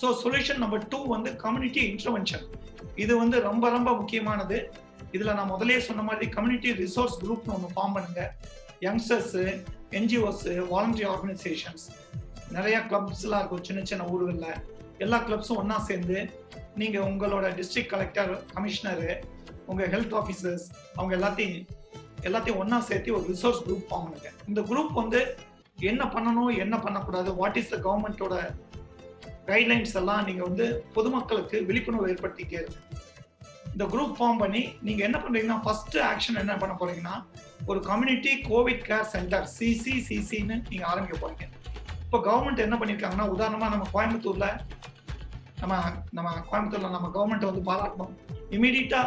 ஸோ 0.00 0.06
சொல்யூஷன் 0.22 0.60
நம்பர் 0.62 0.86
டூ 0.92 0.98
வந்து 1.14 1.30
கம்யூனிட்டி 1.42 1.80
இன்டர்வென்ஷன் 1.92 2.44
இது 3.02 3.12
வந்து 3.22 3.36
ரொம்ப 3.48 3.64
ரொம்ப 3.76 3.90
முக்கியமானது. 4.00 4.58
இதுல 5.16 5.32
நான் 5.38 5.52
முதலே 5.54 5.78
சொன்ன 5.88 6.02
மாதிரி 6.08 6.26
கம்யூனிட்டி 6.36 6.70
ரிசோர்ஸ் 6.82 7.16
குரூப்னு 7.22 7.54
ஒன்று 7.56 7.74
ஃபார்ம் 7.74 7.94
பண்ணுங்க. 7.96 8.22
யங்ஸ்டர்ஸ் 8.86 9.34
என்ஜிஓஸ் 9.98 10.44
வாலண்டரி 10.72 11.06
ஆர்கனைசேஷன்ஸ் 11.14 11.84
நிறைய 12.56 12.76
கிளப்ஸ் 12.90 13.24
எல்லாம் 13.26 13.42
இருக்கும் 13.42 13.66
சின்ன 13.68 13.82
சின்ன 13.90 14.06
ஊர்களில். 14.12 14.60
எல்லா 15.04 15.18
கிளப்ஸும் 15.26 15.60
ஒன்னா 15.62 15.76
சேர்ந்து 15.88 16.18
நீங்க 16.80 16.98
உங்களோட 17.10 17.46
டிஸ்ட்ரிக்ட் 17.58 17.92
கலெக்டர் 17.92 18.32
கமிஷனரு 18.54 19.12
உங்க 19.70 19.82
ஹெல்த் 19.94 20.16
ஆஃபீஸர்ஸ் 20.20 20.66
அவங்க 20.96 21.12
எல்லாத்தையும் 21.18 21.60
எல்லாத்தையும் 22.28 22.60
ஒன்னா 22.62 22.78
சேர்த்து 22.88 23.14
ஒரு 23.18 23.24
ரிசோர்ஸ் 23.32 23.62
குரூப் 23.66 23.86
ஃபார்ம் 23.90 24.06
பண்ணுங்க. 24.06 24.30
இந்த 24.50 24.60
குரூப் 24.70 24.92
வந்து 25.02 25.20
என்ன 25.90 26.04
பண்ணணும் 26.04 26.58
என்ன 26.58 26.76
பண்ணக்கூடாது 26.78 27.34
வாட் 27.34 27.58
இஸ் 27.60 27.68
த 27.68 27.76
கவர்மெண்டோட 27.76 28.34
கைட்லைன்ஸ் 29.46 29.94
எல்லாம் 30.00 30.24
நீங்க 30.24 30.42
வந்து 30.42 30.66
பொதுமக்களுக்கு 30.92 31.58
விழிப்புணர்வு 31.68 32.10
ஏற்படுத்திட்டே 32.12 32.62
இந்த 33.72 33.84
குரூப் 33.84 34.14
ஃபார்ம் 34.18 34.40
பண்ணி 34.42 34.62
நீங்க 34.86 35.00
என்ன 35.04 35.18
பண்றீங்கன்னா 35.18 35.58
ஃபர்ஸ்ட் 35.64 35.96
ஆக்ஷன் 36.10 36.40
என்ன 36.42 36.56
பண்ண 36.56 36.74
போறீங்கன்னா 36.80 37.16
ஒரு 37.66 37.80
கம்யூனிட்டி 37.80 38.32
கோவிட் 38.50 38.82
கேர் 38.88 39.08
சென்டர் 39.14 39.46
சிசிசிசின்னு 39.58 40.56
நீங்க 40.70 40.84
ஆரம்பிக்க 40.86 41.16
போறீங்க. 41.22 41.46
இப்போ 42.04 42.18
கவர்மெண்ட் 42.18 42.64
என்ன 42.66 42.76
பண்ணியிருக்காங்கன்னா 42.78 43.26
உதாரணமா 43.34 43.66
நம்ம 43.74 43.88
கோயம்புத்தூர்ல 43.94 44.46
நம்ம 45.60 45.74
நம்ம 46.12 46.30
கோயம்புத்தூர்ல 46.50 46.90
நம்ம 46.96 47.10
கவர்மெண்ட் 47.16 47.50
வந்து 47.50 47.62
பாராட்டணும். 47.70 48.14
இமீடியட்டா 48.56 49.02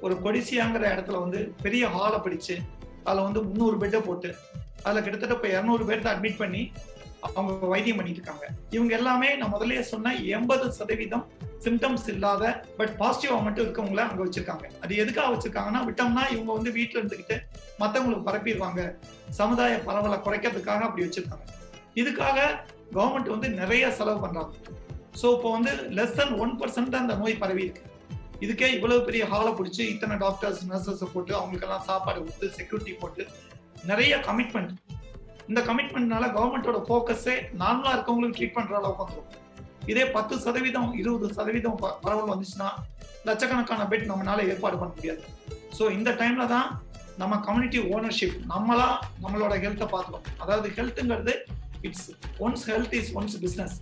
ஒரு 0.00 0.14
கொடிசியாங்கிற 0.24 0.84
இடத்துல 0.94 1.20
வந்து 1.20 1.54
பெரிய 1.62 1.86
ஹாலை 1.88 2.18
பிடிச்சு 2.26 2.56
அதில் 3.04 3.26
வந்து 3.28 3.42
முந்நூறு 3.42 3.76
பெட்டை 3.78 4.00
போட்டு 4.00 4.30
அதுல 4.86 5.00
கிட்டத்தட்ட 5.04 5.36
இப்போ 5.38 5.48
இரநூறு 5.54 5.84
பேர்த்த 5.88 6.12
அட்மிட் 6.14 6.42
பண்ணி 6.42 6.62
அவங்க 7.28 7.68
வைத்தியம் 7.72 7.98
பண்ணிட்டு 7.98 8.20
இருக்காங்க 8.20 8.46
இவங்க 8.74 8.92
எல்லாமே 8.98 9.28
நான் 9.40 9.52
முதல்லயே 9.54 9.82
சொன்ன 9.92 10.12
எண்பது 10.36 10.66
சதவீதம் 10.78 11.24
சிம்டம்ஸ் 11.64 12.06
இல்லாத 12.12 12.44
பட் 12.78 12.92
பாசிட்டிவா 13.00 13.36
மட்டும் 13.46 13.64
இருக்கவங்கள 13.66 14.00
அங்க 14.08 14.20
வச்சிருக்காங்க. 14.24 14.66
அது 14.84 14.92
எதுக்காக 15.02 15.30
வச்சிருக்காங்கன்னா 15.34 15.80
விட்டோம்னா 15.88 16.24
இவங்க 16.34 16.50
வந்து 16.58 16.70
வீட்டுல 16.78 17.00
இருந்துகிட்டு 17.00 17.36
மத்தவங்களுக்கு 17.82 18.26
பரப்பிடுவாங்க. 18.28 18.82
சமுதாய 19.40 19.78
பரவலை 19.88 20.18
குறைக்கிறதுக்காக 20.26 20.84
அப்படி 20.88 21.04
வச்சிருக்காங்க. 21.06 21.46
இதுக்காக 22.02 22.38
கவர்மெண்ட் 22.96 23.32
வந்து 23.34 23.48
நிறைய 23.60 23.84
செலவு 23.98 24.20
பண்றாங்க. 24.24 24.52
ஸோ 25.20 25.26
இப்போ 25.36 25.50
வந்து 25.56 25.72
லெஸ் 25.98 26.16
தென் 26.20 26.34
ஒன் 26.44 26.54
பர்சன்ட் 26.62 26.92
தான் 26.94 27.04
இந்த 27.06 27.16
நோய் 27.22 27.40
பரவி 27.42 27.64
இருக்கு. 27.66 27.84
இதுக்கே 28.44 28.68
இவ்வளவு 28.76 29.06
பெரிய 29.08 29.24
ஹாலை 29.32 29.52
பிடிச்சி 29.58 29.82
இத்தனை 29.94 30.16
டாக்டர்ஸ் 30.24 30.62
நர்சஸ் 30.72 31.04
போட்டு 31.14 31.32
அவங்களுக்கெல்லாம் 31.40 31.86
சாப்பாடு 31.90 32.18
கொடுத்து 32.24 32.48
செக்யூரிட்டி 32.58 32.94
போட்டு 33.02 33.24
நிறைய 33.90 34.12
கமிட்மெண்ட் 34.28 34.72
இந்த 35.50 35.60
கமிட்மெண்ட்னால 35.68 36.24
கவர்மெண்டோட 36.36 36.78
ஃபோக்கஸே 36.86 37.34
நார்மலா 37.62 37.92
இருக்கவங்களுக்கு 37.96 38.38
ட்ரீட் 38.38 38.56
பண்ற 38.56 38.78
அளவுக்கு 38.78 39.02
வந்துடும் 39.04 39.32
இதே 39.92 40.04
பத்து 40.16 40.34
சதவீதம் 40.44 40.90
இருபது 41.00 41.26
சதவீதம் 41.38 41.76
பரவல் 42.04 42.32
வந்துச்சுன்னா 42.32 42.70
லட்சக்கணக்கான 43.28 43.84
பெட் 43.92 44.08
நம்மளால 44.10 44.46
ஏற்பாடு 44.52 44.76
பண்ண 44.80 44.92
முடியாது. 44.96 45.22
ஸோ 45.76 45.84
இந்த 45.98 46.10
டைம்ல 46.20 46.46
தான் 46.54 46.68
நம்ம 47.22 47.34
கம்யூனிட்டி 47.46 47.80
ஓனர்ஷிப் 47.94 48.34
நம்மளா 48.52 48.88
நம்மளோட 49.24 49.52
ஹெல்த்தை 49.64 49.86
பார்த்துக்கணும். 49.92 50.40
அதாவது 50.42 50.68
ஹெல்த்துங்கிறது 50.78 51.34
it's 51.88 52.08
one's 52.46 52.66
health 52.70 52.96
is 53.00 53.12
one's 53.18 53.36
business 53.44 53.76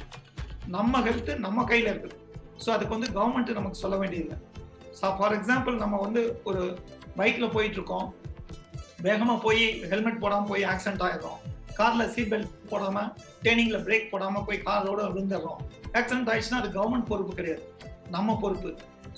நம்ம 0.76 1.00
ஹெல்த் 1.06 1.32
நம்ம 1.46 1.64
கையில 1.70 1.88
இருக்குது. 1.94 2.18
ஸோ 2.64 2.68
அதுக்கு 2.74 2.96
வந்து 2.96 3.10
கவர்மெண்ட் 3.16 3.58
நமக்கு 3.60 3.82
சொல்ல 3.84 3.96
வேண்டியதில்லை. 4.02 4.38
ஸோ 4.98 5.14
ஃபார் 5.18 5.36
எக்ஸாம்பிள் 5.38 5.76
நம்ம 5.84 5.96
வந்து 6.06 6.22
ஒரு 6.50 6.62
பைக்ல 7.18 7.48
போயிட்டு 7.56 7.78
இருக்கோம். 7.80 8.06
வேகமா 9.06 9.34
போய் 9.46 9.64
ஹெல்மெட் 9.90 10.22
போடாம 10.24 10.46
போய் 10.52 10.64
ஆக்சிடென்ட் 10.72 11.04
ஆயிடுறோம். 11.06 11.40
கார்ல 11.78 12.02
சீட் 12.14 12.30
பெல்ட் 12.32 12.52
போடாம 12.72 12.98
டேர்னிங்ல 13.44 13.78
பிரேக் 13.86 14.10
போடாம 14.12 14.42
போய் 14.48 14.64
காரோட 14.68 15.00
விழுந்துடுறோம். 15.12 15.60
ஆக்சிடென்ட் 15.98 16.30
ஆயிடுச்சுன்னா 16.32 16.60
அது 16.62 16.70
கவர்மெண்ட் 16.76 17.08
பொறுப்பு 17.12 17.32
கிடையாது. 17.38 17.64
நம்ம 18.14 18.36
பொறுப்பு. 18.44 18.70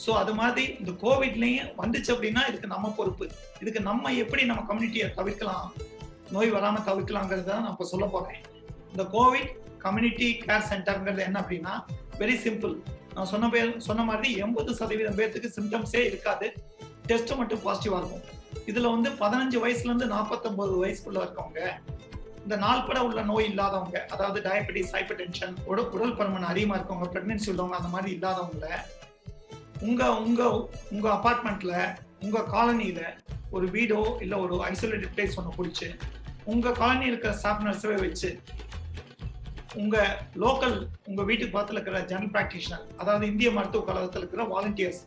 ஸோ 0.05 0.11
அது 0.23 0.33
மாதிரி 0.41 0.65
இந்த 0.81 0.93
கோவிட்லயும் 1.03 1.71
வந்துச்சு 1.83 2.11
அப்படின்னா 2.15 2.43
இதுக்கு 2.51 2.69
நம்ம 2.75 2.87
பொறுப்பு. 2.99 3.27
இதுக்கு 3.63 3.81
நம்ம 3.91 4.13
எப்படி 4.23 4.43
நம்ம 4.51 4.65
கம்யூனிட்டியை 4.71 5.07
தவிர்க்கலாம்? 5.19 5.69
நோய் 6.35 6.55
வராம 6.57 6.83
தவிர்க்கலாங்கிறத 6.89 7.55
நான் 7.65 7.73
இப்போ 7.75 7.87
சொல்ல 7.93 8.07
போறேன். 8.15 8.41
இந்த 8.93 9.05
கோவிட் 9.17 9.51
கம்யூனிட்டி 9.85 10.29
கேர் 10.47 10.69
சென்டர்ங்கிறது 10.71 11.23
என்ன 11.29 11.39
அப்படின்னா 11.45 11.75
வெரி 12.23 12.37
சிம்பிள் 12.47 12.75
நான் 13.17 13.31
சொன்ன 13.33 13.49
பேர் 13.55 13.71
சொன்ன 13.89 14.05
மாதிரி 14.09 14.31
எண்பது 14.45 14.71
சதவீதம் 14.81 15.19
பேர்த்துக்கு 15.21 15.51
சிம்டம்ஸே 15.59 16.03
இருக்காது. 16.11 16.49
டெஸ்ட் 17.11 17.33
மட்டும் 17.41 17.63
பாசிட்டிவாக 17.67 18.01
இருக்கும். 18.03 18.25
இதுல 18.67 18.91
வந்து 18.91 19.11
பதினஞ்சு 19.21 19.59
வயசுல 19.61 19.91
இருந்து 19.91 20.07
நாற்பத்தொன்பது 20.07 20.75
வயசுக்குள்ள 20.83 21.21
இருக்கவங்க 21.21 21.61
இந்த 22.43 22.57
நாள்பட 22.57 22.99
உள்ள 23.03 23.21
நோய் 23.23 23.49
இல்லாதவங்க 23.49 23.99
அதாவது 24.09 24.41
டயபெட்டிஸ் 24.41 24.93
ஹைப்பர் 24.93 25.21
டென்ஷன் 25.21 25.55
உடல் 25.67 25.91
உடல் 25.91 26.17
பருமன் 26.17 26.51
அதிகமா 26.51 26.77
இருக்கவங்க 26.77 27.09
பிரெக்னன்சி 27.13 27.49
உள்ளவங்க 27.53 27.79
அந்த 27.79 27.91
மாதிரி 27.91 28.11
இல்லாதவங்கள 28.17 28.69
உங்க 29.81 30.03
உங்க 30.19 30.43
உங்க 30.91 31.07
அபார்ட்மெண்ட்ல 31.11 31.73
உங்க 32.23 32.39
காலனியில 32.53 33.01
ஒரு 33.51 33.67
வீடோ 33.71 33.99
இல்ல 34.21 34.35
ஒரு 34.39 34.55
ஐசோலேட்டட் 34.65 35.15
பிளேஸ் 35.15 35.37
ஒன்று 35.39 35.57
பிடிச்சு 35.57 35.89
உங்க 36.45 36.73
காலனி 36.73 37.07
இருக்கிற 37.07 37.33
ஸ்டாஃப் 37.33 37.67
நர்ஸவே 37.67 37.97
வச்சு 38.01 38.31
உங்க 39.75 39.97
லோக்கல் 40.37 40.77
உங்க 41.07 41.23
வீட்டுக்கு 41.23 41.55
பக்கத்துல 41.55 41.79
இருக்கிற 41.79 41.99
ஜெனரல் 42.05 42.33
பிராக்டிஷனர் 42.33 42.85
அதாவது 42.97 43.25
இந்திய 43.27 43.49
மருத்துவ 43.51 43.85
கழகத்தில் 43.85 44.23
இருக்கிற 44.23 44.45
வாலண்டியர்ஸ் 44.45 45.03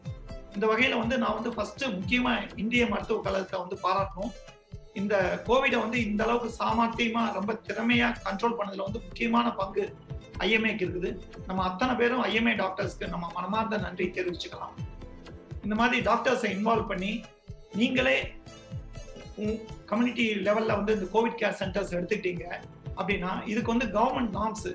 இந்த 0.56 0.66
வகையில 0.72 0.98
வந்து 1.02 1.16
நான் 1.24 1.36
வந்து 1.38 1.52
ஃபர்ஸ்ட் 1.56 1.84
முக்கியமா 1.98 2.34
இந்திய 2.64 2.84
மருத்துவ 2.92 3.20
கழகத்தை 3.28 3.58
வந்து 3.64 3.78
பாராட்டணும். 3.86 4.32
இந்த 5.00 5.16
கோவிடை 5.48 5.78
வந்து 5.84 5.98
இந்த 6.10 6.22
அளவுக்கு 6.26 6.50
சாமர்த்தியமா 6.62 7.24
ரொம்ப 7.38 7.52
திறமையா 7.68 8.08
கண்ட்ரோல் 8.28 8.58
பண்ணதுல 8.60 8.86
வந்து 8.88 9.02
முக்கியமான 9.08 9.48
பங்கு 9.60 9.84
ஐஎம்ஏக்கு 10.46 10.84
இருக்குது. 10.86 11.10
நம்ம 11.48 11.64
அத்தனை 11.70 11.94
பேரும் 12.00 12.24
ஐஎம்ஏ 12.30 12.56
டாக்டர்ஸ்க்கு 12.64 13.12
நம்ம 13.14 13.26
மனமார்ந்த 13.38 13.80
நன்றி 13.86 14.08
தெரிவிச்சுக்கலாம். 14.18 14.76
இந்த 15.66 15.76
மாதிரி 15.82 15.98
டாக்டர்ஸை 16.10 16.50
இன்வால்வ் 16.58 16.90
பண்ணி 16.92 17.12
நீங்களே 17.80 18.18
கம்யூனிட்டி 19.90 20.24
லெவல்ல 20.48 20.78
வந்து 20.80 20.96
இந்த 20.98 21.08
கோவிட் 21.16 21.40
கேர் 21.42 21.60
சென்டர்ஸ் 21.60 21.94
எடுத்துக்கிட்டீங்க 21.98 22.46
அப்படின்னா 23.00 23.32
இதுக்கு 23.52 23.74
வந்து 23.74 23.88
கவர்மெண்ட் 23.98 24.34
நாம்ஸ் 24.40 24.68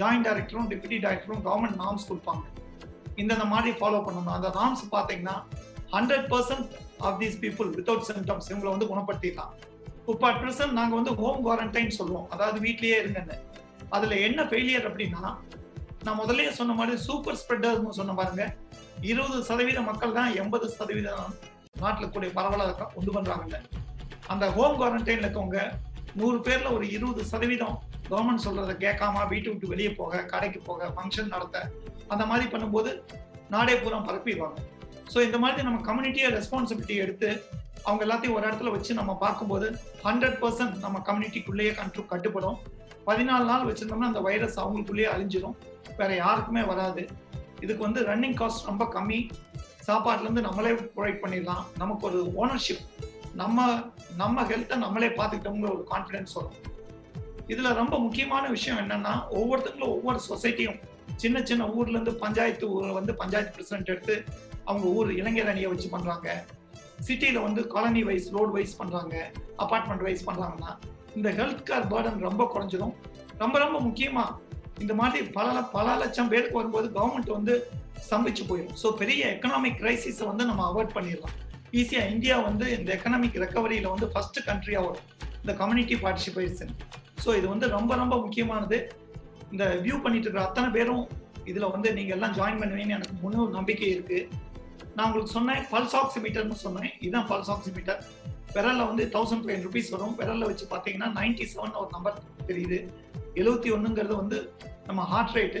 ஜாயிண்ட் 0.00 0.26
டைரக்டரும் 0.28 0.70
டெபுட்டி 0.72 0.98
டைரக்டரும் 1.04 1.44
கவர்மெண்ட் 1.48 1.78
நார்ம்ஸ் 1.82 2.08
கொடுப்பாங்க. 2.08 2.44
இந்த 3.22 3.44
மாதிரி 3.52 3.70
ஃபாலோ 3.78 4.00
பண்ணணும். 4.06 4.34
அந்த 4.36 4.48
நார்ம்ஸ் 4.58 4.84
பார்த்தீங்கன்னா 4.94 5.36
hundred 5.94 6.26
percent 6.32 6.72
of 7.06 7.18
these 7.20 7.36
people 7.44 7.68
without 7.76 8.06
symptoms 8.08 8.48
இவங்களை 8.50 8.70
வந்து 8.74 8.88
குணப்படுத்திடலாம். 8.92 9.52
இப்போ 10.12 10.24
அட் 10.30 10.40
ப்ரெசன்ட் 10.42 10.74
நாங்கள் 10.78 10.98
வந்து 11.00 11.12
ஹோம் 11.20 11.40
குவாரண்டைன் 11.46 11.96
சொல்லுவோம் 11.98 12.28
அதாவது 12.34 12.58
வீட்லேயே 12.66 12.98
இருங்கன்னு. 13.02 13.36
அதில் 13.96 14.14
என்ன 14.28 14.40
ஃபெயிலியர் 14.50 14.88
அப்படின்னா 14.90 15.22
நான் 16.06 16.20
முதல்ல 16.22 16.50
சொன்ன 16.60 16.74
மாதிரி 16.78 16.96
சூப்பர் 17.08 17.38
ஸ்ப்ரெட்டர்னு 17.40 17.98
சொன்ன 18.00 18.14
பாருங்க. 18.20 18.44
இருபது 19.10 19.38
சதவீத 19.48 19.80
மக்கள் 19.90 20.16
தான் 20.18 20.30
எண்பது 20.42 20.66
சதவீதம் 20.78 21.34
நாட்டில் 21.82 22.12
கூடிய 22.14 22.30
பரவலாக 22.38 22.86
உண்டு 22.98 23.10
பண்றாங்கல்ல 23.16 23.58
அந்த 24.32 24.44
ஹோம் 24.56 24.76
குவாரண்டைன்ல 24.80 25.26
இருக்கவங்க 25.26 25.60
நூறு 26.18 26.38
பேர்ல 26.46 26.68
ஒரு 26.76 26.84
இருபது 26.96 27.22
சதவீதம் 27.32 27.76
கவர்மெண்ட் 28.10 28.44
சொல்றதை 28.46 28.74
கேட்காம 28.84 29.24
வீட்டு 29.32 29.48
விட்டு 29.50 29.72
வெளியே 29.72 29.90
போக 30.00 30.22
கடைக்கு 30.32 30.60
போக 30.68 30.88
ஃபங்க்ஷன் 30.96 31.32
நடத்த 31.34 31.56
அந்த 32.12 32.24
மாதிரி 32.30 32.46
பண்ணும்போது 32.52 32.90
நாடே 33.54 33.74
பூரா 33.82 33.98
பரப்பிடுவாங்க. 34.08 34.58
ஸோ 35.12 35.18
இந்த 35.26 35.38
மாதிரி 35.42 35.66
நம்ம 35.68 35.80
கம்யூனிட்டியை 35.88 36.30
ரெஸ்பான்சிபிலிட்டி 36.38 36.96
எடுத்து 37.04 37.28
அவங்க 37.86 38.02
எல்லாத்தையும் 38.06 38.36
ஒரு 38.36 38.44
இடத்துல 38.48 38.70
வச்சு 38.76 38.92
நம்ம 39.00 39.12
பார்க்கும்போது 39.24 39.66
ஹண்ட்ரட் 40.06 40.38
பர்சன்ட் 40.42 40.76
நம்ம 40.84 41.02
கம்யூனிட்டிக்குள்ளேயே 41.08 41.72
கண்ட்ரு 41.80 42.02
கட்டுப்படும். 42.12 42.58
பதினாலு 43.08 43.46
நாள் 43.50 43.68
வச்சிருந்தோம்னா 43.68 44.10
அந்த 44.12 44.22
வைரஸ் 44.28 44.58
அவங்களுக்குள்ளேயே 44.62 45.08
அழிஞ்சிடும் 45.12 45.56
வேற 46.00 46.10
யாருக்குமே 46.24 46.62
வராது. 46.72 47.02
இதுக்கு 47.64 47.82
வந்து 47.86 48.00
ரன்னிங் 48.10 48.36
காஸ்ட் 48.40 48.66
ரொம்ப 48.70 48.84
கம்மி. 48.96 49.20
சாப்பாட்டுலேருந்து 49.86 50.46
நம்மளே 50.48 50.72
ப்ரொவைட் 50.96 51.22
பண்ணிடலாம். 51.22 51.62
நமக்கு 51.82 52.04
ஒரு 52.10 52.18
ஓனர்ஷிப் 52.42 52.84
நம்ம 53.34 53.82
நம்ம 54.16 54.42
ஹெல்த்தை 54.42 54.76
நம்மளே 54.76 55.06
பார்த்துக்கிட்டோம்ங்கிற 55.06 55.70
ஒரு 55.70 55.86
கான்ஃபிடன்ஸ் 55.90 56.34
வரும். 56.34 56.56
இதுல 57.48 57.74
ரொம்ப 57.74 57.98
முக்கியமான 57.98 58.48
விஷயம் 58.48 58.78
என்னன்னா 58.78 59.12
ஒவ்வொருத்தங்களும் 59.30 59.94
ஒவ்வொரு 59.96 60.20
சொசைட்டியும் 60.28 60.80
சின்ன 61.16 61.42
சின்ன 61.42 61.68
ஊர்ல 61.68 61.90
இருந்து 61.90 62.14
பஞ்சாயத்து 62.14 62.70
ஊர் 62.70 62.90
வந்து 62.92 63.14
பஞ்சாயத்து 63.14 63.52
பிரசிடென்ட் 63.52 63.88
எடுத்து 63.88 64.24
அவங்க 64.64 64.86
ஊர் 64.86 65.12
இளைஞர் 65.12 65.48
அணியை 65.48 65.68
வச்சு 65.70 65.88
பண்றாங்க. 65.88 66.44
சிட்டியில 67.08 67.42
வந்து 67.42 67.66
காலனி 67.66 68.02
வைஸ் 68.02 68.32
ரோடு 68.32 68.50
வைஸ் 68.50 68.76
பண்றாங்க. 68.76 69.30
அபார்ட்மெண்ட் 69.56 70.02
வைஸ் 70.02 70.30
பண்றாங்கன்னா 70.30 70.76
இந்த 71.14 71.30
ஹெல்த் 71.30 71.64
கேர் 71.70 71.88
பேர்டன் 71.92 72.18
ரொம்ப 72.18 72.50
குறைஞ்சிடும் 72.54 72.94
ரொம்ப 73.38 73.58
ரொம்ப 73.58 73.80
முக்கியமா 73.80 74.24
இந்த 74.80 74.94
மாதிரி 74.94 75.24
பல 75.24 75.62
பல 75.62 75.96
லட்சம் 75.96 76.28
பேருக்கு 76.28 76.56
வரும்போது 76.56 76.88
கவர்மெண்ட் 76.88 77.30
வந்து 77.30 77.70
ஸ்தம்பிச்சு 78.10 78.42
போயிடும் 78.48 78.78
ஸோ 78.82 78.90
பெரிய 78.92 79.38
எக்கனாமிக் 79.38 79.80
கிரைசிஸை 79.80 80.26
வந்து 80.26 80.44
நம்ம 80.44 80.72
அவாய்ட் 80.72 80.96
பண்ணிடலாம். 80.96 81.36
ஈஸியா 81.80 82.02
இந்தியா 82.14 82.36
வந்து 82.48 82.66
இந்த 82.78 82.88
எக்கனாமிக் 82.96 83.38
ரெக்கவரியில 83.44 83.90
வந்து 83.94 84.08
ஃபர்ஸ்ட் 84.12 84.38
கண்ட்ரியா 84.48 84.80
வரும். 84.86 85.06
இந்த 85.42 85.52
கம்யூனிட்டி 85.60 85.96
பார்ட்டிசிபேஷன் 86.04 86.72
ஸோ 87.24 87.30
இது 87.38 87.46
வந்து 87.52 87.66
ரொம்ப 87.76 87.92
ரொம்ப 88.02 88.14
முக்கியமானது. 88.24 88.78
இந்த 89.52 89.64
வியூ 89.84 89.96
பண்ணிட்டு 90.04 90.26
இருக்கிற 90.26 90.44
அத்தனை 90.48 90.68
பேரும் 90.76 91.04
இதுல 91.50 91.66
வந்து 91.74 91.88
நீங்க 91.98 92.12
எல்லாம் 92.16 92.34
ஜாயின் 92.38 92.60
பண்ணுவீங்கன்னு 92.62 92.96
எனக்கு 92.98 93.16
முழு 93.24 93.48
நம்பிக்கை 93.58 93.88
இருக்கு. 93.94 94.18
நான் 94.96 95.06
உங்களுக்கு 95.08 95.34
சொன்னேன் 95.36 95.62
பல்ஸ் 95.72 95.96
ஆக்சிமீட்டர்னு 96.00 96.58
சொன்னேன். 96.64 96.90
இதுதான் 97.04 97.28
பல்ஸ் 97.30 97.50
ஆக்சிமீட்டர் 97.54 98.00
விரல்ல 98.54 98.82
வந்து 98.90 99.04
தௌசண்ட் 99.14 99.44
ஃபைவ் 99.46 99.64
ருபீஸ் 99.66 99.92
வரும். 99.94 100.14
விரல்ல 100.20 100.46
வச்சு 100.50 100.66
பார்த்தீங்கன்னா 100.72 101.08
நைன்டி 101.18 101.46
செவன் 101.52 101.78
ஒரு 101.82 101.90
நம்பர் 101.96 102.18
தெரியுது. 102.48 102.78
எழுபத்தி 103.40 103.70
ஒன்றுங்கிறது 103.76 104.14
வந்து 104.22 104.38
நம்ம 104.88 105.00
ஹார்ட் 105.12 105.34
ரேட்டு 105.38 105.60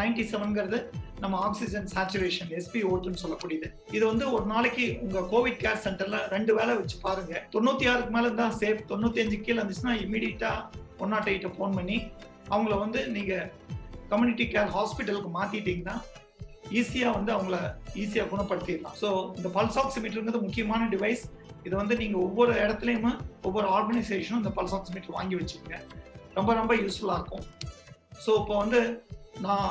நைன்டி 0.00 0.24
செவன்ங்கிறது 0.32 0.78
நம்ம 1.22 1.34
ஆக்சிஜன் 1.46 1.86
சேச்சுரேஷன் 1.92 2.50
எஸ்பி 2.58 2.80
ஓட்டுன்னு 2.90 3.20
சொல்லக்கூடியது. 3.22 3.68
இது 3.96 4.04
வந்து 4.10 4.24
ஒரு 4.36 4.44
நாளைக்கு 4.52 4.86
உங்க 5.04 5.20
கோவிட் 5.32 5.60
கேர் 5.62 5.82
சென்டர்ல 5.84 6.18
ரெண்டு 6.34 6.52
வேலை 6.58 6.72
வச்சு 6.80 6.96
பாருங்க. 7.06 7.34
தொண்ணூத்தி 7.54 7.84
ஆறுக்கு 7.92 8.12
மேல 8.16 8.32
தான் 8.42 8.56
சேஃப் 8.62 8.82
தொண்ணூத்தி 8.92 9.22
அஞ்சு 9.24 9.38
கீழே 9.44 9.58
இருந்துச்சுன்னா 9.60 9.94
இமீடியட்டா 10.06 10.52
ஒன் 11.04 11.12
நாட் 11.14 11.30
எயிட்ட 11.32 11.50
ஃபோன் 11.56 11.76
பண்ணி 11.78 11.96
அவங்கள 12.52 12.74
வந்து 12.84 13.00
நீங்க 13.16 13.34
கம்யூனிட்டி 14.12 14.46
கேர் 14.54 14.74
ஹாஸ்பிட்டலுக்கு 14.76 15.30
மாத்திட்டீங்கன்னா 15.38 15.96
ஈஸியா 16.80 17.08
வந்து 17.18 17.30
அவங்கள 17.36 17.56
ஈஸியா 18.02 18.24
குணப்படுத்திடலாம். 18.32 18.98
ஸோ 19.02 19.08
இந்த 19.38 19.48
பல்ஸ் 19.56 19.80
ஆக்சிமீட்டருங்கிறது 19.82 20.46
முக்கியமான 20.46 20.88
டிவைஸ் 20.94 21.24
இது 21.66 21.74
வந்து 21.80 21.94
நீங்க 22.02 22.16
ஒவ்வொரு 22.26 22.52
இடத்துலையுமே 22.64 23.12
ஒவ்வொரு 23.48 23.66
ஆர்கனைசேஷனும் 23.76 24.40
இந்த 24.42 24.52
பல்ஸ் 24.56 24.76
ஆக்சிமீட்டர் 24.78 25.16
வாங்கி 25.18 25.36
வச்சுக்கோங்க. 25.40 25.78
ரொம்ப 26.38 26.50
ரொம்ப 26.60 26.72
யூஸ்ஃபுல்லாக 26.82 27.20
இருக்கும். 27.20 27.44
ஸோ 28.24 28.30
இப்போ 28.40 28.54
வந்து 28.62 28.80
நான் 29.46 29.70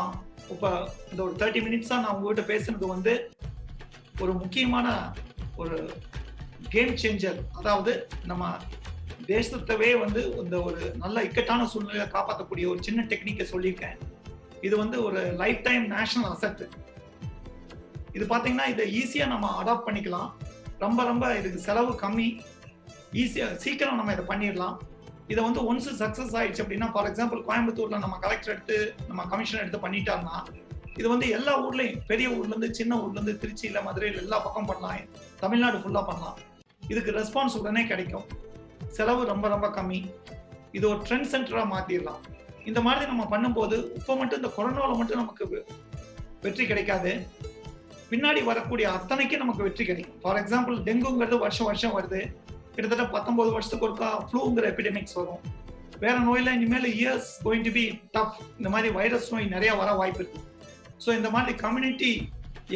இப்போ 0.51 0.69
இந்த 1.11 1.19
ஒரு 1.25 1.33
தேர்ட்டி 1.41 1.61
மினிட்ஸாக 1.65 2.01
நான் 2.03 2.15
உங்ககிட்ட 2.15 2.43
பேசுனது 2.51 2.87
வந்து 2.95 3.13
ஒரு 4.23 4.31
முக்கியமான 4.41 4.87
ஒரு 5.61 5.77
கேம் 6.73 6.93
சேஞ்சர் 7.01 7.39
அதாவது 7.59 7.91
நம்ம 8.31 8.43
தேசத்தவே 9.31 9.89
வந்து 10.03 10.21
இந்த 10.43 10.55
ஒரு 10.67 10.81
நல்ல 11.03 11.17
இக்கட்டான 11.27 11.67
சூழ்நிலையை 11.71 12.07
காப்பாற்றக்கூடிய 12.15 12.65
ஒரு 12.71 12.79
சின்ன 12.87 13.01
டெக்னிக்கை 13.11 13.45
சொல்லியிருக்கேன். 13.51 13.97
இது 14.67 14.75
வந்து 14.83 14.97
ஒரு 15.07 15.21
லைஃப் 15.41 15.61
டைம் 15.67 15.85
நேஷனல் 15.95 16.31
அசட் 16.33 16.63
இது 18.15 18.25
பார்த்தீங்கன்னா 18.31 18.67
இதை 18.73 18.85
ஈஸியாக 19.01 19.31
நம்ம 19.33 19.45
அடாப்ட் 19.59 19.87
பண்ணிக்கலாம். 19.87 20.29
ரொம்ப 20.83 21.03
ரொம்ப 21.11 21.25
இதுக்கு 21.39 21.59
செலவு 21.67 21.93
கம்மி. 22.03 22.27
ஈஸியாக 23.21 23.57
சீக்கிரம் 23.63 23.99
நம்ம 23.99 24.13
இதை 24.15 24.25
பண்ணிடலாம். 24.31 24.75
இதை 25.31 25.41
வந்து 25.43 25.61
ஒன்ஸ் 25.69 25.89
சக்சஸ் 26.01 26.33
ஆயிடுச்சு 26.39 26.63
அப்படின்னா 26.63 26.87
ஃபார் 26.93 27.07
எக்ஸாம்பிள் 27.09 27.41
கோயம்புத்தூர்ல 27.47 27.99
நம்ம 28.05 28.17
கலெக்டர் 28.25 28.53
எடுத்து 28.53 28.77
நம்ம 29.09 29.25
கமிஷன் 29.33 29.61
எடுத்து 29.63 29.79
பண்ணிட்டாங்கன்னா 29.85 30.37
இது 30.99 31.07
வந்து 31.11 31.27
எல்லா 31.35 31.53
ஊர்லயும் 31.65 32.01
பெரிய 32.09 32.27
ஊர்ல 32.37 32.51
இருந்து 32.53 32.69
சின்ன 32.79 32.93
ஊர்ல 33.03 33.19
இருந்து 33.19 33.33
திருச்சியில 33.43 33.81
மதுரையில் 33.85 34.19
எல்லா 34.23 34.37
பக்கம் 34.45 34.67
பண்ணலாம். 34.69 35.07
தமிழ்நாடு 35.43 35.77
ஃபுல்லா 35.83 36.01
பண்ணலாம். 36.09 36.37
இதுக்கு 36.91 37.11
ரெஸ்பான்ஸ் 37.19 37.57
உடனே 37.61 37.83
கிடைக்கும். 37.91 38.25
செலவு 38.97 39.21
ரொம்ப 39.31 39.47
ரொம்ப 39.53 39.67
கம்மி. 39.77 39.99
இது 40.77 40.85
ஒரு 40.91 40.99
ட்ரெண்ட் 41.07 41.31
சென்டரா 41.33 41.63
மாத்திடலாம் 41.73 42.21
இந்த 42.69 42.81
மாதிரி 42.81 43.05
நம்ம 43.11 43.23
பண்ணும்போது 43.31 43.77
இப்போ 43.99 44.13
மட்டும் 44.19 44.39
இந்த 44.41 44.51
கொரோனாவில் 44.57 44.99
மட்டும் 44.99 45.21
நமக்கு 45.23 45.65
வெற்றி 46.43 46.63
கிடைக்காது. 46.67 47.11
பின்னாடி 48.11 48.41
வரக்கூடிய 48.51 48.87
அத்தனைக்கும் 48.97 49.43
நமக்கு 49.43 49.65
வெற்றி 49.67 49.83
கிடைக்கும். 49.85 50.17
ஃபார் 50.23 50.39
எக்ஸாம்பிள் 50.43 50.75
டெங்குங்கிறது 50.87 51.37
வருஷம் 51.45 51.69
வருஷம் 51.69 51.95
வருது. 51.97 52.21
கிட்டத்தட்ட 52.75 53.05
பத்தொன்பது 53.15 53.49
வருஷத்துக்கு 53.55 53.87
ஒருக்கா 53.87 54.09
ஃப்ளூங்கிற 54.29 54.65
எபிடமிக்ஸ் 54.73 55.17
வரும். 55.19 55.41
வேற 56.03 56.15
நோயெல்லாம் 56.27 56.57
இனிமேல் 56.59 56.87
years 56.99 57.29
going 57.45 57.65
to 57.67 57.73
be 57.77 57.83
tough 58.15 58.37
இந்த 58.59 58.69
மாதிரி 58.73 58.89
வைரஸ் 58.99 59.27
நோய் 59.33 59.53
நிறைய 59.55 59.73
வர 59.81 59.89
வாய்ப்பு 59.99 60.21
இருக்கு. 60.21 60.39
ஸோ 61.03 61.09
இந்த 61.19 61.29
மாதிரி 61.35 61.53
கம்யூனிட்டி 61.65 62.11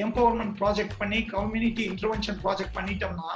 எம்பவர்மெண்ட் 0.05 0.53
ப்ராஜெக்ட் 0.61 0.95
பண்ணி 1.01 1.19
கம்யூனிட்டி 1.35 1.83
இன்டர்வென்ஷன் 1.91 2.39
ப்ராஜெக்ட் 2.45 2.75
பண்ணிட்டோம்னா 2.77 3.31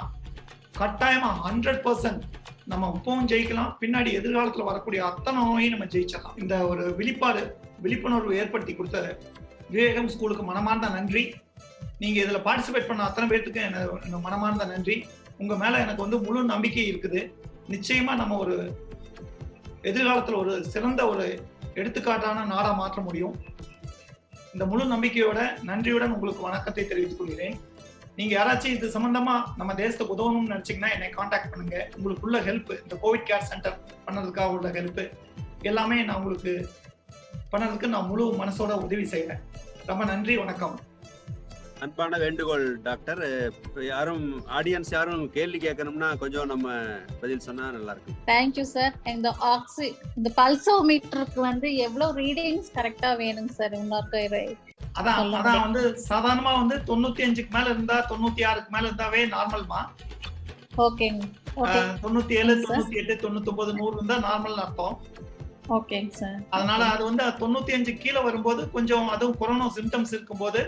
கட்டாயமா 0.79 1.31
ஹண்ட்ரட் 1.47 1.81
பர்சன்ட் 1.87 2.23
நம்ம 2.71 2.89
இப்பவும் 2.97 3.29
ஜெயிக்கலாம். 3.31 3.71
பின்னாடி 3.81 4.09
எதிர்காலத்துல 4.19 4.65
வரக்கூடிய 4.69 5.01
அத்தனை 5.11 5.39
நோயையும் 5.47 5.73
நம்ம 5.75 5.87
ஜெயிச்சிடலாம். 5.93 6.37
இந்த 6.43 6.55
ஒரு 6.71 6.83
விழிப்பாடு 6.99 7.41
விழிப்புணர்வு 7.85 8.33
ஏற்படுத்தி 8.41 8.73
கொடுத்த 8.75 8.99
விவேகம் 9.73 10.11
ஸ்கூலுக்கு 10.13 10.43
மனமார்ந்த 10.49 10.87
நன்றி. 10.97 11.23
நீங்க 12.01 12.17
இதுல 12.25 12.39
பார்ட்டிசிபேட் 12.45 12.87
பண்ண 12.89 13.01
அத்தனை 13.07 13.27
பேர்த்துக்கு 13.31 13.61
என்ன 13.69 14.19
மனமார்ந்த 14.27 14.65
நன்றி. 14.73 14.95
உங்க 15.41 15.55
மேல 15.61 15.79
எனக்கு 15.83 16.05
வந்து 16.05 16.19
முழு 16.25 16.39
நம்பிக்கை 16.53 16.83
இருக்குது. 16.91 17.21
நிச்சயமா 17.73 18.13
நம்ம 18.21 18.37
ஒரு 18.43 18.55
எதிர்காலத்துல 19.89 20.39
ஒரு 20.43 20.53
சிறந்த 20.73 21.01
ஒரு 21.11 21.25
எடுத்துக்காட்டான 21.79 22.45
நாடா 22.53 22.71
மாற்ற 22.79 22.99
முடியும். 23.07 23.35
இந்த 24.53 24.63
முழு 24.71 24.83
நம்பிக்கையோட 24.93 25.39
நன்றியுடன் 25.69 26.13
உங்களுக்கு 26.15 26.47
வணக்கத்தை 26.47 26.83
தெரிவித்துக் 26.87 27.21
கொள்கிறேன். 27.21 27.55
நீங்க 28.17 28.31
யாராச்சும் 28.37 28.75
இது 28.77 28.87
சம்பந்தமா 28.95 29.35
நம்ம 29.59 29.71
தேசத்துக்கு 29.81 30.15
உதவணும்னு 30.15 30.51
நினைச்சீங்கன்னா 30.53 30.91
என்னை 30.95 31.09
காண்டாக்ட் 31.17 31.51
பண்ணுங்க. 31.53 31.77
உங்களுக்குள்ள 31.97 32.39
ஹெல்ப் 32.47 32.71
இந்த 32.83 32.95
கோவிட் 33.03 33.27
கேர் 33.29 33.49
சென்டர் 33.51 33.77
பண்ணதுக்காக 34.05 34.55
உள்ள 34.57 34.69
ஹெல்ப் 34.77 35.03
எல்லாமே 35.69 35.97
நான் 36.07 36.19
உங்களுக்கு 36.21 36.53
பண்ணதுக்கு 37.53 37.93
நான் 37.95 38.09
முழு 38.11 38.25
மனசோட 38.43 38.71
உதவி 38.85 39.07
செய்யறேன் 39.13 39.43
ரொம்ப 39.89 40.03
நன்றி 40.13 40.35
வணக்கம். 40.43 40.75
அன்பான 41.81 42.17
வேண்டுகோள் 42.17 42.65
டாக்டர். 42.83 43.21
யாரும் 43.89 44.25
ஆடியன்ஸ் 44.57 44.91
யாரும் 44.93 45.23
கேள்வி 45.29 45.59
கேட்கணும்னா 45.59 46.09
கொஞ்சம் 46.17 46.47
நம்ம 46.47 46.67
பதில் 47.21 47.45
சொன்னா 47.45 47.65
நல்லா 47.71 47.93
இருக்கும் 47.93 48.17
தேங்க்யூ 48.27 48.65
சார் 48.73 48.93
இந்த 49.05 49.29
ஆக்சி 49.51 49.87
இந்த 50.17 50.29
பல்சோமீட்டருக்கு 50.37 51.39
வந்து 51.41 51.69
எவ்வளவு 51.77 52.13
ரீடிங்ஸ் 52.21 52.69
கரெக்டா 52.77 53.11
வேணுங்க 53.21 53.53
சார் 53.59 53.75
இன்னொரு 53.79 54.43
அதான். 54.99 55.33
அதான் 55.39 55.65
வந்து 55.65 55.81
சாதாரணமா 56.09 56.53
வந்து 56.61 56.77
தொண்ணூத்தி 56.87 57.21
அஞ்சுக்கு 57.27 57.53
மேல 57.57 57.67
இருந்தா 57.69 57.97
தொண்ணூத்தி 58.11 58.43
ஆறுக்கு 58.49 58.71
மேல 58.75 58.85
இருந்தாவே 58.89 59.21
நார்மல்மா 59.35 59.81
ஓகேங்க 60.85 61.23
ஓகே. 61.61 61.79
தொண்ணூத்தி 62.03 62.33
ஏழு. 62.41 62.53
தொண்ணூத்தி 62.65 62.97
எட்டு 63.01 63.15
தொண்ணூத்தி 63.23 63.51
ஒன்பது 63.53 63.71
நூறு 63.73 63.95
இருந்தா 63.97 64.17
நார்மல் 64.27 64.61
அர்த்தம். 64.65 64.95
ஓகேங்க 65.69 66.13
சார் 66.13 66.39
அதனால 66.49 66.81
அது 66.93 67.03
வந்து 67.09 67.23
தொண்ணூத்தி 67.41 67.71
அஞ்சு 67.77 67.91
கீழே 67.97 68.21
வரும்போது 68.27 68.61
கொஞ்சம் 68.71 69.07
அதுவும் 69.09 69.37
கொரோனா 69.37 69.67
சிம்டம்ஸ் 69.77 70.13
இருக்கும்போது 70.15 70.61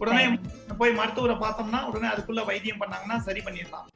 உடனே 0.00 0.24
போய் 0.80 0.98
மருத்துவரை 1.00 1.36
பார்த்தோம்னா 1.44 1.80
உடனே 1.90 2.08
அதுக்குள்ள 2.12 2.42
வைத்தியம் 2.50 2.80
பண்ணாங்கன்னா 2.82 3.16
சரி 3.26 3.42
பண்ணிடலாம். 3.46 3.86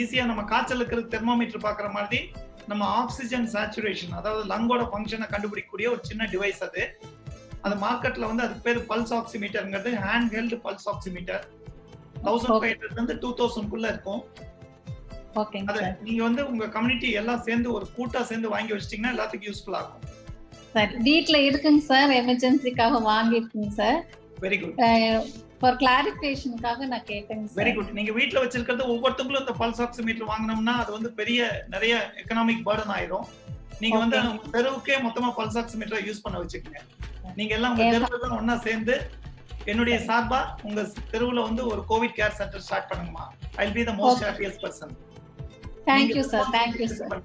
ஈஸியா 0.00 0.24
நம்ம 0.30 0.42
காய்ச்சல் 0.52 0.80
இருக்கிற 0.80 1.02
தெர்மோமீட்டர் 1.14 1.64
பாக்குற 1.66 1.88
மாதிரி 1.96 2.20
நம்ம 2.70 2.82
ஆக்சிஜன் 3.00 3.46
சேச்சுரேஷன் 3.54 4.14
அதாவது 4.20 4.42
லங்கோட 4.52 4.82
ஃபங்க்ஷனை 4.90 5.26
கண்டுபிடிக்கக்கூடிய 5.34 5.86
ஒரு 5.94 6.00
சின்ன 6.10 6.28
டிவைஸ் 6.34 6.62
அது. 6.68 6.82
அது 7.66 7.74
மார்க்கெட்ல 7.84 8.28
வந்து 8.30 8.44
அதுக்கு 8.44 8.64
பேர் 8.68 8.80
pulse 8.90 9.14
ஆக்சிமீட்டர்ங்கிறது 9.18 9.90
hand 10.04 10.32
held 10.36 10.58
pulse 10.64 10.88
oximeter 10.92 11.42
thousand 12.26 12.56
five 12.60 12.72
hundred 12.72 12.96
இருந்து 12.96 13.14
டூ 13.24 13.30
தௌசண்ட்குள்ள 13.40 13.86
இருக்கும். 13.94 14.22
ஓகேங்க 15.42 15.70
அது 15.72 15.80
சார். 15.84 15.94
நீங்க 16.06 16.22
வந்து 16.28 16.42
உங்க 16.50 16.64
கம்யூனிட்டி 16.76 17.10
எல்லாம் 17.20 17.44
சேர்ந்து 17.48 17.68
ஒரு 17.76 17.86
கூட்டா 17.96 18.22
சேர்ந்து 18.30 18.48
வாங்கி 18.54 18.74
வச்சிட்டீங்கன்னா 18.74 19.12
எல்லாத்துக்கும் 19.14 19.48
யூஸ்ஃபுல்லா 19.50 19.80
இருக்கும் 19.84 20.08
சார். 20.74 20.92
வீட்ல 21.08 21.36
இருக்குங்க 21.48 21.82
சார். 21.90 22.12
எமர்ஜென்சிக்காக 22.20 23.00
வாங்கியிருக்குங்க 23.10 23.70
சார். 23.80 24.00
வெரி 24.44 24.58
குட் 24.60 24.76
ஃபார் 25.60 25.76
கிளாரிபிகேஷனுக்காக 25.82 26.86
நான் 26.92 27.08
கேட்டேங்க 27.10 27.58
வெரி 27.60 27.72
குட் 27.74 27.90
நீங்க 27.98 28.12
வீட்ல 28.12 28.38
வச்சிருக்கிறது 28.44 28.84
ஒவ்வொருத்தங்களும் 28.92 29.42
இந்த 29.44 29.54
பல்ஸ் 29.60 29.82
ஆக்சிமீட்டர் 29.86 30.30
வாங்கினோம்னா 30.32 30.74
அது 30.82 30.90
வந்து 30.92 31.10
பெரிய 31.20 31.40
நிறைய 31.74 31.94
எக்கனாமிக் 32.22 32.64
பேர்டன் 32.68 32.94
ஆயிரும். 32.96 33.26
நீங்க 33.82 33.98
வந்து. 33.98 34.18
உங்க 34.30 34.50
தெருவுக்கே 34.56 34.96
மொத்தமா 35.06 35.28
பல்ஸ் 35.38 35.58
ஆக்சிமீட்டர் 35.62 36.06
யூஸ் 36.08 36.24
பண்ண 36.24 36.38
வச்சுக்கோங்க. 36.42 36.80
நீங்க 37.38 37.52
எல்லாம் 37.58 37.74
உங்க. 37.76 37.86
தெருவுல 37.96 38.36
ஒண்ணா 38.40 38.56
சேர்ந்து 38.66 38.96
என்னுடைய 39.72 39.96
சார்பா 40.08 40.40
உங்க 40.62 40.80
தெருவுல 41.12 41.42
வந்து 41.48 41.62
ஒரு 41.72 41.82
Covid 41.90 42.16
care 42.18 42.36
centre 42.40 42.64
start 42.66 42.88
பண்ணுங்கம்மா. 42.90 43.26
I 43.64 43.66
be 43.76 43.84
the 43.90 43.94
most. 44.00 44.24
Happiest 44.28 44.62
person 44.64 44.94
thank you 45.90 46.24
sir 46.32 46.50
thank you 46.56 46.88
sir 46.98 47.22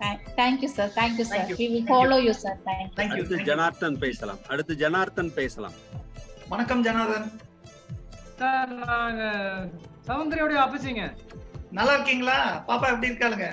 sir 0.00 0.18
thank you 0.38 0.68
sir 0.70 0.90
Thank 0.96 1.16
you. 1.20 1.26
We 1.52 1.66
will 1.66 1.72
Thank 1.72 1.74
you. 1.74 1.82
Follow 1.90 2.16
you 2.26 2.32
sir 2.42 2.58
thank you 2.66 2.88
thank you 2.98 3.16
அடுத்து 3.16 3.38
ஜனார்த்தன் 3.48 3.96
பேசலாம். 4.04 4.40
அடுத்து 4.52 4.74
ஜனார்த்தன் 4.82 5.32
பேசலாம். 5.38 5.76
வணக்கம் 6.48 6.82
Janardan 6.86 7.28
sir 8.40 8.72
நாங்க 8.82 9.22
சௌந்தரியோடைய 10.08 10.58
அப்பச்சிங்க 10.64 11.04
நல்லா 11.78 11.92
இருக்கீங்களா? 11.96 12.36
பாப்பா 12.68 12.86
எப்படி 12.92 13.10
இருக்காளுங்க? 13.10 13.48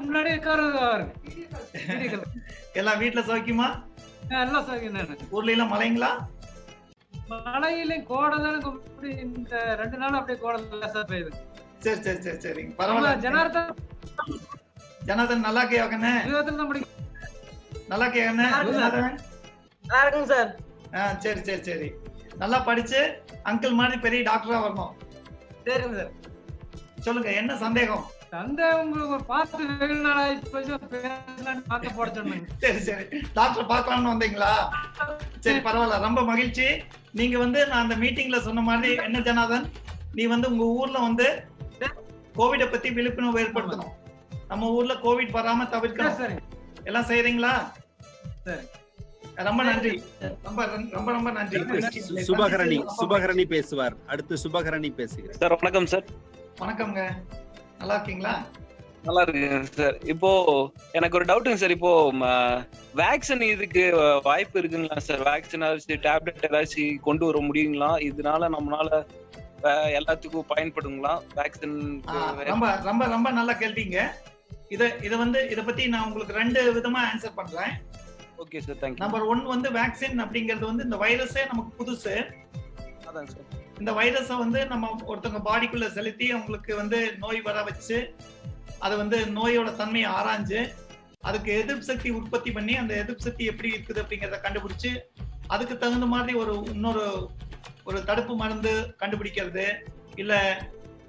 முன்னாடி 0.00 0.30
உட்காருங்க 0.38 0.80
எல்லாம் 2.80 2.98
வீட்ல 3.02 3.20
சௌக்கியமா? 3.28 3.68
எல்லாம் 4.42 4.66
சார் 4.68 4.84
ஊர்ல 5.36 5.54
எல்லாம் 5.56 5.72
மழைங்களா? 5.74 6.10
மழையிலையும் 7.32 8.06
கோடை 8.10 8.36
தானே 8.44 8.58
இப்படி 8.70 9.10
இந்த 9.26 9.50
ரெண்டு 9.80 9.96
நாள் 10.02 10.18
அப்படியே 10.20 10.38
கோடை 10.44 10.58
சார் 10.94 11.10
பெய்யுது. 11.12 11.32
சரி 11.84 12.00
சரி 12.06 12.20
சரி 12.26 12.38
சரிங்க. 12.44 12.70
ஆமா, 12.70 12.78
பரவாயில்ல 12.80 13.10
ஜனார்த்தன் 13.24 13.72
ஜனார்தன் 15.08 15.46
நல்லா 15.46 15.62
தான் 16.58 16.68
படிக்கும் 16.70 16.94
நல்லா 17.92 18.06
நல்லா 19.84 20.00
இருக்குங்க 20.04 20.28
சார். 20.34 20.50
ஆ 20.96 21.00
சரி 21.24 21.40
சரி 21.48 21.62
சரி. 21.68 21.88
நல்லா 22.42 22.58
படிச்சு 22.68 23.00
அங்கிள் 23.50 23.78
மாதிரி 23.78 23.96
பெரிய 24.04 24.20
டாக்டரா 24.28 24.58
வரணும். 24.64 24.92
சரிங்க 25.66 25.96
சார். 26.00 26.12
சொல்லுங்க 27.06 27.30
என்ன 27.40 27.52
சந்தேகம்? 27.64 28.04
உங்களுக்கு 28.82 29.18
பார்த்து 29.32 29.66
வெகு 29.82 29.94
நாள் 30.06 30.18
ஆயிடுச்சு 30.22 30.50
போட 31.98 32.08
சரி 32.64 32.80
சரி. 32.88 33.04
டாக்டர் 33.38 33.70
பார்க்கலாம்னு 33.72 34.12
வந்தீங்களா? 34.12 34.50
சரி 35.44 35.60
பரவாயில்ல. 35.66 35.98
ரொம்ப 36.06 36.22
மகிழ்ச்சி. 36.30 36.66
நீங்க 37.20 37.36
வந்து 37.44 37.60
நான் 37.70 37.84
அந்த 37.84 37.96
மீட்டிங்ல 38.02 38.40
சொன்ன 38.48 38.64
மாதிரி 38.70 38.90
என்ன 39.06 39.22
ஜனாதன் 39.28 39.66
நீ 40.18 40.26
வந்து 40.34 40.50
உங்க 40.52 40.66
ஊர்ல 40.80 40.98
வந்து 41.08 41.28
கோவிட 42.38 42.64
பத்தி 42.72 42.88
விழிப்புணர்வு 42.96 43.40
ஏற்படுத்தணும். 43.44 43.94
நம்ம 44.50 44.68
ஊர்ல 44.76 44.94
கோவிட் 45.04 45.34
வராம 45.38 45.62
சரி 45.62 45.72
தவிர்க்கணும். 45.74 46.18
சரி 46.20 46.36
எல்லாம் 46.88 47.08
செய்யறீங்களா 47.10 47.54
சரி. 48.46 48.64
ரொம்ப 49.48 49.62
நன்றி. 49.68 49.90
ரொம்ப 50.46 50.60
ரொம்ப 50.94 51.10
ரொம்ப 51.16 51.30
நன்றி. 51.38 51.58
சுபகரணி 52.28 52.78
சுபகரணி 53.00 53.44
பேசுவார். 53.54 53.94
அடுத்து 54.12 54.36
சுபகரணி 54.44 54.90
பேசுகிறார். 55.00 55.36
சார் 55.42 55.54
வணக்கம் 55.60 55.90
சார். 55.92 56.06
வணக்கம்ங்க. 56.62 57.02
நல்லா 57.80 57.96
இருக்கீங்களா? 57.98 58.32
நல்லா 59.06 59.20
இருக்குங்க 59.24 59.58
சார். 59.78 59.96
இப்போ 60.12 60.30
எனக்கு 60.98 61.16
ஒரு 61.18 61.26
டவுட்டுங்க 61.30 61.60
சார். 61.62 61.74
இப்போ 61.76 61.92
வேக்சின் 63.02 63.44
இதுக்கு 63.54 63.84
வாய்ப்பு 64.28 64.60
இருக்குங்களா 64.62 64.98
சார்? 65.08 65.22
வேக்சின் 65.30 65.66
ஏதாச்சும் 65.68 66.02
டேப்லெட் 66.08 66.46
ஏதாச்சும் 66.48 66.98
கொண்டு 67.08 67.26
வர 67.28 67.40
முடியுங்களா? 67.48 67.90
இதனால 68.08 68.50
நம்மளால 68.56 68.90
எல்லாத்துக்கும் 69.98 70.50
பயன்படுங்களா? 70.54 71.12
வேக்சின் 71.38 71.78
ரொம்ப 72.52 72.66
ரொம்ப 72.90 73.06
ரொம்ப 73.14 73.30
நல்லா 73.38 73.54
கேள்விங்க. 73.62 74.00
இத 74.74 74.82
இத 75.06 75.14
வந்து 75.22 75.40
இத 75.52 75.60
பத்தி 75.68 75.82
நான் 75.92 76.06
உங்களுக்கு 76.06 76.34
ரெண்டு 76.40 76.60
விதமா 76.76 77.00
ஆன்சர் 77.10 77.38
பண்றேன். 77.38 77.72
Okay 78.42 78.58
sir 78.66 78.78
thank you 78.80 79.02
number 79.04 79.24
one 79.32 79.42
வந்து 79.52 79.68
வேக்சின் 79.78 80.22
அப்படிங்கிறது 80.24 80.66
வந்து 80.70 80.86
இந்த 80.88 80.98
வைரஸே 81.04 81.44
நமக்கு 81.52 81.72
புதுசு. 81.80 82.14
அதான் 83.08 83.30
சார் 83.32 83.46
இந்த 83.80 83.90
வைரஸை 83.98 84.36
வந்து 84.44 84.60
நம்ம 84.72 84.90
ஒருத்தவங்க 85.10 85.40
பாடிக்குள்ள 85.48 85.86
செலுத்தி 85.96 86.26
அவங்களுக்கு 86.34 86.72
வந்து 86.82 86.98
நோய் 87.24 87.40
வர 87.48 87.58
வச்சு 87.68 87.98
அது 88.86 88.94
வந்து 89.02 89.18
நோயோட 89.38 89.68
தன்மையை 89.80 90.08
ஆராய்ஞ்சு 90.18 90.60
அதுக்கு 91.28 91.50
எதிர்ப்பு 91.60 91.88
சக்தி 91.90 92.08
உற்பத்தி 92.18 92.50
பண்ணி 92.56 92.74
அந்த 92.80 92.92
எதிர்ப்பு 93.02 93.26
சக்தி 93.28 93.44
எப்படி 93.52 93.70
இருக்குது 93.74 94.02
அப்படிங்கிறத 94.02 94.38
கண்டுபிடிச்சு 94.44 94.90
அதுக்கு 95.54 95.74
தகுந்த 95.84 96.06
மாதிரி 96.14 96.32
ஒரு 96.42 96.54
இன்னொரு 96.74 97.04
ஒரு 97.88 97.98
தடுப்பு 98.08 98.34
மருந்து 98.42 98.72
கண்டுபிடிக்கிறது. 99.02 99.66
இல்ல 100.22 100.34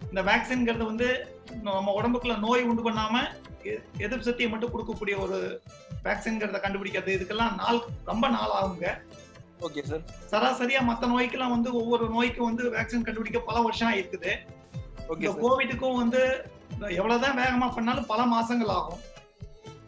இந்த 0.09 0.21
வேக்சின்ங்கிறது 0.29 0.85
வந்து 0.91 1.09
நம்ம 1.67 1.93
உடம்புக்குள்ள 1.99 2.35
நோய் 2.45 2.67
உண்டு 2.69 2.83
பண்ணாம 2.87 3.15
எதிர்ப்பு 3.97 4.27
சக்தியை 4.27 4.51
மட்டும் 4.51 4.73
கொடுக்கக்கூடிய 4.73 5.19
ஒரு 5.19 5.61
வேக்சின்ங்கிறத 6.03 6.59
கண்டுபிடிக்கிறது. 6.65 7.15
இதுக்கெல்லாம் 7.17 7.55
நாள் 7.55 7.79
ரொம்ப 8.05 8.29
நாள் 8.29 8.55
ஆகுங்க. 8.59 8.97
Okay 9.61 9.83
sir. 9.83 10.03
சராசரியா 10.31 10.81
மத்த 10.89 11.07
நோய்க்கெல்லாம் 11.13 11.55
வந்து 11.55 11.73
ஒவ்வொரு 11.73 12.05
நோய்க்கும் 12.09 12.49
வந்து 12.49 12.63
வேக்சின் 12.69 13.05
கண்டுபிடிக்க 13.07 13.39
பல 13.39 13.61
வருஷம் 13.61 13.91
ஆயிருக்குது. 13.91 14.33
ஓகே 15.07 15.19
இந்த 15.19 15.31
கோவிடுக்கும் 15.43 15.95
வந்து 15.95 16.51
எவ்வளவுதான் 16.79 17.37
வேகமா 17.37 17.73
பண்ணாலும் 17.73 18.05
பல 18.05 18.23
மாசங்கள் 18.25 18.67
ஆகும். 18.67 19.01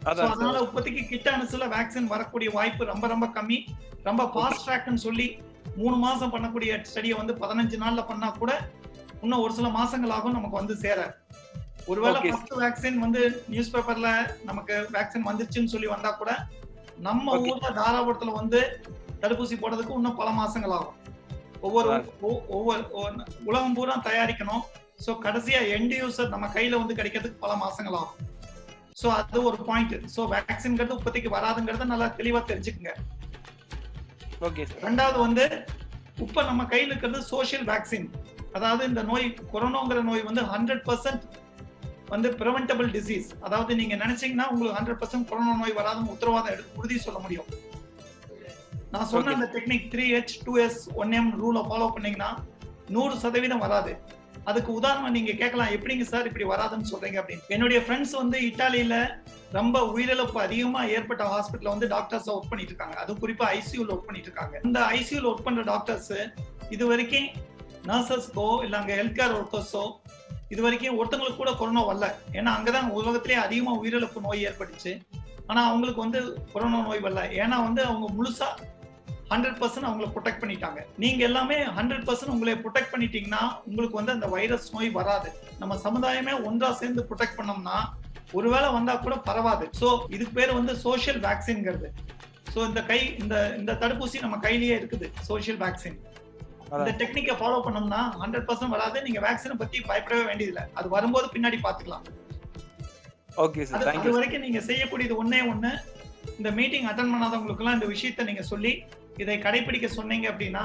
அதனால 0.04 0.60
இப்போதைக்கு 0.60 1.08
கிட்ட 1.08 1.38
அனுசுல 1.38 1.68
வேக்சின் 1.78 2.08
வரக்கூடிய 2.08 2.50
வாய்ப்பு 2.50 2.86
ரொம்ப 2.86 3.08
ரொம்ப 3.08 3.26
கம்மி. 3.26 3.66
ரொம்ப 4.04 4.24
ஃபாஸ்ட் 4.24 4.66
ட்ராக்னு 4.68 5.06
சொல்லி 5.08 5.38
மூணு 5.76 5.96
மாசம் 5.96 6.34
பண்ணக்கூடிய 6.34 6.84
ஸ்டடியை 6.94 7.16
வந்து 7.18 7.34
பதினஞ்சு 7.34 7.78
நாள்ல 7.84 8.08
பண்ணா 8.08 8.30
கூட 8.30 8.70
இன்னும் 9.22 9.40
ஒரு 9.40 9.54
சில 9.54 9.68
மாசங்கள் 9.68 10.10
ஆகும் 10.10 10.32
நமக்கு 10.32 10.58
வந்து 10.58 10.76
சேர. 10.76 11.21
ஒருவேளை. 11.90 12.20
ஃபர்ஸ்ட் 12.32 12.56
வேக்சின் 12.64 13.00
வந்து 13.04 13.22
நியூஸ் 13.52 13.72
பேப்பர்ல 13.74 14.10
நமக்கு 14.50 14.76
வேக்சின் 14.96 15.28
வந்துருச்சுன்னு 15.30 15.74
சொல்லி 15.74 15.90
வந்தா 15.94 16.12
கூட 16.22 16.32
நம்ம. 17.08 17.38
ஊர்ல 17.50 17.70
தாராபுரத்துல 17.80 18.34
வந்து 18.42 18.60
தடுப்பூசி 19.24 19.56
போடுறதுக்கு 19.62 19.98
இன்னும் 20.00 20.20
பல 20.22 20.30
மாசங்கள் 20.42 20.76
ஆகும். 20.78 20.98
ஒவ்வொரு 21.68 21.90
ஒவ்வொரு 22.58 22.84
உலகம் 23.50 23.76
பூரா 23.78 23.96
தயாரிக்கணும். 24.10 24.64
ஸோ 25.06 25.12
கடைசியா 25.26 25.60
எண்ட் 25.76 25.96
யூசர் 26.02 26.34
நம்ம 26.34 26.48
கையில 26.56 26.80
வந்து 26.82 26.98
கிடைக்கிறதுக்கு 27.00 27.44
பல 27.46 27.54
மாசங்கள் 27.64 27.98
ஆகும். 28.02 28.18
ஸோ 29.02 29.08
அது 29.20 29.38
ஒரு 29.50 29.58
பாயிண்ட் 29.70 29.96
ஸோ 30.16 30.24
வேக்சின்ங்கிறது 30.34 30.98
இப்போதைக்கு 30.98 31.30
வராதுங்கிறத 31.38 31.86
நல்லா 31.94 32.08
தெளிவா 32.20 32.42
தெரிஞ்சுக்குங்க. 32.50 32.94
ஓகே 34.48 34.64
ரெண்டாவது 34.88 35.18
வந்து 35.26 35.46
இப்ப 36.26 36.44
நம்ம 36.50 36.62
கையில் 36.72 36.92
இருக்கிறது 36.92 37.22
சோஷியல் 37.34 37.66
வேக்சின் 37.72 38.08
அதாவது 38.58 38.84
இந்த 38.90 39.02
நோய் 39.10 39.26
கொரோனாங்கிற 39.54 40.00
நோய் 40.10 40.28
வந்து 40.30 40.44
ஹண்ட்ரட் 40.54 40.84
பர்சன்ட் 40.90 41.24
வந்து 42.14 42.30
ப்ரிவென்டபிள் 42.40 42.88
டிசீஸ் 42.96 43.28
அதாவது 43.48 43.74
நீங்க 43.82 43.96
நினைச்சீங்கன்னா 44.04 44.48
உங்களுக்கு 44.54 44.78
ஹண்ட்ரட் 44.80 45.02
பர்சன்ட் 45.02 45.28
கொரோனா 45.30 45.54
நோய் 45.62 45.78
வராதுன்னு 45.82 46.14
உத்தரவாதம் 46.16 46.54
எடுத்து 46.56 46.80
உறுதி 46.80 46.98
சொல்ல 47.08 47.20
முடியும். 47.26 47.50
நான் 48.94 49.10
சொன்ன. 49.12 49.34
அந்த 49.38 49.50
technique 49.54 49.86
three 49.92 50.06
H 50.16 50.34
two 50.48 50.54
S 50.64 50.82
one 51.02 51.14
M 51.20 51.30
ரூலை 51.42 51.62
ஃபாலோ 51.68 51.88
பண்ணீங்கன்னா 51.96 52.32
நூறு 52.96 53.14
சதவீதம் 53.26 53.64
வராது. 53.66 53.94
அதுக்கு 54.50 54.72
உதாரணம் 54.80 55.16
நீங்க 55.16 55.32
கேட்கலாம் 55.42 55.72
எப்படிங்க 55.76 56.06
சார் 56.12 56.28
இப்படி 56.30 56.46
வராதுன்னு 56.52 56.90
சொல்றீங்க 56.92 57.18
அப்படின்னு. 57.22 57.46
என்னுடைய 57.56 57.80
ஃப்ரெண்ட்ஸ் 57.86 58.16
வந்து 58.22 58.38
இட்டாலியில 58.50 58.96
ரொம்ப 59.58 59.78
உயிரிழப்பு 59.94 60.40
அதிகமா 60.46 60.82
ஏற்பட்ட 60.96 61.24
ஹாஸ்பிட்டல்ல 61.34 61.74
வந்து 61.76 61.90
டாக்டர்ஸ் 61.94 62.30
ஒர்க் 62.34 62.52
பண்ணிட்டு 62.52 62.74
இருக்காங்க. 62.74 62.98
அதுவும் 63.04 63.22
குறிப்பா 63.24 63.48
ஐசியூல 63.58 63.94
ஒர்க் 63.96 64.08
பண்ணிட்டு 64.10 64.30
இருக்காங்க. 64.30 64.56
இந்த 64.68 64.80
ஐசியூல 64.98 65.30
ஒர்க் 65.32 65.48
பண்ற 65.48 65.64
டாக்டர்ஸ் 65.72 66.12
இது 66.76 66.84
வரைக்கும் 66.92 67.30
நர்சஸ்க்கோ 67.92 68.48
இல்ல 68.66 68.76
அங்க 68.82 68.94
ஹெல்த் 69.02 69.20
கேர் 69.20 69.36
ஒர்க்கர்ஸோ 69.40 69.84
இது 70.52 70.62
வரைக்கும் 70.66 70.98
ஒருத்தங்களுக்கு 71.00 71.42
கூட 71.42 71.52
கொரோனா 71.60 71.82
வரல. 71.90 72.08
ஏன்னா 72.38 72.52
அங்கதான் 72.58 72.90
உலகத்திலேயே 73.00 73.40
அதிகமா 73.46 73.74
உயிரிழப்பு 73.82 74.26
நோய் 74.28 74.46
ஏற்பட்டுச்சு. 74.50 74.94
ஆனா 75.50 75.62
அவங்களுக்கு 75.70 76.04
வந்து 76.06 76.20
கொரோனா 76.54 76.80
நோய் 76.90 77.06
வரல. 77.06 77.24
ஏன்னா 77.42 77.58
வந்து 77.68 77.82
அவங்க 77.90 78.08
முழுசா 78.18 78.50
ஹண்ட்ரட் 79.32 79.60
பர்சன்ட் 79.60 79.88
அவங்கள 79.90 80.08
ப்ரொடெக்ட் 80.16 80.42
பண்ணிட்டாங்க. 80.44 80.80
நீங்க 81.04 81.22
எல்லாமே 81.28 81.58
ஹண்ட்ரட் 81.78 82.06
பர்சன்ட் 82.08 82.34
உங்களை 82.36 82.56
ப்ரொடெக்ட் 82.64 82.94
பண்ணிட்டீங்கன்னா 82.94 83.44
உங்களுக்கு 83.68 84.00
வந்து 84.00 84.16
அந்த 84.16 84.28
வைரஸ் 84.36 84.68
நோய் 84.76 84.90
வராது. 85.00 85.30
நம்ம 85.62 85.78
சமுதாயமே 85.86 86.34
ஒன்றா 86.48 86.70
சேர்ந்து 86.82 87.08
ப்ரொடெக்ட் 87.10 87.38
பண்ணோம்னா 87.40 87.78
ஒருவேளை 88.38 88.68
வந்தா 88.78 88.94
கூட 89.06 89.16
பரவாது. 89.30 89.66
ஸோ 89.80 89.88
இதுக்கு 90.16 90.34
பேர் 90.40 90.58
வந்து 90.60 90.76
சோஷியல் 90.86 91.22
வேக்சின்ங்கிறது 91.28 91.90
ஸோ 92.54 92.60
இந்த 92.70 92.82
கை 92.90 93.00
இந்த 93.22 93.36
இந்த 93.60 93.72
தடுப்பூசி 93.82 94.18
நம்ம 94.24 94.38
கையிலேயே 94.46 94.76
இருக்குது 94.80 95.08
சோஷியல் 95.28 95.60
வேக்சின் 95.64 95.98
இந்த 96.78 96.92
டெக்னிக்கை 97.00 97.34
ஃபாலோ 97.40 97.58
பண்ணோம்னா 97.66 98.02
ஹண்ட்ரட் 98.22 98.46
பர்சன்ட் 98.50 98.74
வராது. 98.76 98.98
நீங்க 99.06 99.20
வேக்சினை 99.28 99.56
பத்தி 99.62 99.78
பயப்படவே 99.90 100.24
வேண்டியதில்லை. 100.30 100.64
அது 100.80 100.88
வரும்போது 100.96 101.28
பின்னாடி 101.36 101.58
பாத்துக்கலாம் 101.66 102.06
ஓகே 103.44 103.64
சார் 103.68 103.90
அது 103.92 104.16
வரைக்கும் 104.16 104.46
நீங்க 104.46 104.62
செய்யக்கூடியது 104.70 105.14
ஒண்ணே 105.24 105.42
ஒண்ணு. 105.52 105.72
இந்த 106.40 106.50
மீட்டிங் 106.58 106.88
அட்டன் 106.90 107.12
பண்ணாதவங்களுக்கு 107.14 107.64
எல்லாம் 107.64 107.78
இந்த 107.78 107.88
விஷயத்தை 107.94 108.26
நீங்க 108.30 108.44
சொல்லி 108.52 108.72
இதை 109.22 109.36
கடைபிடிக்க 109.46 109.88
சொன்னீங்க 109.98 110.26
அப்படின்னா 110.32 110.64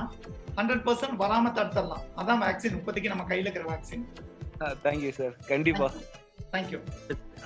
ஹண்ட்ரட் 0.59 0.85
பர்சன்ட் 0.87 1.21
வராம 1.23 1.53
தடுத்துடலாம். 1.59 2.05
அதான் 2.21 2.43
வேக்சின் 2.45 2.77
இப்போதைக்கு 2.79 3.13
நம்ம 3.13 3.27
கையில 3.31 3.47
இருக்கிற 3.47 3.67
வேக்சின் 3.73 4.05
தேங்க்யூ 4.85 5.13
சார் 5.21 5.35
கண்டிப்பா. 5.53 5.89
தேங்க்யூ 6.55 6.81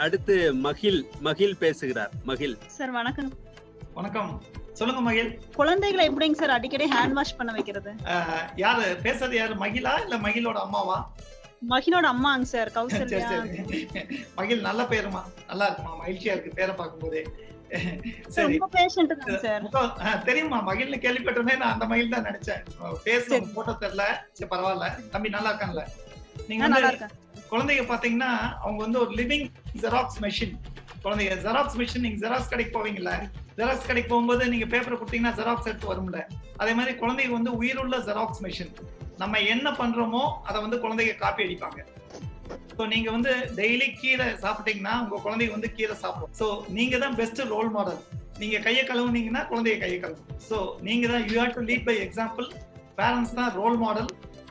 அடுத்து 0.04 0.34
மகிழ் 0.66 1.00
மகிழ் 1.28 1.54
பேசுகிறார். 1.62 2.12
மகிழ். 2.30 2.56
சார் 2.78 2.92
வணக்கம். 2.98 3.30
வணக்கம். 3.98 4.30
சொல்லுங்க 4.80 5.02
மகிழ். 5.08 5.30
குழந்தைகளை 5.58 6.04
எப்படிங்க 6.10 6.38
சார் 6.42 6.56
அடிக்கடி 6.56 6.86
ஹேண்ட் 6.94 7.16
வாஷ் 7.18 7.36
பண்ண 7.38 7.50
வைக்கிறது? 7.56 7.90
யாரு 8.64 8.86
பேசுறது 9.06 9.36
யாரு 9.40 9.54
மகிழா 9.64 9.92
இல்ல 10.04 10.16
மகிழோட 10.26 10.58
அம்மாவா? 10.66 10.98
மகினோட 11.72 12.06
அம்மாங்க 12.14 12.46
சார் 12.52 12.70
கௌசல்யா. 12.76 13.30
மகிழ் 14.38 14.66
நல்ல 14.68 14.82
பேருமா? 14.92 15.22
நல்லா 15.50 15.66
இருக்குமா? 15.68 15.92
மகிழ்ச்சியா 16.02 16.34
இருக்கு 16.34 16.58
பேரை 16.60 16.74
பார்க்கும்போதே. 16.80 17.22
தெரியுமா? 20.28 20.58
மகிழ்னு 20.68 21.02
கேள்விப்பட்டோன்னே 21.04 21.56
நான் 21.62 21.74
அந்த 21.74 21.86
மகிழ் 21.92 22.14
தான் 22.14 22.26
நினைச்சேன். 22.28 22.62
பேச. 23.08 23.40
போட்டோ 23.56 23.74
தெரியல. 23.84 24.06
சரி 24.38 24.50
பரவாயில்ல. 24.54 24.88
தம்பி 25.14 25.34
நல்லா 25.36 25.50
இருக்கான்ல. 25.52 25.84
நீங்க 26.48 26.68
குழந்தைங்க 27.50 27.84
பாத்தீங்கன்னா 27.92 28.32
அவங்க 28.64 28.80
வந்து 28.86 28.98
ஒரு 29.04 29.12
லிவிங் 29.20 29.46
ஜெராக்ஸ் 29.82 30.18
மெஷின் 30.24 30.54
குழந்தைங்க 31.04 31.36
ஜெராக்ஸ் 31.44 31.76
மிஷின் 31.80 32.04
நீங்க 32.06 32.18
ஜெராக்ஸ் 32.24 32.50
கடைக்கு 32.52 32.72
போவீங்கல்ல? 32.76 33.12
ஜெராக்ஸ் 33.58 33.88
கடைக்கு 33.90 34.10
போகும்போது 34.12 34.42
நீங்க 34.52 34.66
பேப்பர் 34.72 34.98
கொடுத்தீங்கன்னா 35.00 35.34
ஜெராக்ஸ் 35.38 35.68
எடுத்து 35.70 35.90
வரும்ல? 35.92 36.18
அதே 36.62 36.72
மாதிரி 36.78 36.92
குழந்தைங்க 37.02 37.34
வந்து 37.38 37.52
உயிருள்ள 37.60 37.96
ஜெராக்ஸ் 38.08 38.42
மிஷின் 38.46 38.72
நம்ம 39.22 39.40
என்ன 39.54 39.68
பண்றோமோ 39.80 40.22
அதை 40.48 40.58
வந்து 40.64 40.78
குழந்தைங்க 40.84 41.14
காப்பி 41.22 41.44
அடிப்பாங்க. 41.46 41.80
ஸோ 42.76 42.82
நீங்க 42.92 43.08
வந்து 43.16 43.32
டெய்லி 43.60 43.88
கீரை 44.00 44.26
சாப்பிட்டீங்கன்னா 44.44 44.94
உங்க 45.02 45.16
குழந்தைங்க 45.26 45.54
வந்து 45.56 45.70
கீரை 45.78 45.96
சாப்பிடும். 46.02 46.32
ஸோ 46.40 46.46
நீங்க 46.76 46.98
தான் 47.04 47.16
பெஸ்ட் 47.20 47.40
ரோல் 47.54 47.70
மாடல் 47.76 48.00
நீங்க 48.42 48.58
கையை 48.66 48.84
கழுவுனீங்கன்னா 48.90 49.42
குழந்தைய 49.50 49.78
கையை 49.84 49.98
கழுவும். 50.04 50.28
ஸோ 50.48 50.58
நீங்க 50.88 51.06
தான் 51.12 51.24
you 51.30 51.34
have 51.40 51.56
to 51.58 51.64
lead 51.70 51.86
by 51.88 51.96
example 52.06 52.46
parents 53.00 53.34
தான் 53.40 53.50
ரோல் 53.60 53.78
மாடல் 53.84 54.10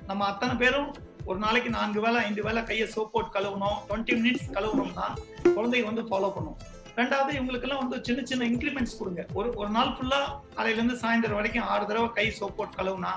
நம்ம 0.10 0.22
அத்தனை 0.32 0.56
பேரும் 0.64 0.90
ஒரு 1.30 1.40
நாளைக்கு 1.44 1.70
நான்கு 1.78 2.00
வேளை 2.04 2.20
ஐந்து 2.28 2.42
வேளை 2.46 2.62
கையை 2.70 2.86
சோப் 2.94 3.12
போட்டு 3.14 3.32
கழுவணும். 3.36 3.80
டுவெண்ட்டி 3.88 4.14
மினிட்ஸ் 4.20 4.46
கழுவணும்னா 4.56 5.08
குழந்தைங்க 5.56 5.88
வந்து 5.90 6.04
ஃபாலோ 6.10 6.30
பண்ணும். 6.36 6.58
ரெண்டாவது 7.00 7.32
இவங்களுக்கெல்லாம் 7.38 7.82
வந்து 7.84 7.98
சின்ன 8.08 8.22
சின்ன 8.30 8.46
இன்க்ரிமெண்ட்ஸ் 8.52 8.96
கொடுங்க. 9.00 9.22
ஒரு 9.40 9.50
ஒரு 9.62 9.70
நாள் 9.76 9.92
ஃபுல்லா 9.98 10.20
காலையில 10.56 10.80
இருந்து 10.80 10.96
சாயந்தரம் 11.04 11.40
வரைக்கும் 11.40 11.68
ஆறு 11.74 11.84
தடவை 11.90 12.10
கை 12.18 12.26
சோப் 12.40 12.58
போட்டு 12.60 12.78
கழுவுனா 12.80 13.14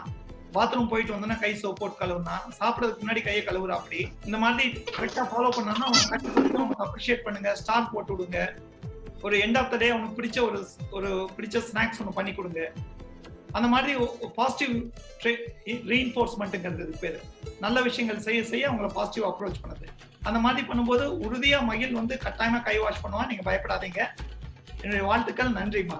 பாத்ரூம் 0.56 0.90
போயிட்டு 0.92 1.14
வந்தோன்னா 1.14 1.38
கை 1.44 1.52
சோப் 1.62 1.80
போட்டு 1.80 1.96
கழுவுனா 2.02 2.34
சாப்பிடறதுக்கு 2.58 3.02
முன்னாடி 3.04 3.22
கையை 3.28 3.42
கழுவுற 3.48 3.72
அப்படி 3.78 4.00
இந்த 4.28 4.38
மாதிரி 4.44 4.66
கரெக்டா 4.96 5.24
ஃபாலோ 5.30 5.50
பண்ணோம்னா 5.56 5.86
அவங்க 5.88 6.82
அப்ரிஷியேட் 6.86 7.24
பண்ணுங்க 7.26 7.52
ஸ்டார் 7.62 7.92
போட்டு 7.94 8.12
விடுங்க. 8.14 8.40
ஒரு 9.26 9.36
எண்ட் 9.44 9.58
ஆஃப் 9.60 9.70
த 9.72 9.76
டே 9.82 9.88
அவனுக்கு 9.94 10.18
பிடிச்ச 10.20 10.38
ஒரு 10.48 10.60
ஒரு 10.98 11.10
பிடிச்ச 11.36 11.62
ஸ்நாக்ஸ் 11.70 12.00
ஒன்று 12.02 12.18
பண்ணி 12.18 12.34
கொடுங்க. 12.38 12.62
அந்த 13.56 13.68
மாதிரி 13.74 13.92
பாசிட்டிவ் 14.38 14.74
ரீஇன்ஃபோர்ஸ்மெண்ட்டுங்கிறது 15.92 16.94
பேர். 17.02 17.18
நல்ல 17.64 17.78
விஷயங்கள் 17.88 18.24
செய்ய 18.26 18.40
செய்ய 18.52 18.70
அவங்கள 18.70 18.88
பாசிட்டிவ் 18.98 19.26
அப்ரோச் 19.30 19.62
பண்ணுது. 19.64 19.88
அந்த 20.28 20.38
மாதிரி 20.44 20.62
பண்ணும்போது 20.68 21.04
உறுதியா 21.26 21.58
மகிழ் 21.70 21.98
வந்து 22.00 22.14
கட்டாயமா 22.24 22.60
கை 22.68 22.76
வாஷ் 22.84 23.02
பண்ணுவான் 23.04 23.30
நீங்க 23.30 23.44
பயப்படாதீங்க. 23.50 24.00
என்னுடைய 24.82 25.04
வாழ்த்துக்கள் 25.10 25.56
நன்றிம்மா. 25.58 25.98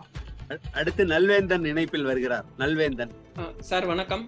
அடுத்து 0.79 1.03
நல்வேந்தன் 1.13 1.67
இணைப்பில் 1.73 2.09
வருகிறார். 2.11 2.47
நல்வேந்தன். 2.63 3.13
சார் 3.71 3.87
வணக்கம். 3.93 4.25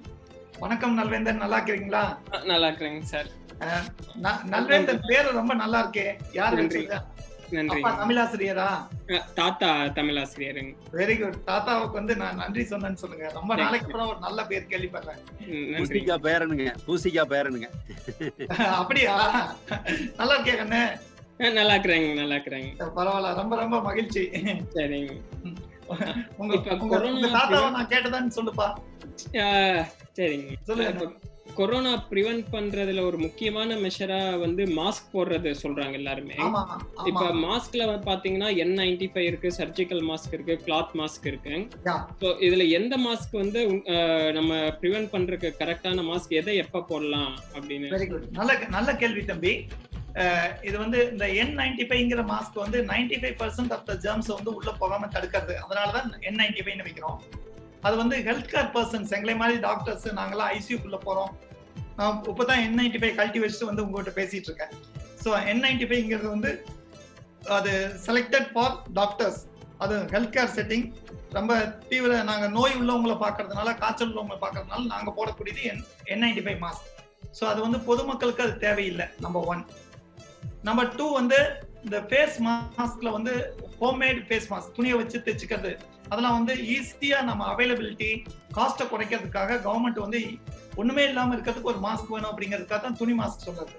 வணக்கம் 0.64 0.94
நல்வேந்தன். 0.98 1.40
நல்லா 1.44 1.58
இருக்கிறீங்களா? 1.60 2.04
நல்லா 2.50 2.68
இருக்கிறேங்க 2.68 3.02
சார். 3.14 3.30
நல்வேந்தன் 4.54 5.02
பேரு 5.10 5.28
ரொம்ப 5.40 5.52
நல்லா 5.62 5.80
இருக்கே. 5.84 6.06
யாரு 6.40 6.64
நன்றி. 7.56 7.80
தமிழாசிரியரா? 8.00 8.68
தாத்தா 9.38 9.68
தமிழாசிரியருங்க 9.98 10.72
வெரி 10.98 11.14
குட் 11.20 11.38
தாத்தாவுக்கு 11.44 11.96
வந்து 12.00 12.14
நான் 12.22 12.38
நன்றி 12.42 12.62
சொன்னேன்னு 12.70 13.00
சொல்லுங்க. 13.02 13.26
ரொம்ப. 13.38 13.54
நாளைக்கு 13.62 13.88
அப்புறம் 13.88 14.10
ஒரு 14.12 14.18
நல்ல 14.18 14.40
பேர் 14.46 14.70
கேள்விப்படுறேன். 14.72 15.20
பூசிக்கா 15.78 16.16
பேரனுங்க 16.26 16.66
பூசிக்கா 16.86 17.24
பேரனுங்க. 17.34 17.68
அப்படியா? 18.80 19.14
நல்லா 20.20 20.36
இருக்கே 20.36 20.56
கண்ணு? 20.62 20.82
நல்லா 21.58 21.74
இருக்கிறேங்க 21.74 22.10
நல்லா 22.14 22.34
இருக்கிறேங்க. 22.38 22.70
பரவாயில்ல. 22.98 23.30
ரொம்ப 23.40 23.54
ரொம்ப 23.56 23.78
மகிழ்ச்சி. 23.88 24.24
சரிங்க. 24.76 25.14
உங்க 26.36 26.54
தாத்தாவை 27.36 27.68
நான் 27.76 27.92
கேட்டதான்னு 27.94 28.36
சொல்லுப்பா. 28.38 28.68
சரிங்க. 30.18 30.52
சொல்லுங்க. 30.68 31.06
கொரோனா 31.58 31.92
ப்ரிவென்ட் 32.10 32.46
பண்றதுல 32.54 33.02
ஒரு 33.08 33.18
முக்கியமான 33.24 33.76
மெஷரா 33.84 34.18
வந்து 34.44 34.62
மாஸ்க் 34.78 35.12
போடுறது 35.14 35.50
சொல்றாங்க 35.62 35.94
எல்லாருமே. 36.00 36.36
இப்ப 37.10 37.24
மாஸ்க்ல 37.46 37.86
பாத்தீங்கன்னா 38.08 38.48
என் 38.64 38.74
நைன்டி 38.80 39.08
ஃபைவ் 39.12 39.28
இருக்கு 39.30 39.50
சர்ஜிக்கல் 39.58 40.02
மாஸ்க் 40.10 40.34
இருக்கு 40.36 40.56
கிளாத் 40.66 40.94
மாஸ்க் 41.00 41.28
இருக்கு. 41.32 41.54
ஸோ 42.22 42.28
இதுல 42.48 42.66
எந்த 42.78 42.96
மாஸ்க் 43.06 43.34
வந்து 43.42 43.62
நம்ம 44.38 44.60
ப்ரிவென்ட் 44.82 45.12
பண்றதுக்கு 45.14 45.50
கரெக்டான 45.62 46.04
மாஸ்க் 46.10 46.38
எதை 46.42 46.56
எப்ப 46.64 46.84
போடலாம் 46.92 47.32
அப்படின்னு? 47.56 47.90
நல்ல 48.40 48.52
நல்ல 48.76 48.90
கேள்வி 49.02 49.24
தம்பி. 49.32 49.54
இது 50.68 50.76
வந்து 50.82 50.98
இந்த 51.12 51.24
என் 51.42 51.54
நைன்டி 51.60 51.84
ஃபைவ்ங்கிற 51.88 52.22
மாஸ்க் 52.32 52.60
வந்து 52.64 52.80
ninety 52.92 53.16
five 53.22 53.38
percent 53.40 53.72
of 53.76 53.86
the 53.88 53.94
germs 54.04 54.30
வந்து 54.36 54.50
உள்ள 54.58 54.70
போகாம 54.82 55.08
தடுக்கிறது. 55.16 55.54
அதனாலதான் 55.64 56.06
என் 56.28 56.38
நைன்டி 56.42 56.62
ஃபைவ்னு 56.64 56.86
வைக்கிறோம். 56.88 57.18
அது 57.86 57.94
வந்து 58.02 58.16
ஹெல்த் 58.28 58.50
கேர் 58.52 58.70
பர்சன்ஸ் 58.76 59.14
எங்களை 59.16 59.34
மாதிரி 59.42 59.56
டாக்டர்ஸ் 59.66 60.06
நாங்களாம் 60.18 60.50
ஐசியூக்குள்ள 60.56 60.98
போறோம். 61.06 61.32
நான் 61.98 62.20
இப்பதான் 62.30 62.60
என் 62.66 62.78
நைன்டி 62.80 62.98
ஃபைவ் 63.00 63.16
கழட்டி 63.18 63.40
வச்சுட்டு 63.42 63.70
வந்து 63.70 63.84
உங்ககிட்ட 63.86 64.12
பேசிட்டு 64.20 64.48
இருக்கேன். 64.50 64.72
ஸோ 65.24 65.30
என் 65.50 65.62
நைன்டி 65.64 65.86
ஃபைவ்ங்கிறது 65.90 66.28
வந்து 66.36 66.52
அது 67.56 67.72
செலக்டட் 68.06 68.48
ஃபார் 68.52 68.74
டாக்டர்ஸ் 68.98 69.40
அது 69.84 69.94
ஹெல்த் 70.14 70.34
கேர் 70.36 70.54
செட்டிங் 70.56 70.86
ரொம்ப 71.38 71.52
தீவிர 71.90 72.22
நாங்கள் 72.30 72.52
நோய் 72.56 72.76
உள்ளவங்களை 72.80 73.16
பார்க்கறதுனால 73.22 73.68
காய்ச்சல் 73.82 74.10
உள்ளவங்களை 74.10 74.38
பார்க்கறதுனால 74.44 74.82
நாங்கள் 74.94 75.16
போடக்கூடியது 75.18 75.62
N 75.70 75.82
N 76.12 76.22
ninety 76.24 76.44
five 76.46 76.60
mask 76.66 76.90
so 77.38 77.44
அது 77.52 77.60
வந்து 77.66 77.78
பொதுமக்களுக்கு 77.88 78.44
அது 78.46 78.54
தேவையில்லை 78.66 79.06
நம்பர் 79.24 79.46
ஒன் 79.52 79.62
நம்பர் 80.68 80.92
டூ 80.98 81.06
வந்து 81.20 81.38
இந்த 81.86 81.98
ஃபேஸ் 82.10 82.36
மாஸ்க்ல 82.46 83.08
வந்து 83.16 83.32
ஹோம்மேட் 83.80 84.20
ஃபேஸ் 84.28 84.48
மாஸ்க் 84.52 84.76
துணியை 84.76 84.96
வச்சு 85.00 85.18
தைச்சிக்கிறது. 85.26 85.72
அதெல்லாம் 86.10 86.36
வந்து 86.38 86.54
ஈஸியா 86.76 87.18
நம்ம 87.28 87.46
அவைலபிலிட்டி 87.52 88.10
காஸ்ட்டை 88.56 88.86
குறைக்கிறதுக்காக 88.92 89.60
கவர்மெண்ட் 89.66 90.04
வந்து 90.04 90.20
ஒண்ணுமே 90.80 91.04
இல்லாம 91.10 91.34
இருக்கிறதுக்கு 91.36 91.72
ஒரு 91.72 91.80
மாஸ்க் 91.86 92.12
வேணும் 92.14 92.30
அப்படிங்கிறதுக்காக 92.32 92.80
தான் 92.86 92.98
துணி 93.00 93.14
மாஸ்க் 93.20 93.46
சொல்றது. 93.48 93.74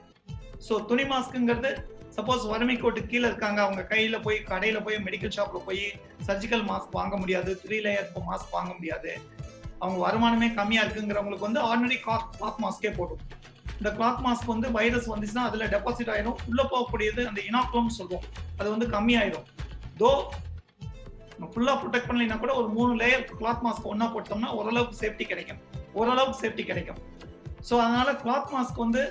ஸோ 0.67 0.73
துணி 0.89 1.05
மாஸ்க்குங்கிறது 1.11 1.71
சப்போஸ் 2.17 2.43
வறுமை 2.51 2.75
கோட்டு 2.81 3.01
கீழே 3.11 3.25
இருக்காங்க. 3.29 3.59
அவங்க 3.65 3.81
கையில 3.93 4.17
போய் 4.25 4.37
கடையில 4.51 4.77
போய் 4.85 4.97
மெடிக்கல் 5.07 5.33
ஷாப்ல 5.37 5.59
போய் 5.65 5.83
சர்ஜிக்கல் 6.27 6.63
மாஸ்க் 6.69 6.95
வாங்க 6.99 7.15
முடியாது. 7.23 7.53
த்ரீ 7.63 7.79
லேயர் 7.85 8.27
மாஸ்க் 8.29 8.55
வாங்க 8.57 8.71
முடியாது. 8.77 9.11
அவங்க 9.81 9.97
வருமானமே 10.05 10.47
கம்மியா 10.59 10.83
இருக்குங்கிறவங்களுக்கு 10.85 11.47
வந்து 11.47 11.61
ஆர்டினரி 11.69 11.97
கிளாத் 12.05 12.61
மாஸ்கே 12.65 12.91
போடும் 12.99 13.23
இந்த 13.79 13.89
கிளாத் 13.97 14.21
மாஸ்க் 14.25 14.51
வந்து 14.53 14.67
வைரஸ் 14.77 15.09
வந்துச்சுன்னா 15.13 15.45
அதுல 15.49 15.65
டெபாசிட் 15.73 16.11
ஆயிடும் 16.13 16.39
உள்ள 16.49 16.61
போகக்கூடியது 16.71 17.21
அந்த 17.29 17.41
இனாக்லோம்னு 17.49 17.95
சொல்லுவோம். 17.99 18.25
அது 18.59 18.67
வந்து 18.73 18.87
கம்மியாயிடும் 18.95 19.47
தோ 20.01 20.11
நம்ம 21.35 21.49
ஃபுல்லா 21.53 21.73
ப்ரொடெக்ட் 21.81 22.07
பண்ணலைன்னா 22.09 22.37
கூட 22.43 22.53
ஒரு 22.59 22.67
மூணு 22.77 22.91
லேயர் 23.01 23.23
கிளாத் 23.39 23.63
மாஸ்க் 23.65 23.89
ஒண்ணா 23.91 24.05
போட்டோம்னா 24.13 24.49
ஓரளவுக்கு 24.57 24.95
சேஃப்டி 25.03 25.25
கிடைக்கும். 25.31 25.61
ஓரளவுக்கு 25.99 26.41
சேஃப்டி 26.43 26.63
கிடைக்கும். 26.71 26.99
ஸோ 27.67 27.73
அதனால 27.85 28.09
கிளாத் 28.23 28.51
மாஸ்க் 28.55 28.83
வந்து 28.85 29.03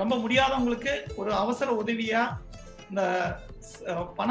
ரொம்ப 0.00 0.14
முடியாதவங்களுக்கு 0.24 0.92
ஒரு 1.20 1.30
அவசர 1.42 1.70
உதவியா 1.82 2.22
இந்த 2.90 3.02
பண 4.18 4.30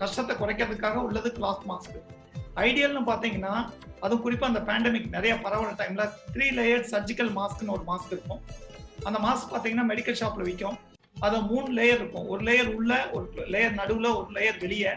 கஷ்டத்தை 0.00 0.34
குறைக்கிறதுக்காக 0.40 0.96
உள்ளது 1.08 1.28
கிளாத் 1.38 1.66
மாஸ்க் 1.70 1.98
ஐடியல்னு 2.66 3.02
பாத்தீங்கன்னா 3.10 3.54
அது 4.06 4.14
குறிப்பா 4.24 4.46
அந்த 4.50 4.60
பேண்டமிக் 4.68 5.14
நிறைய 5.16 5.32
பரவல 5.44 5.70
டைம்ல 5.80 6.04
த்ரீ 6.34 6.46
லேயர் 6.58 6.84
சர்ஜிக்கல் 6.92 7.30
மாஸ்க்னு 7.38 7.74
ஒரு 7.76 7.84
மாஸ்க் 7.90 8.12
இருக்கும். 8.16 8.42
அந்த 9.08 9.18
மாஸ்க் 9.26 9.52
பாத்தீங்கன்னா 9.54 9.86
மெடிக்கல் 9.92 10.20
ஷாப்ல 10.20 10.46
விற்கும் 10.48 10.78
அது 11.26 11.36
மூணு 11.52 11.68
லேயர் 11.78 12.00
இருக்கும். 12.00 12.26
ஒரு 12.32 12.42
லேயர் 12.48 12.70
உள்ள 12.78 12.92
ஒரு 13.16 13.26
லேயர் 13.54 13.78
நடுவுல 13.80 14.08
ஒரு 14.20 14.30
லேயர் 14.36 14.60
வெளியே. 14.64 14.92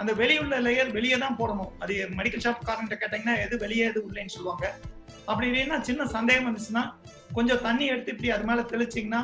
அந்த 0.00 0.12
வெளியுள்ள 0.20 0.56
லேயர் 0.66 0.90
வெளியே 0.96 1.16
தான் 1.22 1.36
போடணும். 1.40 1.70
அது 1.82 1.94
மெடிக்கல் 2.18 2.42
ஷாப் 2.44 2.66
காரன்ட்ட 2.68 2.96
கேட்டீங்கன்னா 3.00 3.34
எது 3.44 3.54
வெளியே 3.64 3.84
எது 3.90 4.00
உள்ளேன்னு 4.06 4.34
சொல்லுவாங்க. 4.36 4.66
அப்படி 5.30 5.46
இல்லைன்னா 5.50 5.78
சின்ன 5.88 6.06
சந்தேகம் 6.16 6.46
வந்துச்சுன்னா 6.48 6.84
கொஞ்சம் 7.36 7.62
தண்ணி 7.66 7.84
எடுத்து 7.92 8.12
இப்படி 8.14 8.30
அது 8.36 8.44
மேல 8.50 8.60
தெளிச்சிங்கன்னா 8.72 9.22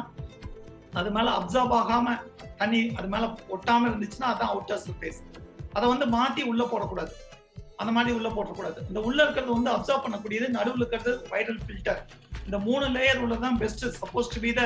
அது 1.01 1.11
மேல 1.17 1.29
அப்சர்வ் 1.39 1.73
ஆகாம 1.79 2.17
தண்ணி 2.61 2.81
அது 2.99 3.09
மேல 3.15 3.25
ஒட்டாம 3.55 3.89
இருந்துச்சுன்னா 3.91 4.29
அதான் 4.33 4.53
அவுட்டர் 4.53 4.83
சர்ஃபேஸ் 4.85 5.21
அதை 5.77 5.87
வந்து 5.93 6.07
மாத்தி 6.17 6.43
உள்ள 6.51 6.63
போடக்கூடாது. 6.73 7.15
அந்த 7.81 7.91
மாதிரி 7.97 8.13
உள்ள 8.19 8.29
போடக்கூடாது. 8.37 8.79
இந்த 8.91 9.01
உள்ள 9.09 9.19
இருக்கிறது 9.25 9.53
வந்து 9.57 9.71
அப்சர்வ் 9.75 10.05
பண்ணக்கூடியது 10.05 10.47
நடுவில் 10.59 10.83
இருக்கிறது 10.83 11.13
வைரல் 11.33 11.61
ஃபில்டர் 11.65 12.01
இந்த 12.47 12.59
மூணு 12.69 12.87
லேயர் 12.97 13.23
உள்ளதான் 13.25 13.59
best 13.63 13.85
suppose 14.01 14.33
to 14.35 14.41
be 14.45 14.53
the 14.61 14.63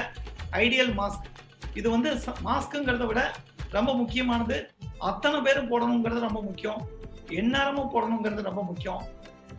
ideal 0.64 0.92
mask 1.00 1.26
இது 1.80 1.88
வந்து 1.94 2.10
மாஸ்க்குங்கிறத 2.48 3.04
விட 3.10 3.20
ரொம்ப 3.76 3.90
முக்கியமானது 4.00 4.56
அத்தனை 5.08 5.38
பேரும் 5.46 5.70
போடணுங்கிறது 5.72 6.20
ரொம்ப 6.28 6.40
முக்கியம். 6.48 6.80
எந்நேரமும் 7.40 7.90
போடணுங்கிறது 7.94 8.42
ரொம்ப 8.48 8.62
முக்கியம். 8.70 9.02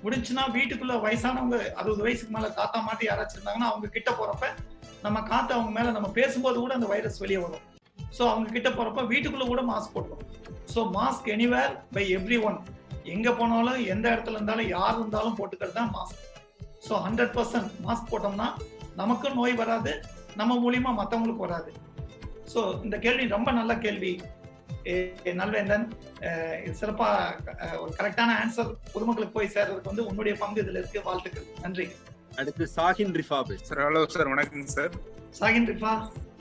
முடிஞ்சுன்னா 0.04 0.44
வீட்டுக்குள்ள 0.56 0.94
வயசானவங்க 1.06 1.58
அறுபது 1.80 2.02
வயசுக்கு 2.06 2.34
மேல 2.36 2.48
தாத்தா 2.60 2.80
மாட்டி 2.88 3.06
யாராச்சும் 3.08 3.38
இருந்தாங்கன்னா 3.38 3.70
அவங்க 3.72 3.88
கிட்ட 3.96 4.12
போறப்ப 4.20 4.46
நம்ம 5.06 5.18
காத்து 5.32 5.52
அவங்க 5.58 5.72
மேல 5.78 5.92
நம்ம 5.98 6.10
பேசும்போது 6.20 6.58
கூட 6.64 6.74
அந்த 6.78 6.88
வைரஸ் 6.94 7.22
வெளியே 7.24 7.40
வரும். 7.46 7.66
ஸோ 8.18 8.22
அவங்க 8.32 8.48
கிட்ட 8.56 8.70
போறப்ப 8.78 9.04
வீட்டுக்குள்ள 9.12 9.46
கூட 9.52 9.62
மாஸ்க் 9.72 9.96
போடுறோம் 9.96 10.24
so 10.74 10.80
mask 10.98 11.30
anywhere 11.36 11.74
by 11.96 12.04
everyone 12.48 12.60
எங்க 13.14 13.30
போனாலும் 13.40 13.80
எந்த 13.94 14.06
இடத்துல 14.14 14.38
இருந்தாலும் 14.38 14.70
யார் 14.76 14.98
இருந்தாலும் 15.00 15.38
போட்டுக்கிறது 15.40 15.78
தான் 15.80 15.94
mask 15.98 16.20
so 16.88 16.94
hundred 17.06 17.34
percent 17.38 17.72
mask 17.86 18.12
போட்டோம்னா 18.12 18.48
நமக்கும் 19.02 19.38
நோய் 19.40 19.60
வராது 19.62 19.94
நம்ம 20.40 20.52
மூலியமா 20.64 20.92
மற்றவங்களுக்கு 21.00 21.46
வராது. 21.48 21.72
ஸோ 22.54 22.62
இந்த 22.86 22.98
கேள்வி 23.06 23.26
ரொம்ப 23.36 23.52
நல்ல 23.60 23.76
கேள்வி. 23.88 24.14
நல்வேந்தன். 25.40 25.86
இது 26.64 26.74
சிறப்பா 26.80 27.10
ஒரு 27.82 27.92
கரெக்டான 28.00 28.36
ஆன்சர் 28.44 28.72
பொதுமக்களுக்கு 28.94 29.36
போய் 29.38 29.54
சேர்றதுக்கு 29.56 29.92
வந்து 29.92 30.08
உன்னுடைய 30.10 30.34
பங்கு 30.44 30.62
இதுல 30.64 30.82
இருக்கு. 30.82 31.02
வாழ்த்துக்கள். 31.08 31.48
நன்றி. 31.66 31.86
அடுத்து 32.42 32.66
Shaheen 32.76 33.16
Rifa 33.20 33.40
sir 33.70 33.82
hello 33.86 34.02
sir 34.16 34.32
வணக்கங்க 34.34 34.74
சார். 34.78 34.94
சாகின் 35.40 35.68
ரிஃபா 35.72 35.92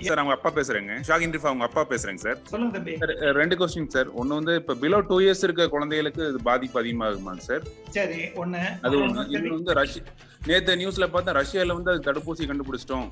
சார் 0.06 0.20
அவங்க 0.20 0.34
அப்பா 0.36 0.50
பேசுறேங்க. 0.58 0.92
ஷாகின் 1.08 1.34
ரிஃபா 1.36 1.48
அவங்க 1.50 1.64
அப்பா 1.68 1.82
பேசுறேங்க 1.90 2.22
சார். 2.26 2.38
சொல்லுங்க 2.52 2.72
தம்பி. 2.76 2.94
சார் 3.02 3.12
ரெண்டு 3.40 3.56
கொஸ்டின் 3.60 3.90
சார். 3.94 4.08
ஒன்னு 4.20 4.38
வந்து 4.38 4.54
இப்ப 4.60 4.76
பிலோ 4.84 4.98
டூ 5.10 5.16
இயர்ஸ் 5.24 5.44
இருக்க 5.46 5.66
குழந்தைகளுக்கு 5.74 6.22
இது 6.30 6.40
பாதிப்பு 6.48 6.80
அதிகமாகுமாங்க 6.82 7.44
சார்? 7.48 7.64
சரி 7.96 8.20
ஒண்ணு. 8.42 8.62
அது 8.86 9.02
ஒண்ணு 9.04 9.26
இன்னும் 9.34 9.58
வந்து 9.58 9.76
ரஷ்ய 9.80 10.02
நேத்து 10.50 10.78
நியூஸ்ல 10.82 11.08
பார்த்தா 11.16 11.36
ரஷ்யால 11.40 11.76
வந்து 11.78 11.92
அது 11.94 12.08
தடுப்பூசி 12.08 12.48
கண்டுபிடிச்சிட்டோம். 12.52 13.08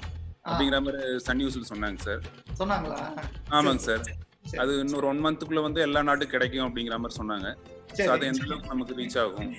அப்படிங்கிற 0.49 0.78
மாதிரி 0.86 1.03
சன் 1.26 1.38
நியூஸ்ல 1.40 1.66
சொன்னாங்க 1.72 2.01
சார். 2.07 2.22
சொன்னாங்களா? 2.61 2.99
ஆமாங்க 3.59 3.82
சார் 3.88 4.07
அது 4.62 4.72
இன்னொரு 4.82 5.07
ஒன் 5.11 5.22
மந்த்துக்குள்ள 5.24 5.62
வந்து 5.66 5.80
எல்லா 5.86 6.01
நாட்டுக்கும் 6.09 6.36
கிடைக்கும் 6.36 6.66
அப்படிங்கிற 6.66 6.96
மாதிரி 7.03 7.18
சொன்னாங்க. 7.20 7.49
அது 8.14 8.26
எந்த 8.30 8.44
அளவுக்கு 8.46 8.72
நமக்கு 8.74 8.94
ரீச் 9.01 9.18
ஆகும். 9.22 9.51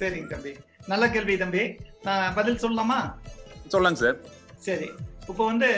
சரிங்க 0.00 0.28
தம்பி. 0.34 0.52
நல்ல 0.92 1.04
கேள்வி 1.14 1.34
தம்பி. 1.42 1.62
நான் 2.06 2.34
பதில் 2.38 2.60
சொல்லலாமா? 2.64 2.98
சொல்லாங்க 3.74 4.00
சார். 4.04 4.18
சரி. 4.66 4.88
இப்போ 5.30 5.42
வந்து 5.52 5.70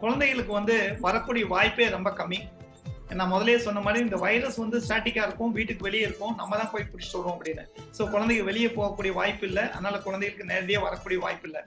குழந்தைகளுக்கு 0.00 0.52
வந்து 0.60 0.76
வரக்கூடிய 1.04 1.44
வாய்ப்பே 1.52 1.88
ரொம்ப 1.96 2.10
கம்மி. 2.20 2.40
நான் 3.18 3.30
முதல்லயே 3.32 3.58
சொன்ன 3.66 3.82
மாதிரி 3.84 4.00
இந்த 4.06 4.16
வைரஸ் 4.24 4.58
வந்து 4.62 4.78
ஸ்டாட்டிக்கா 4.86 5.22
இருக்கும் 5.26 5.54
வீட்டுக்கு 5.58 5.86
வெளியே 5.86 6.06
இருக்கும். 6.08 6.34
நம்ம 6.40 6.56
தான் 6.60 6.72
போய் 6.72 6.88
பிடிச்சிட்டு 6.90 7.18
வருவோம் 7.18 7.36
அப்படின்னு. 7.36 7.64
ஸோ 7.96 8.02
குழந்தைங்க 8.14 8.44
வெளியே 8.50 8.68
போகக்கூடிய 8.78 9.12
வாய்ப்பு 9.20 9.46
இல்லை. 9.50 9.64
அதனால 9.76 10.00
குழந்தைகளுக்கு 10.06 10.50
நேரடியாக 10.52 10.86
வரக்கூடிய 10.88 11.20
வாய்ப்பு 11.26 11.48
இல்லை. 11.50 11.62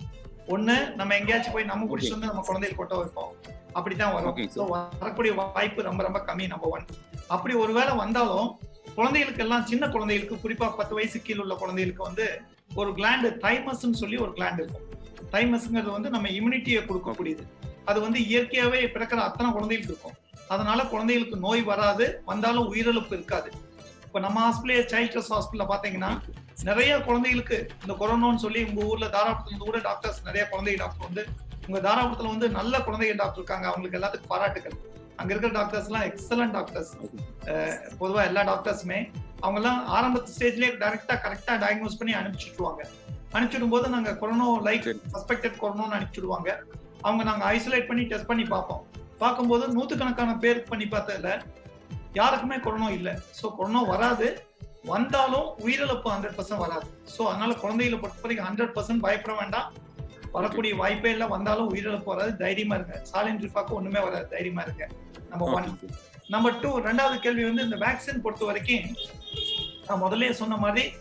ஒண்ணு 0.47 0.75
நம்ம 0.99 1.15
எங்கேயாச்சும் 1.19 1.55
போய் 1.55 1.71
நம்ம 1.71 1.87
பிடிச்சிட்டு 1.89 2.17
வந்து 2.17 2.31
நம்ம 2.31 2.43
குழந்தைகள் 2.47 2.79
கொட்ட 2.79 2.95
வைப்போம். 3.01 3.31
அப்படித்தான் 3.77 4.13
வரும். 4.13 4.37
ஸோ 4.55 4.63
வரக்கூடிய 4.71 5.33
வாய்ப்பு 5.39 5.81
ரொம்ப 5.89 6.03
ரொம்ப 6.03 6.19
கம்மி 6.29 6.47
நம்பர் 6.53 6.73
ஒன் 6.75 6.85
அப்படி 7.35 7.53
ஒருவேளை 7.53 7.95
வந்தாலும் 7.95 8.49
குழந்தைகளுக்கு 8.95 9.43
எல்லாம் 9.45 9.67
சின்ன 9.71 9.87
குழந்தைகளுக்கு 9.87 10.41
குறிப்பா 10.43 10.67
பத்து 10.79 10.93
வயசு 10.95 11.17
கீழ் 11.21 11.41
உள்ள 11.43 11.55
குழந்தைகளுக்கு 11.55 12.03
வந்து 12.03 12.25
ஒரு 12.75 12.89
கிளாண்டு 12.97 13.29
தைமஸ்ன்னு 13.43 13.99
சொல்லி 14.01 14.17
ஒரு 14.17 14.31
கிளாண்ட் 14.37 14.59
இருக்கும். 14.61 14.87
தைமஸ்ங்கிறது 15.33 15.91
வந்து 15.97 16.09
நம்ம 16.09 16.29
இம்யூனிட்டியை 16.29 16.81
கொடுக்கக்கூடியது. 16.89 17.43
அது 17.85 18.01
வந்து 18.01 18.19
இயற்கையாவே 18.31 18.81
பிறக்கிற 18.95 19.19
அத்தனை 19.27 19.51
குழந்தைகளுக்கு 19.51 19.93
இருக்கும். 19.93 20.17
அதனால 20.47 20.85
குழந்தைகளுக்கு 20.85 21.37
நோய் 21.47 21.61
வராது 21.61 22.23
வந்தாலும் 22.25 22.69
உயிரிழப்பு 22.73 23.13
இருக்காது. 23.19 23.51
இப்ப 24.05 24.19
நம்ம 24.19 24.37
ஹாஸ்பிட்டல் 24.45 24.89
சைல்ட் 24.93 25.13
ட்ரஸ்ட் 25.13 25.35
ஹாஸ்பிட்டல்ல 25.35 25.67
பாத்தீங்கன்னா 25.73 26.11
நிறைய 26.69 26.91
குழந்தைகளுக்கு 27.05 27.57
இந்த 27.81 27.93
கொரோனான்னு 28.01 28.43
சொல்லி 28.45 28.61
உங்க 28.63 28.81
ஊர்ல 28.89 29.05
தாராபுரத்துல 29.05 29.51
இருந்து 29.51 29.69
கூட 29.69 29.79
டாக்டர்ஸ் 29.87 30.19
நிறைய 30.25 30.43
குழந்தை 30.49 30.75
டாக்டர் 30.75 31.07
வந்து 31.07 31.23
உங்க 31.67 31.79
தாராபுரத்துல 31.87 32.31
வந்து 32.33 32.49
நல்ல 32.49 32.73
குழந்தைங்க 32.77 33.15
டாக்டர் 33.15 33.41
இருக்காங்க. 33.41 33.65
அவங்களுக்கு 33.69 33.99
எல்லாத்துக்கும் 33.99 34.33
பாராட்டுகள் 34.33 34.75
அங்க 35.19 35.29
இருக்கிற 35.33 35.51
டாக்டர்ஸ் 35.59 35.87
எல்லாம் 35.89 36.05
எக்ஸலன்ட் 36.09 36.55
டாக்டர்ஸ் 36.57 36.91
பொதுவா 37.99 38.21
எல்லா 38.29 38.41
டாக்டர்ஸுமே 38.51 38.99
அவங்க 39.39 39.59
எல்லாம் 39.61 39.79
ஆரம்பத்து 39.97 40.29
ஸ்டேஜ்லயே 40.37 40.71
டைரக்டா 40.83 41.15
கரெக்டா 41.25 41.53
டயக்னோஸ் 41.63 41.99
பண்ணி 41.99 42.13
அனுப்பிச்சுட்டுருவாங்க. 42.19 42.81
அனுப்பிச்சிடும் 43.35 43.73
போது 43.73 43.89
நாங்க 43.95 44.11
கொரோனா 44.21 44.47
லைக் 44.67 44.87
சஸ்பெக்டட் 45.13 45.59
கொரோனான்னு 45.61 45.97
அனுப்பிச்சுடுவாங்க. 45.97 46.49
அவங்க 47.01 47.23
நாங்க 47.29 47.43
ஐசோலேட் 47.53 47.87
பண்ணி 47.87 48.03
டெஸ்ட் 48.03 48.29
பண்ணி 48.31 48.43
பார்ப்போம். 48.43 48.81
பார்க்கும்போது 49.17 49.65
நூத்துக்கணக்கான 49.75 50.37
பேருக்கு 50.37 50.69
பண்ணி 50.69 50.85
பார்த்ததுல 50.85 51.31
யாருக்குமே 52.13 52.59
கொரோனா 52.59 52.89
இல்லை. 52.99 53.13
ஸோ 53.41 53.55
கொரோனா 53.57 53.81
வராது. 53.93 54.27
வந்தாலும் 54.83 55.47
உயிரிழப்பு 55.65 56.07
ஹண்ட்ரட் 56.13 56.37
பர்சன்ட் 56.37 56.57
வராது. 56.57 56.87
ஸோ 57.17 57.21
அதனால 57.21 57.53
குழந்தைகளை 57.53 57.99
பொறுத்த 57.99 58.21
வரைக்கும் 58.21 58.47
ஹண்ட்ரட் 58.47 58.75
பர்சன்ட் 58.77 58.99
பயப்பட 58.99 59.33
வேண்டாம். 59.39 59.73
வரக்கூடிய 60.31 60.75
வாய்ப்பே 60.75 61.11
இல்லை. 61.11 61.27
வந்தாலும் 61.27 61.73
உயிரிழப்பு 61.73 62.03
வராது. 62.03 62.37
தைரியமா 62.37 62.75
இருங்க. 62.75 63.01
சாலின் 63.11 63.41
ரிஃபாக்கு 63.45 63.69
ஒண்ணுமே 63.69 63.99
வராது. 63.99 64.27
தைரியமா 64.27 64.61
இருங்க. 64.61 64.87
நம்பர் 65.29 65.53
ஒன் 65.53 65.77
நம்பர் 66.27 66.59
டூ 66.59 66.79
ரெண்டாவது 66.79 67.15
கேள்வி 67.19 67.43
வந்து 67.43 67.63
இந்த 67.63 67.75
வேக்சின் 67.75 68.21
பொறுத்த 68.21 68.45
வரைக்கும் 68.45 68.97
நான் 69.87 70.01
முதல்லயே 70.03 70.31
சொன்ன 70.31 70.57
மாதிரி 70.57 70.91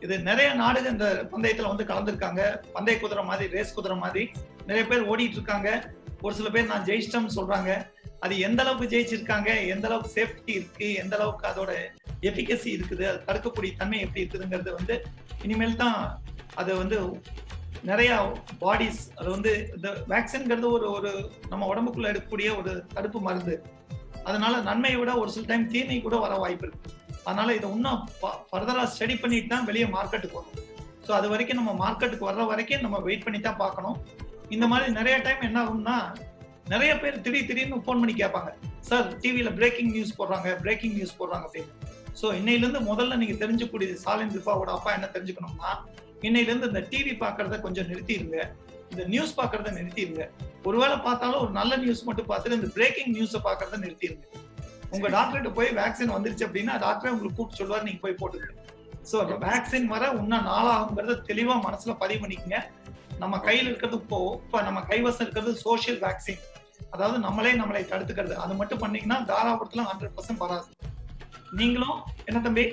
இது 0.00 0.18
நிறைய 0.18 0.52
நாடுகள் 0.52 0.92
இந்த 0.92 1.28
பந்தயத்துல 1.32 1.70
வந்து 1.72 1.84
கலந்துருக்காங்க. 1.84 2.42
பந்தய 2.74 3.00
குதிரை 3.00 3.24
மாதிரி 3.24 3.52
ரேஸ் 3.52 3.74
குதிரை 3.74 3.96
மாதிரி 3.96 4.30
நிறைய 4.66 4.88
பேர் 4.88 5.08
ஓடிட்டு 5.08 5.38
இருக்காங்க. 5.38 5.94
ஒரு 6.20 6.34
சில 6.34 6.50
பேர் 6.50 6.66
நான் 6.66 6.84
ஜெயிச்சிட்டோம்னு 6.84 7.36
சொல்றாங்க. 7.36 7.70
அது 8.24 8.34
எந்த 8.46 8.60
அளவுக்கு 8.64 8.92
ஜெயிச்சிருக்காங்க 8.92 9.50
எந்த 9.72 9.84
அளவுக்கு 9.88 10.14
சேஃப்டி 10.16 10.52
இருக்கு 10.58 10.86
எந்த 11.02 11.14
அளவுக்கு 11.18 11.44
அதோட 11.50 11.72
எஃபிகசி 12.28 12.68
இருக்குது 12.76 13.04
அது 13.10 13.18
தடுக்கக்கூடிய 13.28 13.72
தன்மை 13.80 13.98
எப்படி 14.04 14.22
இருக்குதுங்கிறது 14.22 14.72
வந்து 14.78 14.94
இனிமேல் 15.46 15.80
தான் 15.82 15.98
அது 16.60 16.70
வந்து 16.82 16.96
நிறைய 17.90 18.12
பாடிஸ் 18.62 19.02
அது 19.18 19.28
வந்து 19.34 19.50
இந்த 19.74 19.88
வேக்சின்ங்கிறது 20.12 20.68
ஒரு 20.76 20.86
ஒரு 20.96 21.10
நம்ம 21.50 21.66
உடம்புக்குள்ள 21.72 22.10
எடுக்கக்கூடிய 22.12 22.48
ஒரு 22.60 22.72
தடுப்பு 22.94 23.18
மருந்து. 23.26 23.54
அதனால 24.28 24.54
நன்மையை 24.68 24.96
விட 25.00 25.12
ஒரு 25.20 25.30
சில 25.34 25.46
டைம் 25.50 25.68
தீமை 25.74 25.98
கூட 26.06 26.16
வர 26.24 26.32
வாய்ப்பு 26.42 26.64
இருக்கு. 26.66 26.88
அதனால 27.26 27.54
இதை 27.58 27.68
இன்னும் 27.76 28.00
ஃபர்தரா 28.50 28.84
ஸ்டடி 28.94 29.16
பண்ணிட்டு 29.22 29.52
தான் 29.54 29.68
வெளியே 29.68 29.86
மார்க்கெட்டுக்கு 29.96 30.40
வரும் 30.40 30.56
ஸோ 31.06 31.12
அது 31.18 31.26
வரைக்கும் 31.32 31.60
நம்ம 31.60 31.74
மார்க்கெட்டுக்கு 31.84 32.28
வர்ற 32.30 32.44
வரைக்கும் 32.50 32.84
நம்ம 32.86 32.98
வெயிட் 33.06 33.24
பண்ணி 33.26 33.38
தான் 33.46 33.60
பார்க்கணும். 33.62 33.96
இந்த 34.56 34.66
மாதிரி 34.72 34.92
நிறைய 34.98 35.16
டைம் 35.26 35.46
என்ன 35.48 35.58
ஆகும்னா 35.64 35.96
நிறைய 36.72 36.92
பேர் 37.02 37.22
திடீர் 37.24 37.46
திடீர்னு 37.48 37.84
ஃபோன் 37.84 38.00
பண்ணி 38.02 38.14
கேட்பாங்க. 38.22 38.50
சார் 38.88 39.06
டிவியில 39.22 39.50
பிரேக்கிங் 39.58 39.92
நியூஸ் 39.94 40.16
போடுறாங்க 40.18 40.48
பிரேக்கிங் 40.64 40.96
நியூஸ் 40.98 41.14
போடுறாங்க 41.20 41.44
அப்படின்னு. 41.48 41.72
ஸோ 42.20 42.26
இன்னையிலேருந்து 42.38 42.80
முதல்ல 42.90 43.16
நீங்க 43.20 43.34
தெரிஞ்சுக்கூடியது 43.42 43.94
சாலின் 44.04 44.34
ரிஃபாவோட 44.36 44.70
அப்பா 44.76 44.90
என்ன 44.96 45.06
தெரிஞ்சுக்கணும்னா 45.14 45.70
இன்னையிலேருந்து 46.26 46.68
இந்த 46.72 46.82
டிவி 46.92 47.12
பார்க்கறத 47.24 47.56
கொஞ்சம் 47.66 47.88
நிறுத்திடுங்க. 47.90 48.38
இந்த 48.92 49.02
நியூஸ் 49.12 49.32
பார்க்கறத 49.40 49.72
நிறுத்திடுங்க. 49.78 50.24
ஒருவேளை 50.68 50.96
பார்த்தாலும் 51.06 51.42
ஒரு 51.44 51.52
நல்ல 51.60 51.72
நியூஸ் 51.84 52.06
மட்டும் 52.08 52.28
பார்த்துட்டு 52.30 52.58
இந்த 52.60 52.70
பிரேக்கிங் 52.76 53.12
நியூஸை 53.16 53.40
பார்க்கறத 53.48 53.78
நிறுத்திடுங்க. 53.84 54.26
உங்க 54.94 55.06
டாக்டர்கிட்ட 55.16 55.52
போய் 55.58 55.70
வேக்சின் 55.80 56.14
வந்துருச்சு 56.16 56.46
அப்படின்னா 56.48 56.74
டாக்டரே 56.86 57.12
உங்களுக்கு 57.14 57.38
கூப்பிட்டு 57.38 57.60
சொல்லுவார் 57.60 57.86
நீங்க 57.88 58.00
போய் 58.04 58.18
போட்டுக்கங்க. 58.20 58.56
ஸோ 59.10 59.16
வேக்சின் 59.46 59.88
வர 59.94 60.04
இன்னும் 60.20 60.46
நாளாகுங்கிறத 60.52 61.16
தெளிவா 61.30 61.56
மனசுல 61.66 61.94
பதிவு 62.04 62.22
பண்ணிக்கங்க. 62.24 62.60
நம்ம 63.22 63.34
கையில் 63.46 63.68
இருக்கிறது 63.68 63.96
இப்போ 64.02 64.18
இப்ப 64.44 64.60
நம்ம 64.68 64.80
கைவசம் 64.90 65.24
இருக்கிறது 65.24 65.52
சோஷியல் 65.66 66.00
வேக்சின் 66.06 66.42
அதாவது 66.90 67.18
நம்மளே 67.26 67.52
நம்மளை 67.52 67.82
தடுத்துக்கிறது. 67.90 68.34
அது 68.44 68.54
மட்டும் 68.60 68.82
பண்ணீங்கன்னா 68.82 69.18
தாராபுரத்துல 69.30 69.84
ஹண்ட்ரட் 69.90 70.14
பர்சன்ட் 70.16 70.44
வராது. 70.44 70.66
நீங்களும் 71.60 71.98
என்ன 72.28 72.38
தம்பி? 72.46 72.64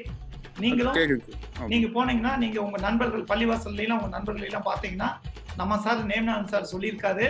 நீங்களும். 0.63 0.97
நீங்க 1.71 1.87
போனீங்கன்னா 1.95 2.33
நீங்க 2.43 2.57
உங்க 2.65 2.77
நண்பர்கள் 2.87 3.29
பள்ளிவாசல்ல 3.31 3.83
எல்லாம் 3.85 3.99
உங்க 4.01 4.11
நண்பர்கள் 4.17 4.47
எல்லாம் 4.49 4.67
பாத்தீங்கன்னா 4.71 5.09
நம்ம 5.61 5.77
சார் 5.85 6.09
நேம்நாதன் 6.11 6.51
சார் 6.53 6.71
சொல்லியிருக்காரு. 6.73 7.25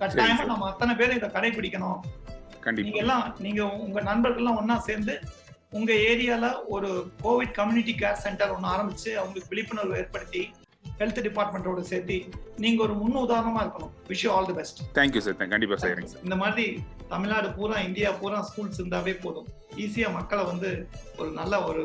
கட்டாயமா. 0.00 0.44
நம்ம 0.52 0.66
அத்தனை 0.72 0.94
பேரும் 0.96 1.18
இதை 1.20 1.30
கடைபிடிக்கணும் 1.36 2.00
நீங்க 2.80 2.98
எல்லாம் 3.02 3.24
நீங்க 3.44 3.62
உங்க 3.84 3.98
நண்பர்கள் 4.02 4.42
எல்லாம் 4.42 4.58
ஒன்னா 4.60 4.76
சேர்ந்து 4.86 5.14
உங்க 5.70 5.92
ஏரியால 6.08 6.46
ஒரு 6.74 6.88
கோவிட் 7.22 7.56
கம்யூனிட்டி 7.58 7.92
கேர் 8.02 8.22
சென்டர் 8.24 8.54
ஒன்னு 8.54 8.72
ஆரம்பிச்சு 8.74 9.10
அவங்களுக்கு 9.20 9.52
விழிப்புணர்வு 9.52 9.98
ஏற்படுத்தி 10.00 10.42
ஹெல்த் 10.98 11.20
டிபார்ட்மெண்டோட 11.26 11.80
சேர்த்து 11.90 12.16
நீங்க 12.64 12.80
ஒரு 12.86 12.94
முன் 13.00 13.16
உதாரணமா 13.24 13.60
இருக்கணும். 13.64 13.92
Wish 14.10 14.26
all 14.34 14.48
the 14.50 14.56
best 14.60 14.80
thank you 14.98 15.22
sir 15.26 15.36
கண்டிப்பா 15.54 15.76
சார் 15.82 16.02
இந்த 16.26 16.36
மாதிரி 16.42 16.66
தமிழ்நாடு 17.12 17.48
பூரா 17.58 17.78
இந்தியா 17.88 18.10
பூரா 18.20 18.38
ஸ்கூல்ஸ் 18.48 18.80
இருந்தாவே 18.82 19.14
போதும். 19.24 19.48
ஈஸியா 19.84 20.08
மக்களை 20.18 20.44
வந்து 20.52 20.70
ஒரு 21.18 21.30
நல்ல 21.40 21.62
ஒரு 21.70 21.82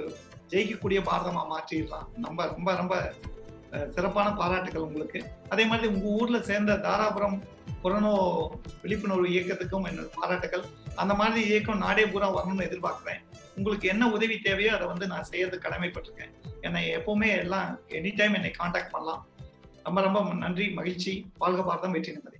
ஜெயிக்கக்கூடிய 0.53 0.99
பாரதமா 1.09 1.43
மாற்றிடலாம். 1.53 2.07
நம்ம 2.25 2.45
ரொம்ப 2.55 2.71
ரொம்ப 2.81 2.95
சிறப்பான 3.95 4.29
பாராட்டுகள் 4.39 4.85
உங்களுக்கு. 4.87 5.19
அதே 5.49 5.65
மாதிரி 5.65 5.87
உங்க 5.93 6.07
ஊர்ல 6.19 6.37
சேர்ந்த 6.47 6.73
தாராபுரம் 6.87 7.37
கொரோனா 7.83 8.11
விழிப்புணர்வு 8.81 9.27
இயக்கத்துக்கும் 9.35 9.85
என்னோட 9.89 10.09
பாராட்டுகள் 10.19 10.65
அந்த 11.01 11.13
மாதிரி 11.19 11.41
இயக்கம் 11.51 11.83
நாடே 11.85 12.03
பூரா 12.07 12.27
வரணும்னு 12.37 12.67
எதிர்பார்க்கிறேன். 12.69 13.21
உங்களுக்கு 13.55 13.87
என்ன 13.87 14.09
உதவி 14.09 14.37
தேவையோ 14.37 14.75
அதை 14.75 14.87
வந்து 14.87 15.07
நான் 15.07 15.23
செய்யறது 15.23 15.69
கடமைப்பட்டிருக்கேன். 15.69 16.33
என்னை 16.61 16.95
எப்பவுமே 16.95 17.29
எல்லாம் 17.37 17.79
எனி 17.87 18.15
டைம் 18.15 18.33
என்னை 18.33 18.51
காண்டாக்ட் 18.51 18.91
பண்ணலாம். 18.91 19.27
ரொம்ப 19.83 20.01
ரொம்ப 20.01 20.33
நன்றி 20.33 20.69
மகிழ்ச்சி. 20.69 21.31
வாழ்க 21.37 21.63
பாரதம் 21.63 21.91
வெற்றி 21.91 22.11
நிம்மதி. 22.11 22.37